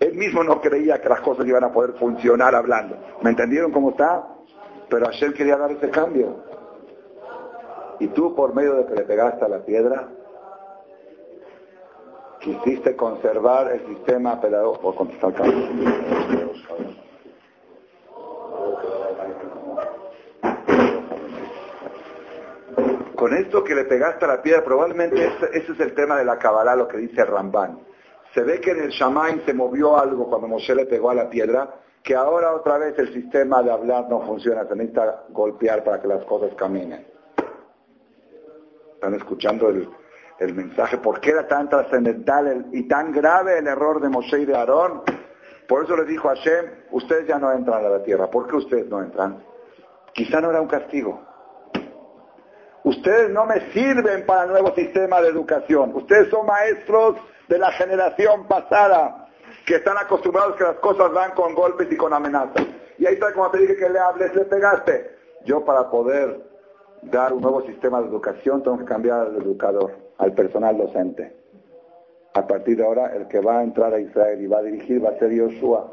él 0.00 0.14
mismo 0.14 0.44
no 0.44 0.60
creía 0.60 1.00
que 1.00 1.08
las 1.08 1.20
cosas 1.20 1.46
iban 1.46 1.64
a 1.64 1.72
poder 1.72 1.94
funcionar 1.94 2.54
hablando. 2.54 2.96
¿Me 3.22 3.30
entendieron 3.30 3.72
cómo 3.72 3.90
está? 3.90 4.24
Pero 4.88 5.06
Hashem 5.06 5.32
quería 5.32 5.56
dar 5.56 5.72
ese 5.72 5.90
cambio. 5.90 6.36
Y 7.98 8.06
tú, 8.08 8.34
por 8.34 8.54
medio 8.54 8.74
de 8.74 8.86
que 8.86 8.94
le 8.94 9.02
pegaste 9.02 9.44
a 9.44 9.48
la 9.48 9.58
piedra, 9.64 10.08
quisiste 12.40 12.96
conservar 12.96 13.72
el 13.72 13.86
sistema 13.86 14.40
pedagógico. 14.40 14.94
contestar 14.94 15.32
Con 23.14 23.34
esto 23.34 23.64
que 23.64 23.74
le 23.74 23.84
pegaste 23.84 24.24
a 24.24 24.28
la 24.28 24.42
piedra, 24.42 24.62
probablemente 24.62 25.26
ese, 25.26 25.72
es 25.72 25.80
el 25.80 25.92
tema 25.94 26.18
de 26.18 26.24
la 26.24 26.38
Kabbalah, 26.38 26.76
lo 26.76 26.86
que 26.86 26.98
dice 26.98 27.24
Ramban. 27.24 27.80
Se 28.32 28.42
ve 28.42 28.60
que 28.60 28.70
en 28.70 28.82
el 28.82 28.90
Shamaim 28.90 29.44
se 29.44 29.52
movió 29.52 29.98
algo 29.98 30.28
cuando 30.28 30.46
Moshe 30.46 30.74
le 30.74 30.86
pegó 30.86 31.10
a 31.10 31.14
la 31.14 31.28
piedra, 31.28 31.74
que 32.04 32.14
ahora 32.14 32.54
otra 32.54 32.78
vez 32.78 32.96
el 32.98 33.12
sistema 33.12 33.62
de 33.62 33.72
hablar 33.72 34.08
no 34.08 34.20
funciona, 34.24 34.64
se 34.66 34.76
necesita 34.76 35.24
golpear 35.30 35.82
para 35.82 36.00
que 36.00 36.06
las 36.06 36.24
cosas 36.26 36.54
caminen. 36.54 37.04
¿Están 38.94 39.14
escuchando 39.14 39.68
el, 39.68 39.88
mensaje? 40.54 40.98
¿Por 40.98 41.20
qué 41.20 41.30
era 41.30 41.46
tan 41.46 41.68
trascendental 41.68 42.66
y 42.72 42.86
tan 42.86 43.12
grave 43.12 43.58
el 43.58 43.66
error 43.66 44.00
de 44.00 44.08
Moshe 44.08 44.40
y 44.40 44.44
de 44.44 44.56
Aarón? 44.56 45.02
Por 45.68 45.84
eso 45.84 45.96
le 45.96 46.04
dijo 46.04 46.30
a 46.30 46.36
Hashem, 46.36 46.66
ustedes 46.92 47.26
ya 47.26 47.38
no 47.38 47.52
entran 47.52 47.84
a 47.84 47.88
la 47.88 48.02
tierra. 48.02 48.30
¿Por 48.30 48.46
qué 48.46 48.56
ustedes 48.56 48.86
no 48.88 49.02
entran? 49.02 49.42
Quizá 50.14 50.40
no 50.40 50.50
era 50.50 50.60
un 50.60 50.68
castigo. 50.68 51.20
Ustedes 52.84 53.30
no 53.30 53.44
me 53.44 53.72
sirven 53.72 54.24
para 54.24 54.44
el 54.44 54.50
nuevo 54.50 54.74
sistema 54.74 55.20
de 55.20 55.28
educación. 55.28 55.94
Ustedes 55.94 56.30
son 56.30 56.46
maestros 56.46 57.16
de 57.48 57.58
la 57.58 57.70
generación 57.72 58.46
pasada, 58.46 59.28
que 59.66 59.76
están 59.76 59.98
acostumbrados 59.98 60.56
que 60.56 60.64
las 60.64 60.76
cosas 60.76 61.12
van 61.12 61.32
con 61.32 61.54
golpes 61.54 61.88
y 61.90 61.96
con 61.96 62.14
amenazas. 62.14 62.66
Y 62.98 63.06
ahí 63.06 63.14
está 63.14 63.32
como 63.32 63.50
te 63.50 63.58
dije 63.58 63.76
que 63.76 63.88
le 63.88 63.98
hables, 63.98 64.34
le 64.34 64.44
pegaste. 64.44 65.18
Yo 65.44 65.64
para 65.64 65.90
poder 65.90 66.40
dar 67.02 67.32
un 67.32 67.42
nuevo 67.42 67.62
sistema 67.62 68.00
de 68.00 68.08
educación 68.08 68.62
tengo 68.62 68.78
que 68.78 68.84
cambiar 68.84 69.20
al 69.20 69.36
educador, 69.36 69.92
al 70.18 70.32
personal 70.34 70.76
docente. 70.76 71.32
A 72.34 72.46
partir 72.46 72.76
de 72.76 72.84
ahora, 72.84 73.14
el 73.16 73.26
que 73.28 73.40
va 73.40 73.60
a 73.60 73.64
entrar 73.64 73.92
a 73.94 74.00
Israel 74.00 74.40
y 74.40 74.46
va 74.46 74.58
a 74.58 74.62
dirigir 74.62 75.04
va 75.04 75.10
a 75.10 75.18
ser 75.18 75.32
Yoshua. 75.32 75.92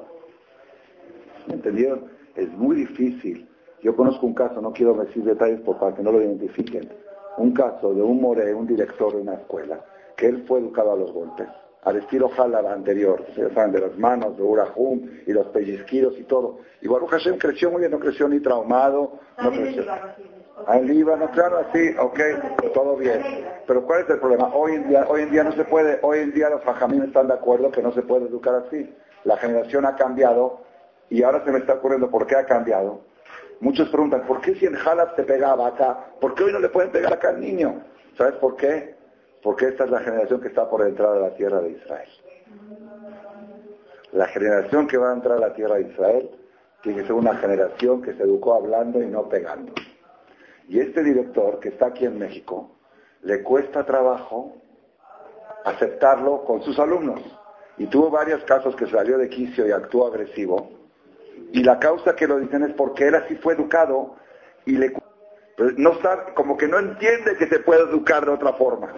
¿Me 1.47 1.53
entendieron? 1.55 2.05
Es 2.35 2.49
muy 2.49 2.75
difícil. 2.75 3.47
Yo 3.81 3.95
conozco 3.95 4.25
un 4.25 4.33
caso, 4.33 4.61
no 4.61 4.73
quiero 4.73 4.93
decir 4.95 5.23
detalles 5.23 5.61
para 5.61 5.95
que 5.95 6.03
no 6.03 6.11
lo 6.11 6.21
identifiquen. 6.21 6.89
Un 7.37 7.53
caso 7.53 7.93
de 7.93 8.01
un 8.01 8.19
more, 8.19 8.53
un 8.53 8.67
director 8.67 9.13
de 9.13 9.21
una 9.21 9.35
escuela, 9.35 9.79
que 10.15 10.27
él 10.27 10.43
fue 10.47 10.59
educado 10.59 10.93
a 10.93 10.95
los 10.95 11.11
golpes, 11.11 11.47
al 11.83 11.97
estilo 11.97 12.29
Jalala 12.29 12.73
anterior, 12.73 13.23
ustedes 13.27 13.53
saben, 13.53 13.71
de 13.71 13.81
las 13.81 13.97
manos, 13.97 14.35
de 14.37 14.43
Urahum 14.43 15.07
y 15.27 15.31
los 15.31 15.47
pellizquidos 15.47 16.17
y 16.17 16.23
todo. 16.23 16.59
Y 16.81 16.87
Baruch 16.87 17.09
Hashem 17.11 17.37
creció 17.37 17.69
muy 17.69 17.81
bien, 17.81 17.91
no 17.91 17.99
creció 17.99 18.27
ni 18.27 18.39
traumado, 18.39 19.19
no 19.41 19.51
creció. 19.51 19.83
En 20.71 20.87
Líbano, 20.87 21.29
claro, 21.31 21.59
así, 21.59 21.95
ok, 21.99 22.19
todo 22.73 22.95
bien. 22.95 23.21
Pero 23.67 23.85
¿cuál 23.85 24.03
es 24.03 24.09
el 24.09 24.19
problema? 24.19 24.49
Hoy 24.53 24.73
en 24.73 24.87
día, 24.87 25.05
hoy 25.07 25.21
en 25.21 25.31
día 25.31 25.43
no 25.43 25.51
se 25.51 25.65
puede, 25.65 25.99
hoy 26.01 26.19
en 26.19 26.33
día 26.33 26.49
los 26.49 26.63
fajamines 26.63 27.09
están 27.09 27.27
de 27.27 27.33
acuerdo 27.33 27.71
que 27.71 27.81
no 27.81 27.91
se 27.91 28.01
puede 28.01 28.27
educar 28.27 28.55
así. 28.55 28.93
La 29.25 29.37
generación 29.37 29.85
ha 29.85 29.95
cambiado 29.95 30.61
y 31.09 31.23
ahora 31.23 31.43
se 31.43 31.51
me 31.51 31.59
está 31.59 31.73
ocurriendo 31.73 32.09
por 32.09 32.25
qué 32.25 32.35
ha 32.37 32.45
cambiado. 32.45 33.01
Muchos 33.59 33.89
preguntan, 33.89 34.25
¿por 34.25 34.41
qué 34.41 34.55
si 34.55 34.65
en 34.65 34.75
Jalab 34.75 35.15
se 35.15 35.23
pegaba 35.23 35.67
acá? 35.67 35.97
¿Por 36.19 36.35
qué 36.35 36.45
hoy 36.45 36.53
no 36.53 36.59
le 36.59 36.69
pueden 36.69 36.91
pegar 36.91 37.13
acá 37.13 37.29
al 37.29 37.39
niño? 37.39 37.81
¿Sabes 38.17 38.35
por 38.35 38.55
qué? 38.55 38.95
porque 39.45 39.67
esta 39.67 39.83
es 39.83 39.91
la 39.91 39.99
generación 39.99 40.41
que 40.41 40.47
está 40.47 40.67
por 40.67 40.81
entrar 40.81 41.15
a 41.15 41.19
la 41.19 41.35
tierra 41.35 41.61
de 41.61 41.69
Israel. 41.69 42.09
La 44.11 44.25
generación 44.29 44.87
que 44.87 44.97
va 44.97 45.11
a 45.11 45.13
entrar 45.13 45.37
a 45.37 45.39
la 45.39 45.53
tierra 45.53 45.75
de 45.75 45.83
Israel 45.83 46.31
tiene 46.81 47.01
que 47.01 47.05
ser 47.05 47.13
una 47.13 47.35
generación 47.37 48.01
que 48.01 48.13
se 48.13 48.23
educó 48.23 48.55
hablando 48.55 48.99
y 49.03 49.05
no 49.05 49.29
pegando. 49.29 49.71
Y 50.67 50.79
este 50.79 51.03
director 51.03 51.59
que 51.59 51.69
está 51.69 51.87
aquí 51.87 52.05
en 52.05 52.17
México, 52.17 52.71
le 53.21 53.43
cuesta 53.43 53.85
trabajo 53.85 54.55
aceptarlo 55.65 56.43
con 56.45 56.61
sus 56.63 56.79
alumnos. 56.79 57.21
Y 57.77 57.87
tuvo 57.87 58.09
varios 58.09 58.43
casos 58.45 58.75
que 58.75 58.87
salió 58.87 59.17
de 59.17 59.29
quicio 59.29 59.67
y 59.67 59.71
actuó 59.71 60.07
agresivo. 60.07 60.71
Y 61.51 61.63
la 61.63 61.79
causa 61.79 62.15
que 62.15 62.27
lo 62.27 62.37
dicen 62.39 62.63
es 62.63 62.73
porque 62.73 63.07
él 63.07 63.15
así 63.15 63.35
fue 63.35 63.53
educado 63.53 64.15
y 64.65 64.77
le 64.77 64.93
Pero 65.57 65.71
no 65.77 65.99
sabe, 66.01 66.33
como 66.33 66.55
que 66.57 66.67
no 66.67 66.79
entiende 66.79 67.35
que 67.37 67.47
se 67.47 67.59
puede 67.59 67.81
educar 67.81 68.25
de 68.25 68.31
otra 68.31 68.53
forma. 68.53 68.93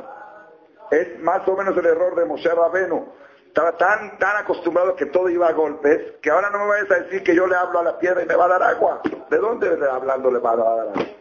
Es 0.92 1.20
más 1.20 1.48
o 1.48 1.56
menos 1.56 1.76
el 1.78 1.86
error 1.86 2.16
de 2.16 2.26
Moshe 2.26 2.50
Rabenu. 2.50 3.06
Estaba 3.48 3.76
tan, 3.78 4.18
tan 4.20 4.38
acostumbrado 4.38 4.96
que 4.96 5.08
todo 5.08 5.30
iba 5.30 5.48
a 5.48 5.54
golpes, 5.54 6.14
que 6.22 6.30
ahora 6.30 6.50
no 6.52 6.60
me 6.60 6.68
vayas 6.68 6.92
a 6.92 7.00
decir 7.02 7.24
que 7.24 7.36
yo 7.36 7.48
le 7.48 7.56
hablo 7.56 7.80
a 7.80 7.84
la 7.84 7.98
piedra 7.98 8.22
y 8.22 8.28
me 8.28 8.36
va 8.36 8.46
a 8.46 8.50
dar 8.50 8.64
agua. 8.64 9.02
¿De 9.30 9.38
dónde 9.38 9.68
hablando 9.90 10.30
le 10.30 10.40
va 10.40 10.52
a 10.52 10.56
dar 10.58 10.80
agua? 10.80 11.17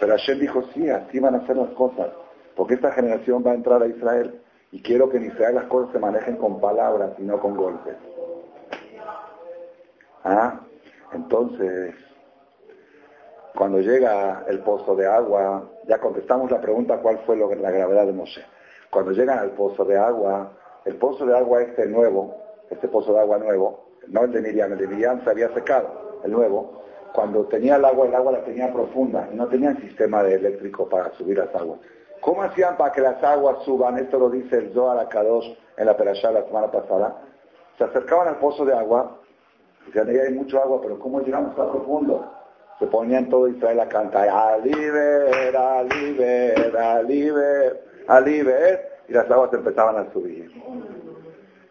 Pero 0.00 0.12
Hashem 0.12 0.40
dijo, 0.40 0.62
sí, 0.72 0.88
así 0.88 1.20
van 1.20 1.34
a 1.34 1.46
ser 1.46 1.56
las 1.56 1.70
cosas. 1.70 2.08
Porque 2.56 2.74
esta 2.74 2.90
generación 2.92 3.44
va 3.46 3.52
a 3.52 3.54
entrar 3.54 3.82
a 3.82 3.86
Israel. 3.86 4.40
Y 4.72 4.82
quiero 4.82 5.10
que 5.10 5.18
en 5.18 5.26
Israel 5.26 5.56
las 5.56 5.64
cosas 5.64 5.92
se 5.92 5.98
manejen 5.98 6.36
con 6.36 6.58
palabras 6.58 7.12
y 7.18 7.22
no 7.22 7.38
con 7.38 7.56
golpes. 7.56 7.96
¿Ah? 10.24 10.60
Entonces, 11.12 11.94
cuando 13.54 13.80
llega 13.80 14.44
el 14.48 14.60
pozo 14.60 14.96
de 14.96 15.06
agua, 15.06 15.68
ya 15.86 15.98
contestamos 15.98 16.50
la 16.50 16.60
pregunta 16.60 16.98
cuál 16.98 17.18
fue 17.26 17.36
la 17.36 17.70
gravedad 17.70 18.06
de 18.06 18.12
Moshe. 18.12 18.42
Cuando 18.90 19.12
llegan 19.12 19.38
al 19.38 19.50
pozo 19.50 19.84
de 19.84 19.98
agua, 19.98 20.52
el 20.84 20.96
pozo 20.96 21.26
de 21.26 21.36
agua 21.36 21.62
este 21.62 21.86
nuevo, 21.86 22.36
este 22.70 22.88
pozo 22.88 23.12
de 23.12 23.20
agua 23.20 23.38
nuevo, 23.38 23.86
no 24.08 24.24
el 24.24 24.32
de 24.32 24.40
Miriam, 24.40 24.72
el 24.72 24.78
de 24.78 24.86
Miriam 24.86 25.22
se 25.24 25.30
había 25.30 25.52
secado, 25.52 26.20
el 26.24 26.32
nuevo, 26.32 26.82
cuando 27.12 27.44
tenía 27.44 27.76
el 27.76 27.84
agua, 27.84 28.06
el 28.06 28.14
agua 28.14 28.32
la 28.32 28.44
tenía 28.44 28.72
profunda 28.72 29.28
y 29.32 29.36
no 29.36 29.46
tenían 29.48 29.80
sistema 29.80 30.22
eléctrico 30.22 30.88
para 30.88 31.12
subir 31.12 31.38
las 31.38 31.54
aguas. 31.54 31.80
¿Cómo 32.20 32.42
hacían 32.42 32.76
para 32.76 32.92
que 32.92 33.00
las 33.00 33.22
aguas 33.22 33.64
suban? 33.64 33.98
Esto 33.98 34.18
lo 34.18 34.28
dice 34.30 34.58
el 34.58 34.72
Zohar 34.72 34.98
Akadosh 34.98 35.46
en 35.76 35.86
la 35.86 35.96
Perashá 35.96 36.30
la 36.30 36.44
semana 36.44 36.70
pasada. 36.70 37.16
Se 37.78 37.84
acercaban 37.84 38.28
al 38.28 38.36
pozo 38.36 38.64
de 38.64 38.74
agua, 38.74 39.16
decían, 39.86 40.08
ahí 40.08 40.18
hay 40.18 40.34
mucho 40.34 40.60
agua, 40.60 40.80
pero 40.82 40.98
¿cómo 40.98 41.20
llegamos 41.20 41.56
tan 41.56 41.70
profundo? 41.70 42.30
Se 42.78 42.86
ponían 42.86 43.28
todo 43.28 43.48
Israel 43.48 43.80
a 43.80 43.88
cantar, 43.88 44.28
Aliber, 44.28 45.56
Aliber, 45.56 46.76
Aliber, 46.76 47.84
Aliber, 48.06 48.90
y 49.08 49.12
las 49.12 49.30
aguas 49.30 49.52
empezaban 49.52 49.96
a 49.96 50.12
subir. 50.12 50.50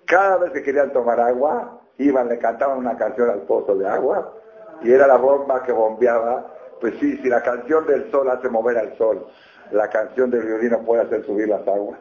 Cada 0.06 0.38
vez 0.38 0.52
que 0.52 0.64
querían 0.64 0.92
tomar 0.92 1.20
agua, 1.20 1.80
iban, 2.00 2.28
le 2.28 2.40
cantaban 2.40 2.80
una 2.80 2.98
canción 2.98 3.30
al 3.30 3.42
pozo 3.42 3.76
de 3.76 3.88
agua, 3.88 4.34
y 4.82 4.92
era 4.92 5.08
la 5.08 5.18
bomba 5.18 5.64
que 5.64 5.72
bombeaba. 5.72 6.56
Pues 6.80 6.96
sí, 7.00 7.18
si 7.18 7.30
la 7.30 7.42
canción 7.42 7.86
del 7.86 8.10
sol 8.10 8.30
hace 8.30 8.48
mover 8.50 8.78
al 8.78 8.98
sol, 8.98 9.28
la 9.72 9.90
canción 9.90 10.32
del 10.32 10.46
violino 10.46 10.80
puede 10.84 11.02
hacer 11.02 11.26
subir 11.26 11.50
las 11.50 11.68
aguas. 11.68 12.00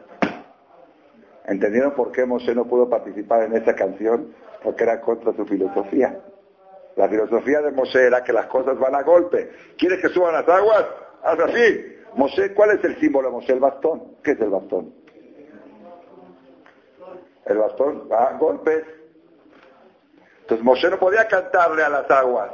¿Entendieron 1.45 1.91
por 1.91 2.11
qué 2.11 2.25
Moshe 2.25 2.53
no 2.53 2.65
pudo 2.65 2.89
participar 2.89 3.43
en 3.43 3.55
esa 3.55 3.75
canción? 3.75 4.33
Porque 4.63 4.83
era 4.83 5.01
contra 5.01 5.33
su 5.33 5.45
filosofía. 5.45 6.17
La 6.95 7.09
filosofía 7.09 7.61
de 7.61 7.71
Moshe 7.71 8.05
era 8.05 8.23
que 8.23 8.33
las 8.33 8.45
cosas 8.47 8.77
van 8.77 8.95
a 8.95 9.03
golpe. 9.03 9.49
¿Quieres 9.77 9.99
que 9.99 10.09
suban 10.09 10.33
las 10.33 10.47
aguas? 10.47 10.85
Haz 11.23 11.39
así. 11.39 11.95
Moshe, 12.15 12.53
¿cuál 12.53 12.71
es 12.71 12.83
el 12.83 12.99
símbolo 12.99 13.29
de 13.29 13.33
Moshe? 13.33 13.53
El 13.53 13.59
bastón. 13.59 14.15
¿Qué 14.23 14.31
es 14.31 14.41
el 14.41 14.49
bastón? 14.49 14.93
El 17.45 17.57
bastón 17.57 18.07
va 18.11 18.25
a 18.25 18.37
golpes. 18.37 18.83
Entonces 20.41 20.63
Moshe 20.63 20.89
no 20.89 20.99
podía 20.99 21.27
cantarle 21.27 21.83
a 21.83 21.89
las 21.89 22.09
aguas, 22.09 22.51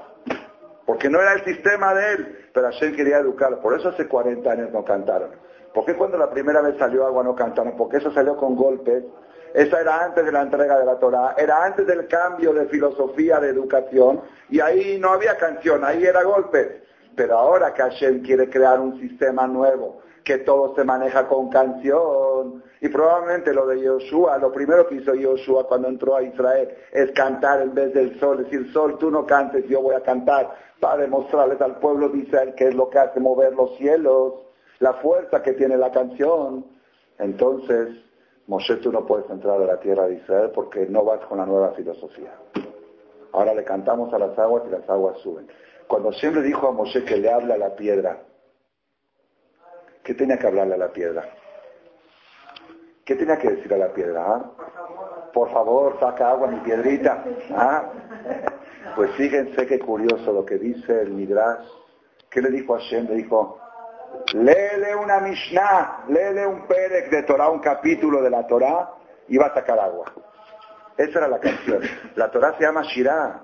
porque 0.85 1.09
no 1.09 1.21
era 1.21 1.33
el 1.33 1.43
sistema 1.43 1.93
de 1.93 2.13
él 2.13 2.45
pero 2.55 2.67
Hashem 2.71 2.95
quería 2.95 3.17
educarlo. 3.17 3.59
Por 3.59 3.77
eso 3.77 3.89
hace 3.89 4.07
40 4.07 4.49
años 4.49 4.71
no 4.71 4.83
cantaron. 4.85 5.31
¿Por 5.73 5.85
qué 5.85 5.93
cuando 5.93 6.17
la 6.17 6.29
primera 6.29 6.61
vez 6.61 6.77
salió 6.79 7.05
agua 7.05 7.21
no 7.21 7.35
cantaron? 7.35 7.75
Porque 7.75 7.97
eso 7.97 8.11
salió 8.13 8.37
con 8.37 8.55
golpes. 8.55 9.03
Esa 9.53 9.81
era 9.81 10.05
antes 10.05 10.25
de 10.25 10.31
la 10.31 10.41
entrega 10.41 10.79
de 10.79 10.85
la 10.85 10.97
Torah, 10.97 11.35
era 11.37 11.63
antes 11.63 11.85
del 11.85 12.07
cambio 12.07 12.53
de 12.53 12.65
filosofía 12.65 13.39
de 13.39 13.49
educación, 13.49 14.21
y 14.49 14.59
ahí 14.59 14.97
no 14.99 15.11
había 15.11 15.37
canción, 15.37 15.83
ahí 15.85 16.03
era 16.03 16.23
golpes. 16.23 16.67
Pero 17.15 17.37
ahora 17.37 17.73
que 17.73 17.81
Hashem 17.81 18.21
quiere 18.21 18.49
crear 18.49 18.81
un 18.81 18.99
sistema 18.99 19.47
nuevo, 19.47 20.01
que 20.25 20.39
todo 20.39 20.75
se 20.75 20.83
maneja 20.83 21.27
con 21.27 21.49
canción, 21.49 22.63
y 22.81 22.89
probablemente 22.89 23.53
lo 23.53 23.67
de 23.67 23.79
Yoshua, 23.79 24.37
lo 24.39 24.51
primero 24.51 24.87
que 24.87 24.95
hizo 24.95 25.13
Yoshua 25.13 25.67
cuando 25.67 25.87
entró 25.87 26.15
a 26.15 26.23
Israel 26.23 26.69
es 26.91 27.11
cantar 27.11 27.61
en 27.61 27.73
vez 27.73 27.93
del 27.93 28.19
sol, 28.19 28.43
decir, 28.43 28.71
sol, 28.73 28.97
tú 28.97 29.11
no 29.11 29.25
cantes, 29.25 29.67
yo 29.67 29.81
voy 29.81 29.95
a 29.95 30.01
cantar 30.01 30.53
para 30.79 30.97
demostrarles 30.97 31.61
al 31.61 31.77
pueblo 31.77 32.09
de 32.09 32.19
Israel 32.19 32.53
qué 32.57 32.67
es 32.67 32.75
lo 32.75 32.89
que 32.89 32.99
hace 32.99 33.19
mover 33.19 33.53
los 33.53 33.77
cielos, 33.77 34.33
la 34.79 34.93
fuerza 34.95 35.41
que 35.41 35.53
tiene 35.53 35.77
la 35.77 35.91
canción. 35.91 36.65
Entonces, 37.17 37.89
Moshe, 38.47 38.75
tú 38.77 38.91
no 38.91 39.05
puedes 39.05 39.29
entrar 39.29 39.61
a 39.61 39.65
la 39.65 39.79
tierra 39.79 40.07
de 40.07 40.15
Israel 40.15 40.51
porque 40.53 40.85
no 40.87 41.05
vas 41.05 41.21
con 41.27 41.37
la 41.37 41.45
nueva 41.45 41.71
filosofía. 41.71 42.33
Ahora 43.31 43.53
le 43.53 43.63
cantamos 43.63 44.13
a 44.13 44.19
las 44.19 44.37
aguas 44.37 44.63
y 44.67 44.71
las 44.71 44.89
aguas 44.89 45.17
suben. 45.19 45.47
Cuando 45.87 46.11
siempre 46.13 46.41
dijo 46.41 46.67
a 46.67 46.71
Moshe 46.71 47.03
que 47.03 47.17
le 47.17 47.31
habla 47.31 47.55
a 47.55 47.57
la 47.57 47.75
piedra, 47.75 48.19
¿qué 50.05 50.13
tenía 50.13 50.37
que 50.37 50.47
hablarle 50.47 50.75
a 50.75 50.77
la 50.77 50.93
piedra? 50.93 51.25
¿Qué 53.03 53.15
tenía 53.15 53.37
que 53.37 53.49
decir 53.49 53.73
a 53.73 53.77
la 53.77 53.93
piedra? 53.93 54.23
Ah? 54.25 54.51
Por 55.33 55.51
favor, 55.51 55.99
saca 55.99 56.29
agua, 56.29 56.47
mi 56.47 56.59
piedrita. 56.61 57.23
¿Ah? 57.51 57.91
Pues 58.95 59.11
fíjense 59.15 59.67
qué 59.67 59.79
curioso 59.79 60.31
lo 60.31 60.45
que 60.45 60.57
dice 60.57 61.01
el 61.01 61.11
Midrash. 61.11 61.67
¿Qué 62.29 62.41
le 62.41 62.49
dijo 62.49 62.75
a 62.75 62.79
Hashem? 62.79 63.07
Le 63.07 63.15
dijo, 63.15 63.59
léele 64.33 64.95
una 64.95 65.19
Mishnah, 65.19 66.05
léele 66.07 66.47
un 66.47 66.67
Perek 66.67 67.09
de 67.09 67.23
Torah, 67.23 67.49
un 67.49 67.59
capítulo 67.59 68.21
de 68.21 68.29
la 68.29 68.47
Torah, 68.47 68.91
y 69.27 69.37
va 69.37 69.47
a 69.47 69.53
sacar 69.53 69.79
agua. 69.79 70.11
Esa 70.97 71.19
era 71.19 71.27
la 71.27 71.39
canción. 71.39 71.81
La 72.15 72.31
Torah 72.31 72.55
se 72.57 72.63
llama 72.63 72.83
Shirah. 72.83 73.41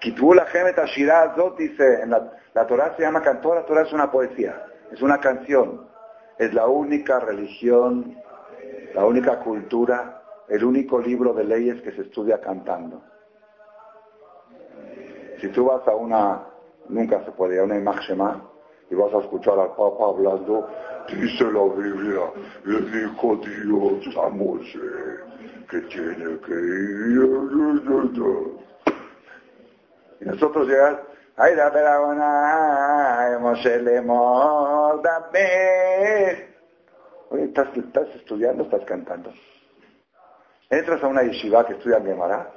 Kitbula 0.00 0.44
Gemeta 0.46 0.84
Shirah 0.86 1.34
Zot 1.34 1.56
dice, 1.56 2.06
la, 2.06 2.30
la 2.52 2.66
Torah 2.66 2.94
se 2.96 3.02
llama 3.02 3.22
cantor, 3.22 3.56
la 3.56 3.64
Torah 3.64 3.82
es 3.82 3.92
una 3.92 4.10
poesía, 4.10 4.62
es 4.92 5.02
una 5.02 5.18
canción. 5.18 5.88
Es 6.38 6.52
la 6.52 6.66
única 6.66 7.20
religión, 7.20 8.16
la 8.94 9.04
única 9.04 9.40
cultura, 9.40 10.22
el 10.48 10.64
único 10.64 10.98
libro 10.98 11.32
de 11.32 11.44
leyes 11.44 11.80
que 11.82 11.92
se 11.92 12.02
estudia 12.02 12.40
cantando. 12.40 13.02
Si 15.40 15.48
tú 15.48 15.66
vas 15.66 15.86
a 15.86 15.94
una, 15.94 16.46
nunca 16.88 17.24
se 17.24 17.30
puede, 17.32 17.62
una 17.62 17.76
imagen 17.76 18.18
y 18.90 18.94
vas 18.94 19.12
a 19.14 19.18
escuchar 19.18 19.58
al 19.58 19.68
Papa 19.70 20.08
hablando, 20.08 20.68
dice 21.08 21.44
la 21.44 21.62
Biblia, 21.64 22.20
le 22.64 22.80
dijo 22.80 23.36
Dios 23.36 24.16
a 24.16 24.28
Moshe 24.28 24.78
que 25.70 25.80
tiene 25.82 26.38
que 26.40 26.52
ir. 26.52 27.44
Y 30.20 30.24
nosotros 30.24 30.68
llegamos, 30.68 31.00
ay, 31.36 31.54
da 31.54 31.70
ay, 33.18 33.38
Moshe 33.40 33.82
le 33.82 34.00
Oye, 37.30 37.44
¿estás, 37.44 37.76
¿estás 37.76 38.08
estudiando 38.14 38.64
estás 38.64 38.84
cantando? 38.84 39.32
Entras 40.70 41.02
a 41.02 41.08
una 41.08 41.22
yeshiva 41.22 41.66
que 41.66 41.74
estudia 41.74 42.00
Gemara 42.00 42.50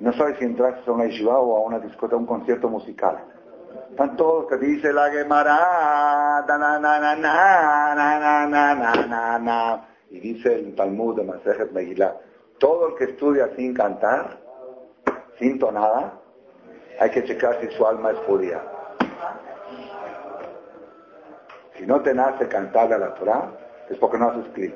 no 0.00 0.12
sabes 0.14 0.38
si 0.38 0.44
entras 0.44 0.88
a 0.88 0.92
una 0.92 1.04
yeshiva 1.04 1.38
o 1.38 1.58
a 1.58 1.60
una 1.60 1.78
discoteca, 1.78 2.16
a 2.16 2.18
un 2.18 2.26
concierto 2.26 2.68
musical. 2.68 3.18
Están 3.90 4.16
todos 4.16 4.46
que 4.46 4.56
dice 4.56 4.92
la 4.92 5.10
Gemara, 5.10 6.44
na, 6.48 6.78
na, 6.78 6.98
na, 9.38 9.88
y 10.08 10.20
dice 10.20 10.54
el 10.54 10.74
Talmud 10.74 11.16
de 11.16 11.24
Masejet 11.24 11.70
Megillah, 11.72 12.14
todo 12.58 12.88
el 12.88 12.94
que 12.94 13.04
estudia 13.04 13.54
sin 13.56 13.74
cantar, 13.74 14.38
sin 15.38 15.58
tonada, 15.58 16.19
hay 17.00 17.10
que 17.10 17.24
checar 17.24 17.58
si 17.60 17.68
su 17.74 17.86
alma 17.86 18.10
es 18.10 18.18
judía. 18.18 18.62
Si 21.76 21.86
no 21.86 22.02
te 22.02 22.12
nace 22.12 22.46
cantarle 22.46 22.94
a 22.94 22.98
la 22.98 23.14
Torah, 23.14 23.52
es 23.88 23.96
porque 23.96 24.18
no 24.18 24.28
haces 24.28 24.52
clic. 24.52 24.74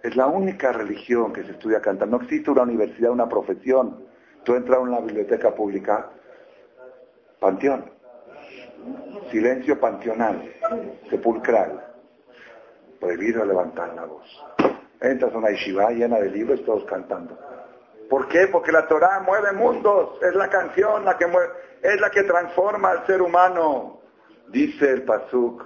Es 0.00 0.14
la 0.14 0.28
única 0.28 0.72
religión 0.72 1.32
que 1.32 1.42
se 1.42 1.50
estudia 1.50 1.80
cantando. 1.80 2.18
No 2.18 2.22
existe 2.22 2.52
una 2.52 2.62
universidad, 2.62 3.10
una 3.10 3.28
profesión. 3.28 4.06
Tú 4.44 4.54
entras 4.54 4.78
a 4.78 4.82
una 4.82 5.00
biblioteca 5.00 5.52
pública, 5.56 6.10
panteón, 7.40 7.90
silencio 9.32 9.80
panteonal, 9.80 10.52
sepulcral, 11.10 11.84
prohibido 13.00 13.44
levantar 13.44 13.92
la 13.94 14.04
voz. 14.04 14.44
Entras 15.00 15.34
a 15.34 15.38
una 15.38 15.50
yeshiva 15.50 15.90
llena 15.90 16.20
de 16.20 16.30
libros, 16.30 16.64
todos 16.64 16.84
cantando. 16.84 17.36
¿Por 18.12 18.28
qué? 18.28 18.46
Porque 18.48 18.70
la 18.72 18.86
Torah 18.88 19.20
mueve 19.20 19.52
mundos, 19.52 20.18
es 20.20 20.34
la 20.34 20.50
canción 20.50 21.02
la 21.02 21.16
que 21.16 21.26
mueve, 21.26 21.48
es 21.80 21.98
la 21.98 22.10
que 22.10 22.24
transforma 22.24 22.90
al 22.90 23.06
ser 23.06 23.22
humano. 23.22 24.00
Dice 24.48 24.90
el 24.90 25.04
Pasuk, 25.04 25.64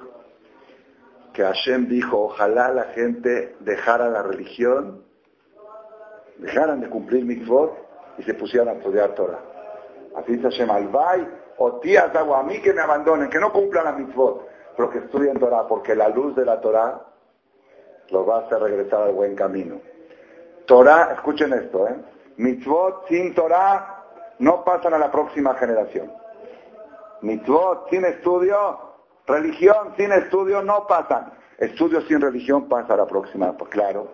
que 1.33 1.43
Hashem 1.43 1.89
dijo, 1.89 2.27
ojalá 2.27 2.69
la 2.69 2.85
gente 2.95 3.57
dejara 3.59 4.09
la 4.09 4.23
religión, 4.23 5.03
dejaran 6.37 6.83
de 6.83 6.89
cumplir 6.89 7.25
mitzvot 7.25 7.79
y 8.19 8.23
se 8.23 8.35
pusieran 8.35 8.69
a 8.69 8.73
estudiar 8.75 9.17
Torah. 9.17 9.41
Así 10.15 10.37
dice 10.37 10.49
Hashem, 10.49 10.71
albay, 10.71 11.29
o 11.59 11.81
tías 11.81 12.15
hago 12.15 12.37
a 12.37 12.45
mí 12.45 12.63
que 12.63 12.73
me 12.73 12.81
abandonen, 12.81 13.29
que 13.29 13.41
no 13.41 13.53
cumplan 13.53 13.87
la 13.87 13.93
mitzvot, 13.93 14.47
pero 14.77 14.89
que 14.91 14.99
estudien 14.99 15.37
Torah, 15.41 15.67
porque 15.67 15.97
la 15.97 16.11
luz 16.11 16.37
de 16.37 16.45
la 16.45 16.61
Torah 16.61 17.07
los 18.11 18.29
va 18.29 18.37
a 18.37 18.41
hacer 18.43 18.61
regresar 18.61 19.03
al 19.03 19.15
buen 19.15 19.35
camino. 19.35 19.81
Torah, 20.65 21.13
escuchen 21.13 21.53
esto, 21.53 21.89
¿eh? 21.89 22.15
Mitzvot 22.37 23.09
sin 23.09 23.35
Torah 23.35 24.05
no 24.39 24.63
pasan 24.65 24.95
a 24.95 24.99
la 24.99 25.11
próxima 25.11 25.55
generación. 25.55 26.13
Mitzvot 27.23 27.89
sin 27.91 28.05
estudio, 28.05 28.79
religión 29.27 29.95
sin 29.97 30.13
estudio 30.13 30.63
no 30.63 30.87
pasan. 30.87 31.33
Estudio 31.59 32.03
sin 32.03 32.21
religión 32.21 32.69
pasa 32.69 32.95
a 32.95 32.99
la 32.99 33.07
próxima, 33.07 33.57
pues 33.57 33.71
claro, 33.71 34.09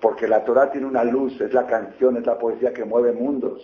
porque 0.00 0.28
la 0.28 0.44
Torah 0.44 0.70
tiene 0.70 0.86
una 0.86 1.02
luz, 1.02 1.40
es 1.40 1.52
la 1.52 1.66
canción, 1.66 2.16
es 2.16 2.26
la 2.26 2.38
poesía 2.38 2.72
que 2.72 2.84
mueve 2.84 3.12
mundos. 3.12 3.60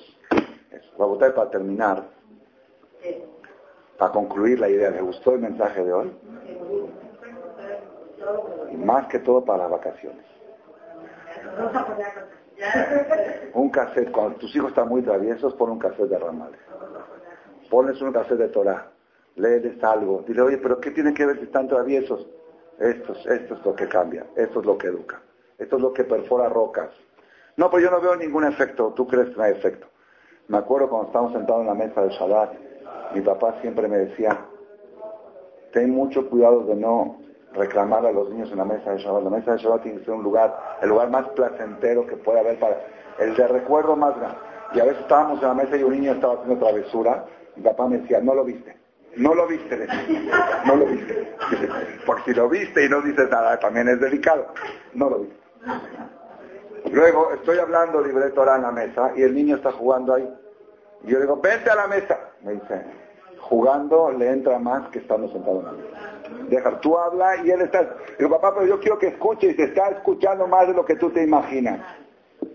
votar 0.96 1.32
para 1.34 1.50
terminar, 1.50 2.02
para 3.96 4.12
concluir 4.12 4.58
la 4.58 4.68
idea, 4.68 4.90
¿le 4.90 5.00
gustó 5.00 5.34
el 5.34 5.40
mensaje 5.40 5.84
de 5.84 5.92
hoy? 5.92 6.12
Y 8.72 8.76
más 8.76 9.06
que 9.06 9.20
todo 9.20 9.44
para 9.44 9.64
las 9.64 9.70
vacaciones. 9.70 10.24
Un 13.54 13.70
cassette, 13.70 14.10
cuando 14.10 14.36
tus 14.36 14.54
hijos 14.54 14.70
están 14.70 14.88
muy 14.88 15.02
traviesos, 15.02 15.54
pon 15.54 15.70
un 15.70 15.78
cassette 15.78 16.08
de 16.08 16.18
ramales. 16.18 16.60
Ponles 17.70 18.00
un 18.02 18.12
cassette 18.12 18.38
de 18.38 18.48
Torah. 18.48 18.90
Léeles 19.36 19.82
algo. 19.82 20.24
Dile, 20.26 20.42
oye, 20.42 20.58
pero 20.58 20.80
¿qué 20.80 20.90
tiene 20.90 21.14
que 21.14 21.24
ver 21.24 21.38
si 21.38 21.44
están 21.44 21.68
traviesos? 21.68 22.26
Esto, 22.78 23.12
esto 23.12 23.54
es 23.54 23.64
lo 23.64 23.74
que 23.74 23.88
cambia. 23.88 24.26
Esto 24.36 24.60
es 24.60 24.66
lo 24.66 24.76
que 24.76 24.88
educa. 24.88 25.20
Esto 25.58 25.76
es 25.76 25.82
lo 25.82 25.92
que 25.92 26.04
perfora 26.04 26.48
rocas. 26.48 26.90
No, 27.56 27.70
pero 27.70 27.82
yo 27.82 27.90
no 27.90 28.00
veo 28.00 28.16
ningún 28.16 28.44
efecto. 28.44 28.92
Tú 28.96 29.06
crees 29.06 29.30
que 29.30 29.36
no 29.36 29.42
hay 29.42 29.52
efecto. 29.52 29.86
Me 30.48 30.58
acuerdo 30.58 30.88
cuando 30.88 31.08
estábamos 31.08 31.32
sentados 31.32 31.60
en 31.62 31.68
la 31.68 31.74
mesa 31.74 32.02
de 32.02 32.10
Shabbat, 32.10 32.54
mi 33.14 33.20
papá 33.20 33.56
siempre 33.60 33.86
me 33.86 33.98
decía, 33.98 34.46
ten 35.72 35.90
mucho 35.90 36.28
cuidado 36.28 36.64
de 36.64 36.74
no 36.74 37.18
reclamar 37.54 38.06
a 38.06 38.12
los 38.12 38.30
niños 38.30 38.50
en 38.50 38.58
la 38.58 38.64
mesa 38.64 38.92
de 38.92 38.98
Shabbat. 38.98 39.24
La 39.24 39.30
mesa 39.30 39.52
de 39.52 39.58
Shabbat 39.58 39.82
tiene 39.82 39.98
que 39.98 40.04
ser 40.04 40.14
un 40.14 40.22
lugar, 40.22 40.78
el 40.82 40.88
lugar 40.88 41.10
más 41.10 41.28
placentero 41.30 42.06
que 42.06 42.16
pueda 42.16 42.40
haber 42.40 42.58
para, 42.58 42.76
el 43.18 43.34
de 43.34 43.48
recuerdo 43.48 43.96
más 43.96 44.16
grande. 44.16 44.38
Y 44.72 44.80
a 44.80 44.84
veces 44.84 45.00
estábamos 45.00 45.42
en 45.42 45.48
la 45.48 45.54
mesa 45.54 45.76
y 45.76 45.82
un 45.82 45.92
niño 45.92 46.12
estaba 46.12 46.34
haciendo 46.34 46.64
travesura, 46.64 47.24
mi 47.56 47.62
papá 47.62 47.88
me 47.88 47.98
decía, 47.98 48.20
no 48.20 48.34
lo 48.34 48.44
viste, 48.44 48.76
no 49.16 49.34
lo 49.34 49.46
viste, 49.46 49.86
no 50.66 50.76
lo 50.76 50.86
viste. 50.86 51.34
Porque 52.06 52.22
si 52.26 52.34
lo 52.34 52.48
viste 52.48 52.84
y 52.84 52.88
no 52.88 53.02
dices 53.02 53.28
nada, 53.30 53.58
también 53.58 53.88
es 53.88 54.00
delicado. 54.00 54.46
No 54.94 55.10
lo 55.10 55.18
viste. 55.20 55.40
Luego 56.90 57.32
estoy 57.32 57.58
hablando 57.58 58.00
libre 58.00 58.30
Torah 58.30 58.56
en 58.56 58.62
la 58.62 58.72
mesa 58.72 59.12
y 59.16 59.22
el 59.22 59.34
niño 59.34 59.56
está 59.56 59.72
jugando 59.72 60.14
ahí. 60.14 60.28
Y 61.04 61.10
yo 61.10 61.20
digo, 61.20 61.36
vente 61.36 61.70
a 61.70 61.74
la 61.74 61.86
mesa. 61.86 62.18
Me 62.42 62.52
dice, 62.52 62.84
jugando 63.38 64.10
le 64.10 64.30
entra 64.30 64.58
más 64.58 64.88
que 64.90 65.00
estando 65.00 65.28
sentado 65.28 65.60
en 65.60 65.66
la 65.66 65.72
mesa. 65.72 66.19
Deja, 66.48 66.80
tú 66.80 66.96
habla 66.98 67.36
y 67.44 67.50
él 67.50 67.62
está. 67.62 67.96
Digo, 68.18 68.30
papá, 68.30 68.54
pero 68.54 68.66
yo 68.66 68.80
quiero 68.80 68.98
que 68.98 69.08
escuche 69.08 69.48
y 69.48 69.54
se 69.54 69.64
está 69.64 69.88
escuchando 69.88 70.46
más 70.46 70.66
de 70.68 70.74
lo 70.74 70.84
que 70.84 70.96
tú 70.96 71.10
te 71.10 71.22
imaginas. 71.22 71.80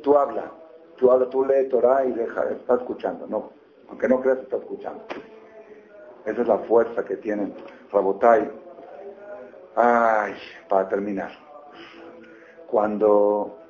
Tú 0.02 0.18
habla, 0.18 0.52
tú 0.98 1.12
habla, 1.12 1.30
tú 1.30 1.46
lee 1.46 1.70
Torah 1.70 2.06
y 2.06 2.12
deja, 2.12 2.50
está 2.50 2.76
escuchando. 2.76 3.28
No, 3.28 3.52
aunque 3.90 4.08
no 4.08 4.22
creas, 4.22 4.40
está 4.40 4.58
escuchando. 4.58 5.04
Esa 6.26 6.42
es 6.42 6.48
la 6.48 6.58
fuerza 6.60 7.06
que 7.06 7.18
tienen 7.18 7.54
Rabotai. 7.92 8.52
Ay, 9.76 10.34
para 10.68 10.88
terminar. 10.88 11.32
Cuando 12.68 13.65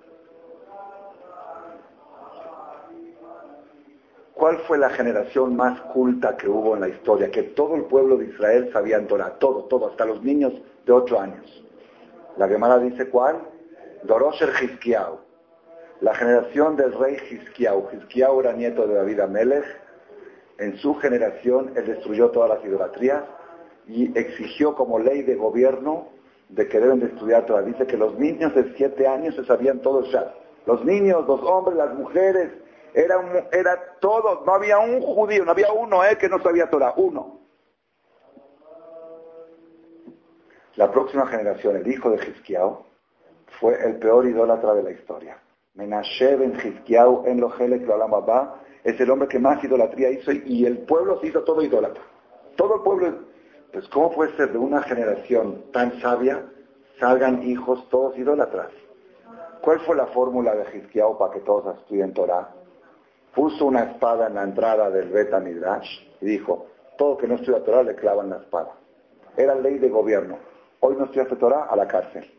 ¿Cuál 4.36 4.58
fue 4.68 4.78
la 4.78 4.90
generación 4.90 5.56
más 5.56 5.80
culta 5.94 6.36
que 6.36 6.50
hubo 6.50 6.76
en 6.76 6.82
la 6.82 6.90
historia? 6.90 7.32
Que 7.32 7.42
todo 7.42 7.76
el 7.76 7.86
pueblo 7.86 8.18
de 8.18 8.26
Israel 8.26 8.70
sabía 8.74 8.98
en 8.98 9.08
todo, 9.08 9.64
todo, 9.64 9.88
hasta 9.88 10.04
los 10.04 10.22
niños 10.24 10.52
de 10.86 10.92
ocho 10.92 11.20
años. 11.22 11.64
La 12.36 12.50
Gemara 12.50 12.78
dice 12.80 13.10
cuál? 13.10 13.38
Dorosher 14.04 14.50
Hizkiau. 14.62 15.20
La 16.02 16.14
generación 16.14 16.76
del 16.76 16.92
rey 16.92 17.16
Hizkiau. 17.32 17.88
Hizkiau 17.94 18.42
era 18.42 18.52
nieto 18.52 18.86
de 18.86 18.96
David 18.96 19.22
Amelech. 19.22 19.66
En 20.58 20.76
su 20.78 20.96
generación 20.96 21.72
él 21.78 21.86
destruyó 21.86 22.30
todas 22.32 22.50
las 22.50 22.66
idolatrías 22.66 23.24
y 23.88 24.18
exigió 24.20 24.76
como 24.76 25.00
ley 25.00 25.22
de 25.22 25.36
gobierno 25.36 26.10
de 26.50 26.68
que 26.68 26.82
deben 26.82 27.00
de 27.00 27.06
estudiar 27.06 27.46
Torah. 27.46 27.62
Dice 27.62 27.88
que 27.88 27.96
los 27.96 28.20
niños 28.20 28.54
de 28.54 28.74
siete 28.76 29.08
años 29.08 29.34
se 29.36 29.46
sabían 29.46 29.80
todo 29.80 30.04
el 30.04 30.12
Los 30.66 30.84
niños, 30.84 31.26
los 31.26 31.42
hombres, 31.42 31.78
las 31.78 31.94
mujeres, 31.94 32.52
era, 32.96 33.48
era 33.52 33.98
todo, 34.00 34.44
no 34.46 34.54
había 34.54 34.80
un 34.80 35.02
judío, 35.02 35.44
no 35.44 35.52
había 35.52 35.72
uno 35.72 36.04
eh, 36.06 36.18
que 36.18 36.30
no 36.30 36.42
sabía 36.42 36.70
Torah, 36.70 36.94
uno. 36.96 37.42
La 40.76 40.92
próxima 40.92 41.28
generación, 41.28 41.76
el 41.76 41.88
hijo 41.88 42.10
de 42.10 42.26
Hizkiao, 42.26 42.86
fue 43.60 43.82
el 43.86 43.98
peor 43.98 44.26
idólatra 44.26 44.74
de 44.74 44.84
la 44.84 44.92
historia. 44.92 45.38
Menashe 45.74 46.36
ben 46.38 46.54
Hizkiao 46.54 47.26
en 47.26 47.42
lo 47.42 47.50
lo 47.50 48.66
es 48.84 49.00
el 49.00 49.10
hombre 49.10 49.28
que 49.28 49.40
más 49.40 49.62
idolatría 49.64 50.12
hizo 50.12 50.32
y 50.32 50.66
el 50.66 50.80
pueblo 50.80 51.20
se 51.20 51.28
hizo 51.28 51.44
todo 51.44 51.62
idólatra. 51.62 52.04
Todo 52.56 52.76
el 52.76 52.82
pueblo, 52.82 53.14
pues 53.74 53.88
¿cómo 53.90 54.12
puede 54.12 54.36
ser 54.38 54.52
de 54.52 54.58
una 54.58 54.82
generación 54.84 55.66
tan 55.74 56.00
sabia 56.00 56.46
salgan 57.00 57.44
hijos 57.44 57.90
todos 57.90 58.18
idólatras? 58.18 58.70
¿Cuál 59.62 59.80
fue 59.82 59.96
la 59.96 60.06
fórmula 60.08 60.56
de 60.56 60.78
Hizkiao 60.78 61.18
para 61.18 61.34
que 61.34 61.40
todos 61.42 61.78
estudien 61.80 62.14
Torah? 62.14 62.55
Puso 63.36 63.66
una 63.66 63.84
espada 63.84 64.28
en 64.28 64.36
la 64.36 64.44
entrada 64.44 64.90
del 64.90 65.10
Beta 65.10 65.40
Midrash 65.40 65.88
y 66.22 66.26
dijo, 66.26 66.68
todo 66.98 67.18
que 67.18 67.28
no 67.28 67.36
estudia 67.36 67.64
Torah 67.64 67.84
le 67.84 67.96
clavan 67.96 68.30
la 68.30 68.38
espada. 68.38 68.72
Era 69.36 69.54
ley 69.56 69.78
de 69.78 69.90
gobierno. 69.90 70.38
Hoy 70.80 70.96
no 70.96 71.06
estudia 71.06 71.28
Torah 71.28 71.66
a 71.66 71.76
la 71.76 71.88
cárcel. 71.88 72.32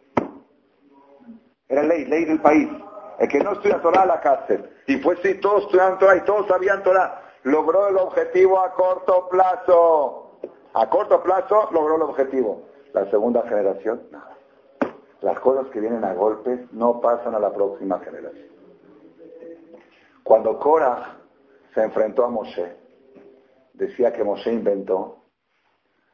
Era 1.68 1.82
ley, 1.82 2.06
ley 2.06 2.24
del 2.24 2.40
país. 2.40 2.68
El 3.18 3.28
que 3.28 3.38
no 3.40 3.52
estudia 3.52 3.80
Torah 3.82 4.02
a 4.02 4.06
la 4.06 4.20
cárcel. 4.20 4.70
Y 4.86 4.96
fue 4.98 5.16
sí, 5.22 5.34
todos 5.40 5.64
estudiaban 5.64 5.98
Torah 5.98 6.16
y 6.16 6.20
todos 6.22 6.46
sabían 6.46 6.82
Torah. 6.82 7.22
Logró 7.42 7.88
el 7.88 7.96
objetivo 7.98 8.58
a 8.58 8.72
corto 8.72 9.28
plazo. 9.28 10.38
A 10.72 10.88
corto 10.88 11.22
plazo 11.22 11.68
logró 11.72 11.96
el 11.96 12.02
objetivo. 12.02 12.62
La 12.92 13.10
segunda 13.10 13.42
generación, 13.42 14.02
nada. 14.10 14.36
Las 15.20 15.38
cosas 15.40 15.66
que 15.68 15.80
vienen 15.80 16.04
a 16.04 16.14
golpes 16.14 16.60
no 16.72 17.00
pasan 17.00 17.34
a 17.34 17.38
la 17.38 17.52
próxima 17.52 17.98
generación. 18.00 18.55
Cuando 20.26 20.58
Korah 20.58 21.18
se 21.72 21.84
enfrentó 21.84 22.24
a 22.24 22.28
Moshe, 22.28 22.76
decía 23.74 24.12
que 24.12 24.24
Moshe 24.24 24.52
inventó, 24.52 25.18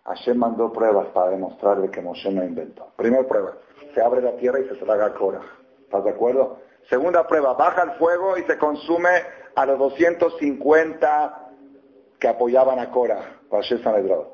Hashem 0.04 0.36
mandó 0.36 0.70
pruebas 0.70 1.06
para 1.14 1.30
demostrarle 1.30 1.90
que 1.90 2.02
Moshe 2.02 2.30
no 2.30 2.44
inventó. 2.44 2.92
Primera 2.94 3.26
prueba, 3.26 3.54
se 3.94 4.02
abre 4.02 4.20
la 4.20 4.36
tierra 4.36 4.60
y 4.60 4.68
se 4.68 4.74
traga 4.74 5.14
Korah. 5.14 5.40
¿Estás 5.84 6.04
de 6.04 6.10
acuerdo? 6.10 6.58
Segunda 6.90 7.26
prueba, 7.26 7.54
baja 7.54 7.84
el 7.84 7.92
fuego 7.92 8.36
y 8.36 8.42
se 8.42 8.58
consume 8.58 9.08
a 9.54 9.64
los 9.64 9.78
250 9.78 11.50
que 12.18 12.28
apoyaban 12.28 12.80
a 12.80 12.90
Korah, 12.90 13.40
Hashem 13.50 13.82
Sanedrod. 13.82 14.26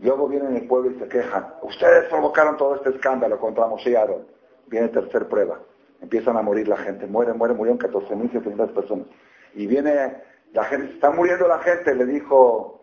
Luego 0.00 0.26
vienen 0.26 0.56
el 0.56 0.66
pueblo 0.66 0.90
y 0.90 0.98
se 0.98 1.08
quejan. 1.08 1.52
Ustedes 1.60 2.08
provocaron 2.08 2.56
todo 2.56 2.76
este 2.76 2.88
escándalo 2.88 3.38
contra 3.38 3.66
Moshe 3.66 3.90
y 3.90 3.94
Aaron. 3.94 4.26
Viene 4.68 4.88
tercera 4.88 5.28
prueba 5.28 5.60
empiezan 6.04 6.36
a 6.36 6.42
morir 6.42 6.68
la 6.68 6.76
gente, 6.76 7.06
muere, 7.06 7.32
muere, 7.32 7.54
murieron 7.54 7.78
14.700 7.78 8.72
personas. 8.72 9.06
Y 9.54 9.66
viene 9.66 10.16
la 10.52 10.64
gente, 10.64 10.94
está 10.94 11.10
muriendo 11.10 11.48
la 11.48 11.58
gente, 11.58 11.94
le 11.94 12.06
dijo 12.06 12.80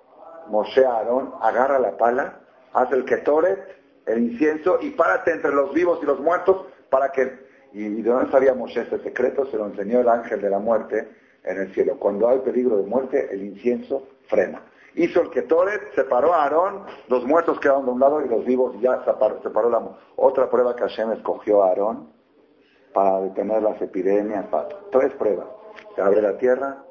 Moshe 0.48 0.86
a 0.86 0.94
Aarón, 0.98 1.34
agarra 1.41 1.80
la 1.80 1.98
pala, 1.98 2.40
haz 2.74 2.91
el 2.91 3.06
ketoret, 3.06 3.60
el 4.06 4.20
incienso, 4.20 4.80
y 4.82 4.91
párate 4.91 5.32
entre 5.32 5.52
los 5.52 5.74
vivos 5.74 6.00
y 6.02 6.06
los 6.06 6.20
muertos 6.20 6.66
para 6.90 7.12
que... 7.12 7.50
Y 7.74 8.02
de 8.02 8.10
dónde 8.10 8.30
sabía 8.32 8.54
Moshe 8.54 8.82
ese 8.82 9.00
secreto, 9.00 9.45
se 9.45 9.58
lo 9.58 9.68
enseñó 9.68 10.02
el 10.02 10.10
ángel 10.10 10.41
de 10.41 10.50
la 10.50 10.60
muerte 10.60 11.08
en 11.44 11.58
el 11.62 11.74
cielo. 11.74 11.98
Cuando 11.98 12.28
hay 12.28 12.40
peligro 12.40 12.78
de 12.78 12.84
muerte, 12.84 13.30
el 13.32 13.44
incienso 13.44 14.08
frena. 14.28 14.62
Hizo 14.95 15.22
el 15.22 15.30
Ketoret, 15.30 15.94
separó 15.95 16.34
a 16.34 16.44
Aarón, 16.44 16.84
los 17.08 17.24
muertos 17.26 17.58
quedaron 17.62 17.86
de 17.86 17.91
un 17.91 18.00
lado 18.02 18.22
y 18.26 18.28
los 18.28 18.44
vivos 18.44 18.76
ya 18.82 19.06
separó, 19.06 19.41
separó 19.41 19.70
la... 19.70 19.82
Otra 20.18 20.50
prueba 20.50 20.76
que 20.76 20.82
Hashem 20.82 21.14
escogió 21.14 21.64
a 21.64 21.70
Aarón 21.70 22.20
para 22.94 23.22
detener 23.22 23.62
las 23.64 23.82
epidemias, 23.82 24.46
tres 24.92 25.14
pruebas. 25.14 25.48
Se 25.96 26.02
abre 26.02 26.22
la 26.22 26.38
tierra, 26.38 26.84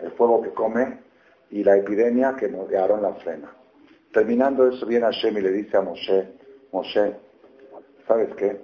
el 0.00 0.10
fuego 0.12 0.42
que 0.42 0.50
come 0.50 1.00
y 1.50 1.64
la 1.64 1.76
epidemia 1.76 2.34
que 2.36 2.46
Aarón 2.76 3.02
la 3.02 3.14
frena. 3.14 3.54
Terminando 4.12 4.66
eso 4.66 4.86
viene 4.86 5.06
Hashem 5.06 5.36
y 5.38 5.40
le 5.40 5.50
dice 5.50 5.76
a 5.76 5.80
Moshe, 5.80 6.28
Moshe, 6.72 7.16
¿sabes 8.06 8.34
qué? 8.36 8.60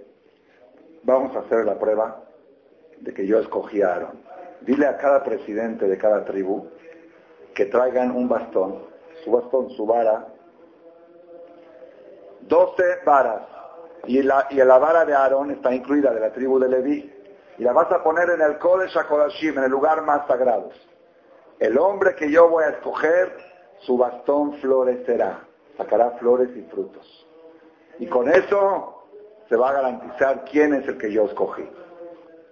Vamos 1.02 1.34
a 1.34 1.40
hacer 1.40 1.64
la 1.64 1.78
prueba 1.78 2.22
de 3.00 3.12
que 3.12 3.26
yo 3.26 3.38
escogí 3.38 3.82
a 3.82 3.94
Aarón. 3.94 4.20
Dile 4.60 4.86
a 4.86 4.96
cada 4.96 5.24
presidente 5.24 5.88
de 5.88 5.96
cada 5.96 6.24
tribu 6.24 6.66
que 7.54 7.66
traigan 7.66 8.10
un 8.10 8.28
bastón, 8.28 8.82
su 9.24 9.30
bastón, 9.30 9.70
su 9.70 9.86
vara, 9.86 10.28
doce 12.42 12.84
varas 13.04 13.59
y 14.06 14.22
la, 14.22 14.46
y 14.50 14.56
la 14.56 14.78
vara 14.78 15.04
de 15.04 15.14
Aarón 15.14 15.50
está 15.50 15.74
incluida 15.74 16.12
de 16.12 16.20
la 16.20 16.32
tribu 16.32 16.58
de 16.58 16.68
Leví. 16.68 17.12
Y 17.58 17.62
la 17.62 17.72
vas 17.72 17.90
a 17.92 18.02
poner 18.02 18.30
en 18.30 18.40
el 18.40 18.58
Kodesh 18.58 18.96
HaKodashim, 18.96 19.58
en 19.58 19.64
el 19.64 19.70
lugar 19.70 20.02
más 20.02 20.26
sagrado. 20.26 20.70
El 21.58 21.78
hombre 21.78 22.14
que 22.14 22.30
yo 22.30 22.48
voy 22.48 22.64
a 22.64 22.70
escoger, 22.70 23.36
su 23.80 23.98
bastón 23.98 24.54
florecerá, 24.54 25.40
sacará 25.76 26.12
flores 26.12 26.48
y 26.56 26.62
frutos. 26.62 27.26
Y 27.98 28.06
con 28.06 28.30
eso 28.30 29.04
se 29.48 29.56
va 29.56 29.70
a 29.70 29.72
garantizar 29.74 30.44
quién 30.50 30.72
es 30.74 30.88
el 30.88 30.96
que 30.96 31.12
yo 31.12 31.26
escogí. 31.26 31.68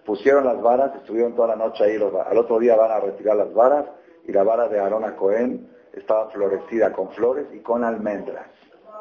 Pusieron 0.05 0.45
las 0.45 0.61
varas, 0.61 0.95
estuvieron 0.97 1.35
toda 1.35 1.49
la 1.49 1.57
noche 1.57 1.85
ahí, 1.85 1.97
al 1.97 2.39
otro 2.39 2.59
día 2.59 2.77
van 2.77 2.91
a 2.91 3.01
retirar 3.01 3.37
las 3.37 3.53
varas 3.55 3.87
y 4.27 4.33
la 4.33 4.43
vara 4.43 4.69
de 4.69 4.79
Aarón 4.79 5.05
a 5.05 5.17
Cohen 5.17 5.71
estaba 5.93 6.29
florecida 6.31 6.93
con 6.93 7.11
flores 7.11 7.47
y 7.53 7.61
con 7.61 7.85
almendras. 7.85 8.47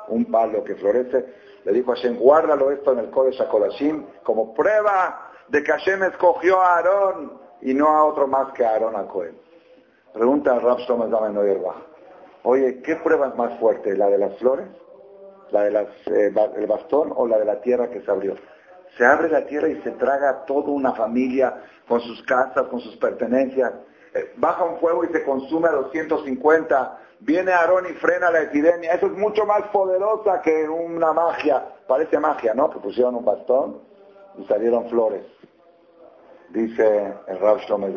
Un 0.07 0.25
palo 0.25 0.63
que 0.63 0.75
florece. 0.75 1.25
Le 1.67 1.73
dijo 1.73 1.91
a 1.91 1.95
Hashem, 1.95 2.17
guárdalo 2.17 2.71
esto 2.71 2.93
en 2.93 2.99
el 2.99 3.09
Kodesh 3.09 3.41
HaKodashim 3.41 4.05
como 4.23 4.53
prueba 4.53 5.33
de 5.49 5.61
que 5.61 5.73
Hashem 5.73 6.01
escogió 6.03 6.61
a 6.61 6.77
Aarón 6.77 7.41
y 7.61 7.73
no 7.73 7.89
a 7.89 8.05
otro 8.05 8.25
más 8.25 8.53
que 8.53 8.63
a 8.63 8.69
Aarón 8.69 8.95
a 8.95 9.05
Cohen. 9.05 9.37
Pregunta 10.13 10.55
a 10.55 10.59
Rab 10.59 10.77
Oye, 12.43 12.81
¿qué 12.81 12.95
prueba 12.95 13.27
es 13.27 13.35
más 13.35 13.59
fuerte? 13.59 13.97
¿La 13.97 14.07
de 14.07 14.17
las 14.17 14.37
flores? 14.37 14.65
¿La 15.51 15.63
del 15.63 15.75
eh, 15.75 16.65
bastón 16.65 17.11
o 17.13 17.27
la 17.27 17.37
de 17.37 17.43
la 17.43 17.59
tierra 17.59 17.89
que 17.89 17.99
se 17.99 18.11
abrió? 18.11 18.35
Se 18.97 19.05
abre 19.05 19.27
la 19.27 19.45
tierra 19.45 19.67
y 19.67 19.81
se 19.81 19.91
traga 19.91 20.45
toda 20.45 20.69
una 20.69 20.93
familia 20.93 21.63
con 21.85 21.99
sus 21.99 22.23
casas, 22.23 22.67
con 22.67 22.79
sus 22.79 22.95
pertenencias. 22.95 23.73
Eh, 24.13 24.31
baja 24.37 24.63
un 24.63 24.77
fuego 24.77 25.03
y 25.03 25.09
se 25.09 25.21
consume 25.25 25.67
a 25.67 25.73
250. 25.73 26.97
Viene 27.19 27.51
Aarón 27.51 27.85
y 27.89 27.93
frena 27.93 28.29
la 28.29 28.41
epidemia. 28.41 28.93
Eso 28.93 29.07
es 29.07 29.13
mucho 29.13 29.45
más 29.45 29.63
poderosa 29.69 30.41
que 30.41 30.69
una 30.69 31.13
magia. 31.13 31.63
Parece 31.87 32.19
magia, 32.19 32.53
¿no? 32.53 32.69
Que 32.69 32.79
pusieron 32.79 33.15
un 33.15 33.25
bastón 33.25 33.81
y 34.37 34.45
salieron 34.45 34.89
flores. 34.89 35.23
Dice 36.49 37.13
el 37.27 37.39
Rav 37.39 37.59
Shlomo 37.59 37.87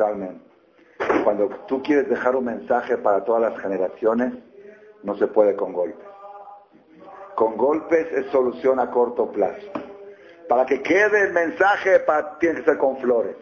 cuando 1.24 1.48
tú 1.66 1.82
quieres 1.82 2.08
dejar 2.08 2.36
un 2.36 2.44
mensaje 2.44 2.98
para 2.98 3.24
todas 3.24 3.40
las 3.40 3.60
generaciones, 3.60 4.34
no 5.02 5.16
se 5.16 5.26
puede 5.26 5.56
con 5.56 5.72
golpes. 5.72 6.06
Con 7.34 7.56
golpes 7.56 8.06
es 8.12 8.26
solución 8.30 8.80
a 8.80 8.90
corto 8.90 9.30
plazo. 9.30 9.66
Para 10.48 10.66
que 10.66 10.82
quede 10.82 11.22
el 11.22 11.32
mensaje, 11.32 12.04
tiene 12.38 12.58
que 12.58 12.64
ser 12.64 12.78
con 12.78 12.98
flores. 12.98 13.36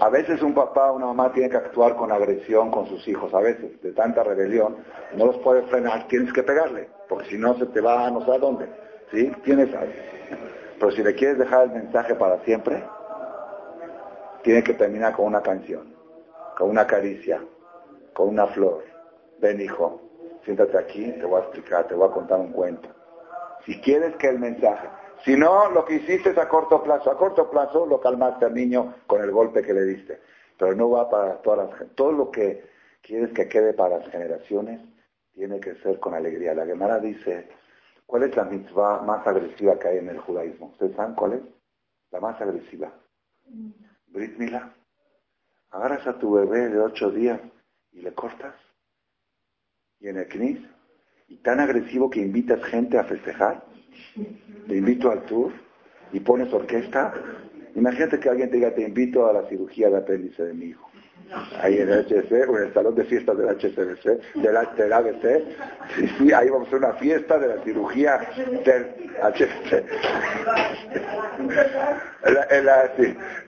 A 0.00 0.08
veces 0.08 0.42
un 0.42 0.54
papá 0.54 0.90
una 0.90 1.06
mamá 1.06 1.32
tiene 1.32 1.48
que 1.48 1.56
actuar 1.56 1.94
con 1.96 2.10
agresión 2.10 2.70
con 2.70 2.86
sus 2.86 3.06
hijos, 3.06 3.32
a 3.32 3.40
veces, 3.40 3.80
de 3.80 3.92
tanta 3.92 4.22
rebelión, 4.22 4.76
no 5.14 5.26
los 5.26 5.38
puedes 5.38 5.68
frenar, 5.70 6.08
tienes 6.08 6.32
que 6.32 6.42
pegarle, 6.42 6.88
porque 7.08 7.30
si 7.30 7.38
no 7.38 7.56
se 7.56 7.66
te 7.66 7.80
va 7.80 8.06
a 8.06 8.10
no 8.10 8.24
sé 8.24 8.32
a 8.32 8.38
dónde. 8.38 8.68
¿Sí? 9.12 9.30
Tienes 9.44 9.72
algo. 9.74 9.92
Pero 10.80 10.90
si 10.90 11.02
le 11.02 11.14
quieres 11.14 11.38
dejar 11.38 11.64
el 11.64 11.70
mensaje 11.70 12.14
para 12.16 12.38
siempre, 12.40 12.82
tiene 14.42 14.62
que 14.64 14.74
terminar 14.74 15.12
con 15.14 15.26
una 15.26 15.40
canción 15.40 15.94
con 16.56 16.70
una 16.70 16.86
caricia, 16.86 17.40
con 18.12 18.28
una 18.28 18.46
flor. 18.48 18.84
Ven 19.40 19.60
hijo, 19.60 20.00
siéntate 20.44 20.78
aquí, 20.78 21.12
te 21.12 21.24
voy 21.24 21.40
a 21.40 21.44
explicar, 21.44 21.86
te 21.86 21.94
voy 21.94 22.08
a 22.08 22.12
contar 22.12 22.38
un 22.40 22.52
cuento. 22.52 22.88
Si 23.66 23.80
quieres 23.80 24.14
que 24.16 24.28
el 24.28 24.38
mensaje, 24.38 24.88
si 25.24 25.36
no, 25.36 25.70
lo 25.70 25.84
que 25.84 25.94
hiciste 25.96 26.30
es 26.30 26.38
a 26.38 26.48
corto 26.48 26.82
plazo. 26.82 27.10
A 27.10 27.16
corto 27.16 27.50
plazo 27.50 27.86
lo 27.86 28.00
calmaste 28.00 28.44
al 28.44 28.54
niño 28.54 28.94
con 29.06 29.22
el 29.22 29.30
golpe 29.30 29.62
que 29.62 29.72
le 29.72 29.84
diste. 29.84 30.20
Pero 30.58 30.74
no 30.74 30.90
va 30.90 31.08
para 31.08 31.40
todas 31.40 31.70
las 31.70 31.94
Todo 31.94 32.12
lo 32.12 32.30
que 32.30 32.64
quieres 33.00 33.32
que 33.32 33.48
quede 33.48 33.72
para 33.72 33.98
las 33.98 34.08
generaciones 34.08 34.80
tiene 35.32 35.60
que 35.60 35.74
ser 35.76 35.98
con 35.98 36.14
alegría. 36.14 36.54
La 36.54 36.66
Gemara 36.66 36.98
dice, 36.98 37.48
¿cuál 38.06 38.24
es 38.24 38.36
la 38.36 38.44
mitzvah 38.44 39.02
más 39.02 39.26
agresiva 39.26 39.78
que 39.78 39.88
hay 39.88 39.98
en 39.98 40.10
el 40.10 40.18
judaísmo? 40.18 40.66
¿Ustedes 40.66 40.94
saben 40.94 41.14
cuál 41.14 41.32
es? 41.34 41.40
La 42.10 42.20
más 42.20 42.40
agresiva. 42.40 42.92
Brit 44.06 44.36
Mila 44.38 44.72
agarras 45.70 46.06
a 46.06 46.18
tu 46.18 46.32
bebé 46.32 46.68
de 46.68 46.80
ocho 46.80 47.10
días 47.10 47.40
y 47.92 48.00
le 48.00 48.14
cortas. 48.14 48.54
Y 49.98 50.08
en 50.08 50.18
el 50.18 50.28
CNIS, 50.28 50.60
y 51.28 51.36
tan 51.38 51.60
agresivo 51.60 52.10
que 52.10 52.20
invitas 52.20 52.62
gente 52.64 52.98
a 52.98 53.04
festejar, 53.04 53.64
te 54.68 54.76
invito 54.76 55.10
al 55.10 55.24
tour 55.24 55.52
y 56.12 56.20
pones 56.20 56.52
orquesta. 56.52 57.14
Imagínate 57.74 58.20
que 58.20 58.28
alguien 58.28 58.50
te 58.50 58.56
diga, 58.56 58.74
te 58.74 58.82
invito 58.82 59.26
a 59.26 59.32
la 59.32 59.48
cirugía 59.48 59.90
de 59.90 59.96
apéndice 59.98 60.44
de 60.44 60.54
mi 60.54 60.66
hijo 60.66 60.90
ahí 61.60 61.78
en 61.78 61.88
el 61.88 62.04
HC 62.06 62.48
o 62.48 62.58
en 62.58 62.64
el 62.64 62.74
salón 62.74 62.94
de 62.94 63.04
fiestas 63.04 63.36
del 63.36 63.48
HCBC, 63.48 64.34
del, 64.34 64.92
ABC. 64.92 65.42
Sí, 65.96 66.08
sí, 66.18 66.32
ahí 66.32 66.48
vamos 66.48 66.66
a 66.66 66.68
hacer 66.68 66.78
una 66.78 66.94
fiesta 66.94 67.38
de 67.38 67.48
la 67.48 67.62
cirugía 67.62 68.20
del 68.64 68.86
HCC. 69.22 69.84
En 72.24 72.34
la, 72.34 72.46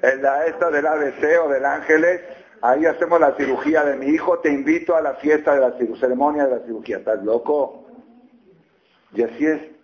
en 0.03 0.23
la, 0.23 0.47
esta 0.47 0.71
del 0.71 0.87
ABC 0.87 1.25
o 1.45 1.49
del 1.49 1.65
Ángeles, 1.65 2.21
ahí 2.63 2.87
hacemos 2.87 3.21
la 3.21 3.35
cirugía 3.37 3.85
de 3.85 3.97
mi 3.97 4.07
hijo, 4.07 4.39
te 4.39 4.51
invito 4.51 4.97
a 4.97 5.01
la 5.01 5.15
fiesta 5.15 5.55
de 5.55 5.61
la 5.61 5.77
ceremonia 5.99 6.47
de 6.47 6.59
la 6.59 6.65
cirugía. 6.65 6.99
¿Estás 6.99 7.23
loco? 7.25 7.87
Y 9.15 9.23
así 9.23 9.47
es. 9.47 9.76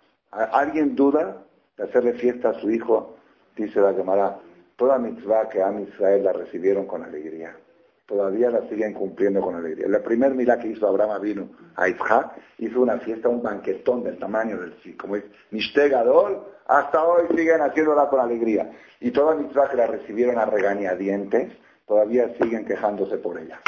¿Alguien 0.51 0.95
duda 0.95 1.43
de 1.77 1.83
hacerle 1.83 2.13
fiesta 2.13 2.49
a 2.49 2.53
su 2.59 2.69
hijo? 2.71 3.15
Dice 3.55 3.79
la 3.79 3.93
Gemara, 3.93 4.39
toda 4.75 4.97
mitzvah 4.97 5.49
que 5.49 5.61
a 5.61 5.71
Israel 5.79 6.23
la 6.23 6.33
recibieron 6.33 6.85
con 6.85 7.03
alegría 7.03 7.55
todavía 8.05 8.49
la 8.49 8.67
siguen 8.69 8.93
cumpliendo 8.93 9.41
con 9.41 9.55
alegría. 9.55 9.87
La 9.87 10.01
primer 10.03 10.33
mira 10.33 10.59
que 10.59 10.67
hizo 10.67 10.87
Abraham 10.87 11.21
vino 11.21 11.49
a 11.75 11.87
Isaac, 11.87 12.33
hizo 12.59 12.81
una 12.81 12.99
fiesta, 12.99 13.29
un 13.29 13.41
banquetón 13.41 14.03
del 14.03 14.19
tamaño 14.19 14.59
del 14.59 14.75
sí, 14.83 14.93
como 14.93 15.15
es 15.15 15.23
Nishte 15.51 15.91
hasta 16.65 17.03
hoy 17.03 17.27
siguen 17.35 17.61
haciéndola 17.61 18.07
con 18.09 18.19
alegría. 18.19 18.71
Y 18.99 19.11
todas 19.11 19.37
mis 19.37 19.51
que 19.51 19.77
la 19.77 19.87
recibieron 19.87 20.37
a 20.37 20.45
regañadientes, 20.45 21.53
todavía 21.87 22.33
siguen 22.41 22.65
quejándose 22.65 23.17
por 23.17 23.37
ella. 23.37 23.59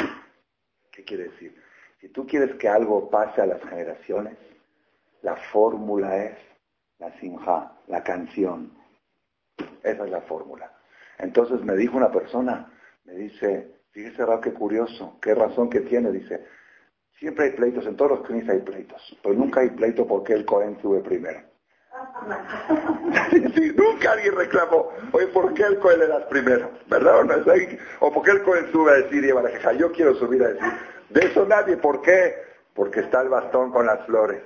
¿Qué 0.92 1.04
quiere 1.04 1.24
decir? 1.24 1.54
Si 2.00 2.08
tú 2.08 2.26
quieres 2.26 2.54
que 2.56 2.68
algo 2.68 3.10
pase 3.10 3.42
a 3.42 3.46
las 3.46 3.62
generaciones, 3.64 4.36
la 5.22 5.36
fórmula 5.36 6.24
es 6.24 6.38
la 6.98 7.12
sinja, 7.20 7.72
la 7.88 8.02
canción. 8.02 8.72
Esa 9.82 10.04
es 10.04 10.10
la 10.10 10.20
fórmula. 10.22 10.72
Entonces 11.18 11.62
me 11.62 11.76
dijo 11.76 11.96
una 11.96 12.10
persona, 12.10 12.70
me 13.04 13.14
dice, 13.14 13.76
Fíjese, 13.96 14.26
Rab, 14.26 14.42
qué 14.42 14.52
curioso, 14.52 15.16
qué 15.22 15.34
razón 15.34 15.70
que 15.70 15.80
tiene, 15.80 16.12
dice. 16.12 16.44
Siempre 17.18 17.46
hay 17.46 17.52
pleitos, 17.52 17.86
en 17.86 17.96
todos 17.96 18.10
los 18.10 18.26
knis 18.26 18.46
hay 18.46 18.58
pleitos, 18.58 19.00
pero 19.22 19.34
nunca 19.34 19.60
hay 19.60 19.70
pleito 19.70 20.06
porque 20.06 20.34
el 20.34 20.44
Cohen 20.44 20.78
sube 20.82 21.00
primero. 21.00 21.40
sí, 23.54 23.72
nunca 23.74 24.12
alguien 24.12 24.36
reclamó, 24.36 24.90
oye, 25.12 25.28
¿por 25.28 25.54
qué 25.54 25.62
el 25.62 25.78
Cohen 25.78 26.00
das 26.00 26.24
primero? 26.24 26.72
¿Verdad? 26.90 27.22
O, 28.00 28.12
por 28.12 28.22
qué 28.22 28.32
el 28.32 28.42
Cohen 28.42 28.70
sube 28.70 28.90
a 28.90 28.94
decir, 28.96 29.24
y 29.24 29.78
yo 29.78 29.90
quiero 29.92 30.14
subir 30.16 30.44
a 30.44 30.48
decir. 30.48 30.72
De 31.08 31.20
eso 31.28 31.46
nadie, 31.46 31.78
¿por 31.78 32.02
qué? 32.02 32.34
Porque 32.74 33.00
está 33.00 33.22
el 33.22 33.30
bastón 33.30 33.72
con 33.72 33.86
las 33.86 34.04
flores. 34.04 34.42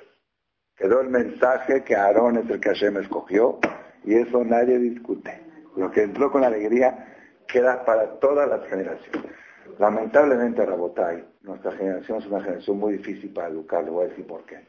Quedó 0.81 1.03
el 1.03 1.11
mensaje 1.11 1.85
que 1.85 1.95
Aarón 1.95 2.39
es 2.39 2.49
el 2.49 2.59
que 2.59 2.71
Hashem 2.71 2.97
escogió, 2.97 3.59
y 4.03 4.15
eso 4.15 4.43
nadie 4.43 4.79
discute. 4.79 5.39
Lo 5.77 5.91
que 5.91 6.05
entró 6.05 6.33
con 6.33 6.43
alegría 6.43 7.07
queda 7.47 7.85
para 7.85 8.19
todas 8.19 8.49
las 8.49 8.67
generaciones. 8.67 9.31
Lamentablemente, 9.79 10.65
Rabotai, 10.65 11.23
nuestra 11.43 11.73
generación 11.73 12.19
es 12.19 12.27
una 12.29 12.41
generación 12.41 12.79
muy 12.79 12.95
difícil 12.95 13.31
para 13.31 13.49
educar, 13.49 13.85
le 13.85 13.91
voy 13.91 14.07
a 14.07 14.09
decir 14.09 14.27
por 14.27 14.43
qué. 14.47 14.67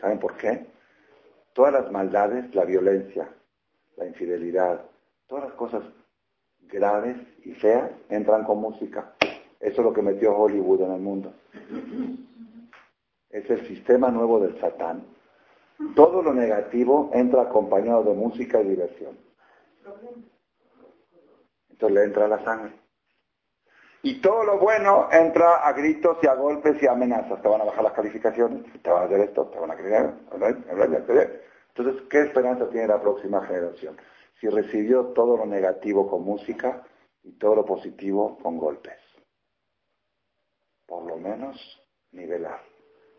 ¿Saben 0.00 0.20
por 0.20 0.36
qué? 0.36 0.66
Todas 1.52 1.72
las 1.72 1.90
maldades, 1.90 2.54
la 2.54 2.64
violencia, 2.64 3.28
la 3.96 4.06
infidelidad, 4.06 4.82
todas 5.26 5.46
las 5.46 5.54
cosas 5.54 5.82
graves 6.60 7.16
y 7.44 7.54
feas 7.54 7.90
entran 8.08 8.44
con 8.44 8.60
música. 8.60 9.14
Eso 9.58 9.80
es 9.80 9.84
lo 9.84 9.92
que 9.92 10.02
metió 10.02 10.32
Hollywood 10.32 10.82
en 10.82 10.92
el 10.92 11.00
mundo. 11.00 11.32
Es 13.30 13.50
el 13.50 13.66
sistema 13.66 14.12
nuevo 14.12 14.38
del 14.38 14.56
Satán. 14.60 15.18
Todo 15.94 16.22
lo 16.22 16.34
negativo 16.34 17.10
entra 17.14 17.42
acompañado 17.42 18.04
de 18.04 18.14
música 18.14 18.60
y 18.60 18.68
diversión. 18.68 19.18
Entonces 21.70 21.94
le 21.94 22.04
entra 22.04 22.28
la 22.28 22.44
sangre. 22.44 22.72
Y 24.02 24.20
todo 24.20 24.44
lo 24.44 24.58
bueno 24.58 25.08
entra 25.12 25.56
a 25.56 25.72
gritos 25.72 26.18
y 26.22 26.26
a 26.26 26.34
golpes 26.34 26.82
y 26.82 26.86
amenazas. 26.86 27.40
Te 27.42 27.48
van 27.48 27.60
a 27.60 27.64
bajar 27.64 27.84
las 27.84 27.92
calificaciones, 27.92 28.64
te 28.82 28.90
van 28.90 29.02
a 29.02 29.06
hacer 29.06 29.20
esto, 29.20 29.46
te 29.46 29.58
van 29.58 29.70
a 29.70 29.76
creer. 29.76 30.14
Entonces, 31.74 32.02
¿qué 32.08 32.22
esperanza 32.22 32.68
tiene 32.70 32.86
la 32.86 33.00
próxima 33.00 33.44
generación? 33.46 33.96
Si 34.40 34.48
recibió 34.48 35.06
todo 35.08 35.36
lo 35.36 35.46
negativo 35.46 36.08
con 36.08 36.24
música 36.24 36.82
y 37.22 37.32
todo 37.32 37.56
lo 37.56 37.64
positivo 37.64 38.38
con 38.42 38.56
golpes. 38.56 38.98
Por 40.86 41.04
lo 41.04 41.16
menos 41.16 41.56
nivelar. 42.12 42.69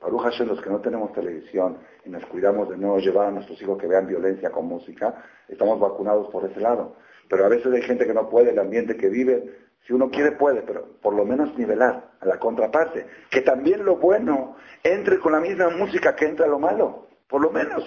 Para 0.02 0.18
Hashem, 0.18 0.48
los 0.48 0.60
que 0.62 0.70
no 0.72 0.80
tenemos 0.80 1.14
televisión 1.14 1.78
y 2.04 2.10
nos 2.10 2.26
cuidamos 2.26 2.68
de 2.70 2.76
no 2.76 2.98
llevar 2.98 3.28
a 3.28 3.32
nuestros 3.32 3.62
hijos 3.62 3.78
que 3.78 3.86
vean 3.86 4.08
violencia 4.08 4.50
con 4.50 4.66
música, 4.66 5.24
estamos 5.48 5.80
vacunados 5.80 6.28
por 6.30 6.44
ese 6.44 6.60
lado. 6.60 6.96
Pero 7.30 7.46
a 7.46 7.50
veces 7.50 7.72
hay 7.72 7.84
gente 7.84 8.08
que 8.08 8.14
no 8.14 8.28
puede, 8.28 8.50
el 8.50 8.58
ambiente 8.58 8.98
que 8.98 9.10
vive, 9.10 9.60
si 9.86 9.94
uno 9.94 10.10
quiere 10.10 10.32
puede, 10.32 10.64
pero 10.64 10.88
por 11.04 11.14
lo 11.14 11.24
menos 11.24 11.56
nivelar 11.56 12.14
a 12.20 12.26
la 12.26 12.40
contraparte. 12.40 13.06
Que 13.30 13.42
también 13.42 13.86
lo 13.86 13.98
bueno 13.98 14.56
entre 14.84 15.20
con 15.20 15.34
la 15.34 15.40
misma 15.40 15.70
música 15.70 16.16
que 16.16 16.26
entra 16.26 16.48
lo 16.48 16.58
malo, 16.58 17.08
por 17.30 17.40
lo 17.40 17.52
menos. 17.52 17.84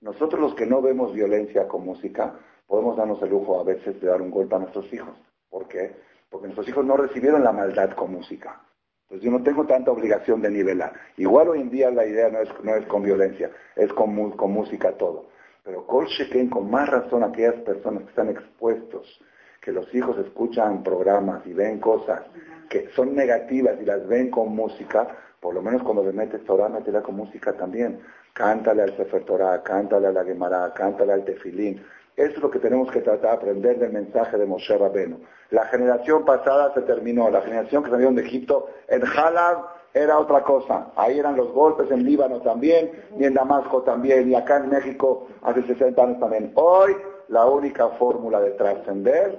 Nosotros 0.00 0.40
los 0.40 0.54
que 0.54 0.66
no 0.66 0.80
vemos 0.80 1.12
violencia 1.12 1.66
con 1.66 1.84
música, 1.84 2.38
podemos 2.68 2.96
darnos 2.96 3.20
el 3.22 3.30
lujo 3.30 3.60
a 3.60 3.64
veces 3.64 4.00
de 4.00 4.06
dar 4.06 4.22
un 4.22 4.30
golpe 4.30 4.54
a 4.54 4.60
nuestros 4.60 4.92
hijos. 4.92 5.16
¿Por 5.50 5.66
qué? 5.66 5.96
Porque 6.30 6.46
nuestros 6.46 6.68
hijos 6.68 6.84
no 6.84 6.96
recibieron 6.96 7.42
la 7.42 7.50
maldad 7.50 7.90
con 7.96 8.12
música. 8.12 8.62
Entonces 9.08 9.24
yo 9.24 9.30
no 9.30 9.42
tengo 9.42 9.64
tanta 9.64 9.90
obligación 9.90 10.42
de 10.42 10.50
nivelar. 10.50 10.92
Igual 11.16 11.48
hoy 11.48 11.62
en 11.62 11.70
día 11.70 11.90
la 11.90 12.04
idea 12.04 12.28
no 12.28 12.40
es, 12.40 12.48
no 12.62 12.74
es 12.74 12.84
con 12.86 13.02
violencia, 13.02 13.50
es 13.74 13.90
con, 13.94 14.32
con 14.32 14.52
música 14.52 14.92
todo. 14.92 15.30
Pero 15.64 15.86
Kol 15.86 16.06
Sheken, 16.06 16.50
con 16.50 16.70
más 16.70 16.90
razón 16.90 17.24
aquellas 17.24 17.54
personas 17.62 18.02
que 18.02 18.10
están 18.10 18.28
expuestos, 18.28 19.18
que 19.62 19.72
los 19.72 19.94
hijos 19.94 20.18
escuchan 20.18 20.82
programas 20.82 21.46
y 21.46 21.54
ven 21.54 21.80
cosas 21.80 22.22
que 22.68 22.90
son 22.94 23.14
negativas 23.14 23.80
y 23.80 23.86
las 23.86 24.06
ven 24.06 24.30
con 24.30 24.54
música, 24.54 25.08
por 25.40 25.54
lo 25.54 25.62
menos 25.62 25.82
cuando 25.82 26.04
le 26.04 26.12
metes 26.12 26.44
Torah, 26.44 26.68
métela 26.68 27.00
con 27.00 27.16
música 27.16 27.54
también. 27.54 28.00
Cántale 28.34 28.82
al 28.82 28.96
Sefer 28.96 29.24
Torah, 29.24 29.62
cántale 29.62 30.08
a 30.08 30.12
la 30.12 30.24
Gemara, 30.24 30.72
cántale 30.74 31.14
al 31.14 31.24
Tefilín. 31.24 31.82
Eso 32.18 32.32
es 32.34 32.42
lo 32.42 32.50
que 32.50 32.58
tenemos 32.58 32.90
que 32.90 33.00
tratar 33.00 33.30
de 33.30 33.36
aprender 33.36 33.78
del 33.78 33.92
mensaje 33.92 34.36
de 34.36 34.44
Moshe 34.44 34.76
Rabenu. 34.76 35.20
La 35.50 35.66
generación 35.66 36.24
pasada 36.24 36.74
se 36.74 36.82
terminó, 36.82 37.30
la 37.30 37.42
generación 37.42 37.84
que 37.84 37.90
salieron 37.90 38.16
de 38.16 38.22
Egipto, 38.22 38.66
en 38.88 39.04
Halab 39.06 39.66
era 39.94 40.18
otra 40.18 40.42
cosa. 40.42 40.88
Ahí 40.96 41.20
eran 41.20 41.36
los 41.36 41.52
golpes, 41.52 41.88
en 41.92 42.04
Líbano 42.04 42.40
también, 42.40 42.90
y 43.16 43.24
en 43.24 43.34
Damasco 43.34 43.82
también, 43.82 44.28
y 44.28 44.34
acá 44.34 44.56
en 44.56 44.68
México 44.68 45.28
hace 45.42 45.62
60 45.62 46.02
años 46.02 46.18
también. 46.18 46.50
Hoy 46.56 46.96
la 47.28 47.46
única 47.46 47.88
fórmula 47.90 48.40
de 48.40 48.50
trascender 48.50 49.38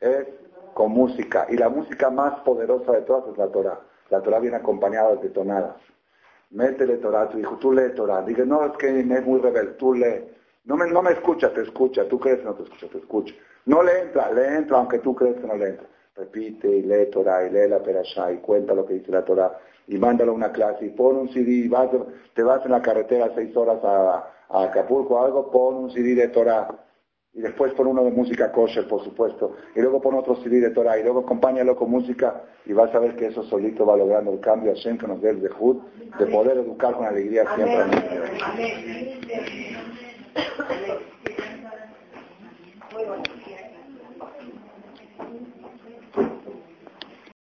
es 0.00 0.26
con 0.72 0.92
música, 0.92 1.46
y 1.50 1.58
la 1.58 1.68
música 1.68 2.08
más 2.08 2.40
poderosa 2.40 2.92
de 2.92 3.02
todas 3.02 3.28
es 3.30 3.36
la 3.36 3.48
Torah. 3.48 3.78
La 4.08 4.22
Torah 4.22 4.38
viene 4.38 4.56
acompañada 4.56 5.16
de 5.16 5.28
tonadas. 5.28 5.76
Métele 6.48 6.96
Torah 6.96 7.22
a 7.22 7.28
tu 7.28 7.38
hijo, 7.38 7.56
tú 7.56 7.72
lee 7.72 7.92
Torah. 7.94 8.22
Dice, 8.22 8.46
no, 8.46 8.64
es 8.64 8.72
que 8.78 9.00
es 9.00 9.26
muy 9.26 9.38
rebelde, 9.38 9.72
tú 9.72 9.92
lee. 9.92 10.35
No 10.66 10.76
me, 10.76 10.86
no 10.90 11.00
me 11.00 11.12
escucha, 11.12 11.52
te 11.52 11.62
escucha. 11.62 12.06
Tú 12.08 12.18
crees 12.20 12.40
que 12.40 12.44
no 12.44 12.54
te 12.54 12.64
escucha, 12.64 12.88
te 12.88 12.98
escucha. 12.98 13.34
No 13.64 13.82
le 13.82 14.02
entra, 14.02 14.30
le 14.32 14.56
entra, 14.56 14.78
aunque 14.78 14.98
tú 14.98 15.14
crees 15.14 15.36
que 15.36 15.46
no 15.46 15.56
le 15.56 15.70
entra. 15.70 15.86
Repite 16.14 16.68
y 16.68 16.82
lee 16.82 17.10
Torah 17.10 17.46
y 17.46 17.50
lee 17.50 17.68
la 17.68 17.82
Perashá 17.82 18.32
y 18.32 18.38
cuenta 18.38 18.74
lo 18.74 18.86
que 18.86 18.94
dice 18.94 19.12
la 19.12 19.24
Torah 19.24 19.58
y 19.86 19.98
mándalo 19.98 20.32
a 20.32 20.34
una 20.34 20.52
clase 20.52 20.86
y 20.86 20.90
pon 20.90 21.16
un 21.16 21.28
CD 21.28 21.50
y 21.50 21.68
vas, 21.68 21.88
te 22.34 22.42
vas 22.42 22.64
en 22.64 22.72
la 22.72 22.82
carretera 22.82 23.30
seis 23.34 23.56
horas 23.56 23.78
a, 23.84 24.32
a 24.48 24.62
Acapulco 24.64 25.14
o 25.14 25.24
algo, 25.24 25.50
pon 25.50 25.76
un 25.76 25.90
CD 25.90 26.14
de 26.14 26.28
Torah 26.28 26.68
y 27.32 27.40
después 27.40 27.72
pon 27.74 27.88
uno 27.88 28.02
de 28.02 28.10
música 28.10 28.50
kosher, 28.50 28.88
por 28.88 29.04
supuesto, 29.04 29.56
y 29.74 29.80
luego 29.80 30.00
pon 30.00 30.14
otro 30.14 30.36
CD 30.36 30.58
de 30.58 30.70
Torah, 30.70 30.98
y 30.98 31.02
luego 31.02 31.20
acompáñalo 31.20 31.76
con 31.76 31.90
música, 31.90 32.42
y 32.64 32.72
vas 32.72 32.94
a 32.94 32.98
ver 32.98 33.14
que 33.14 33.26
eso 33.26 33.42
solito 33.42 33.84
va 33.84 33.94
logrando 33.94 34.32
el 34.32 34.40
cambio, 34.40 34.72
Hashem 34.72 34.96
que 34.96 35.06
nos 35.06 35.20
dé 35.20 35.30
el 35.30 35.42
de 35.42 35.50
de 36.18 36.26
poder 36.26 36.56
educar 36.56 36.94
con 36.94 37.04
alegría 37.04 37.44
siempre 37.54 37.84
Muy 42.92 43.04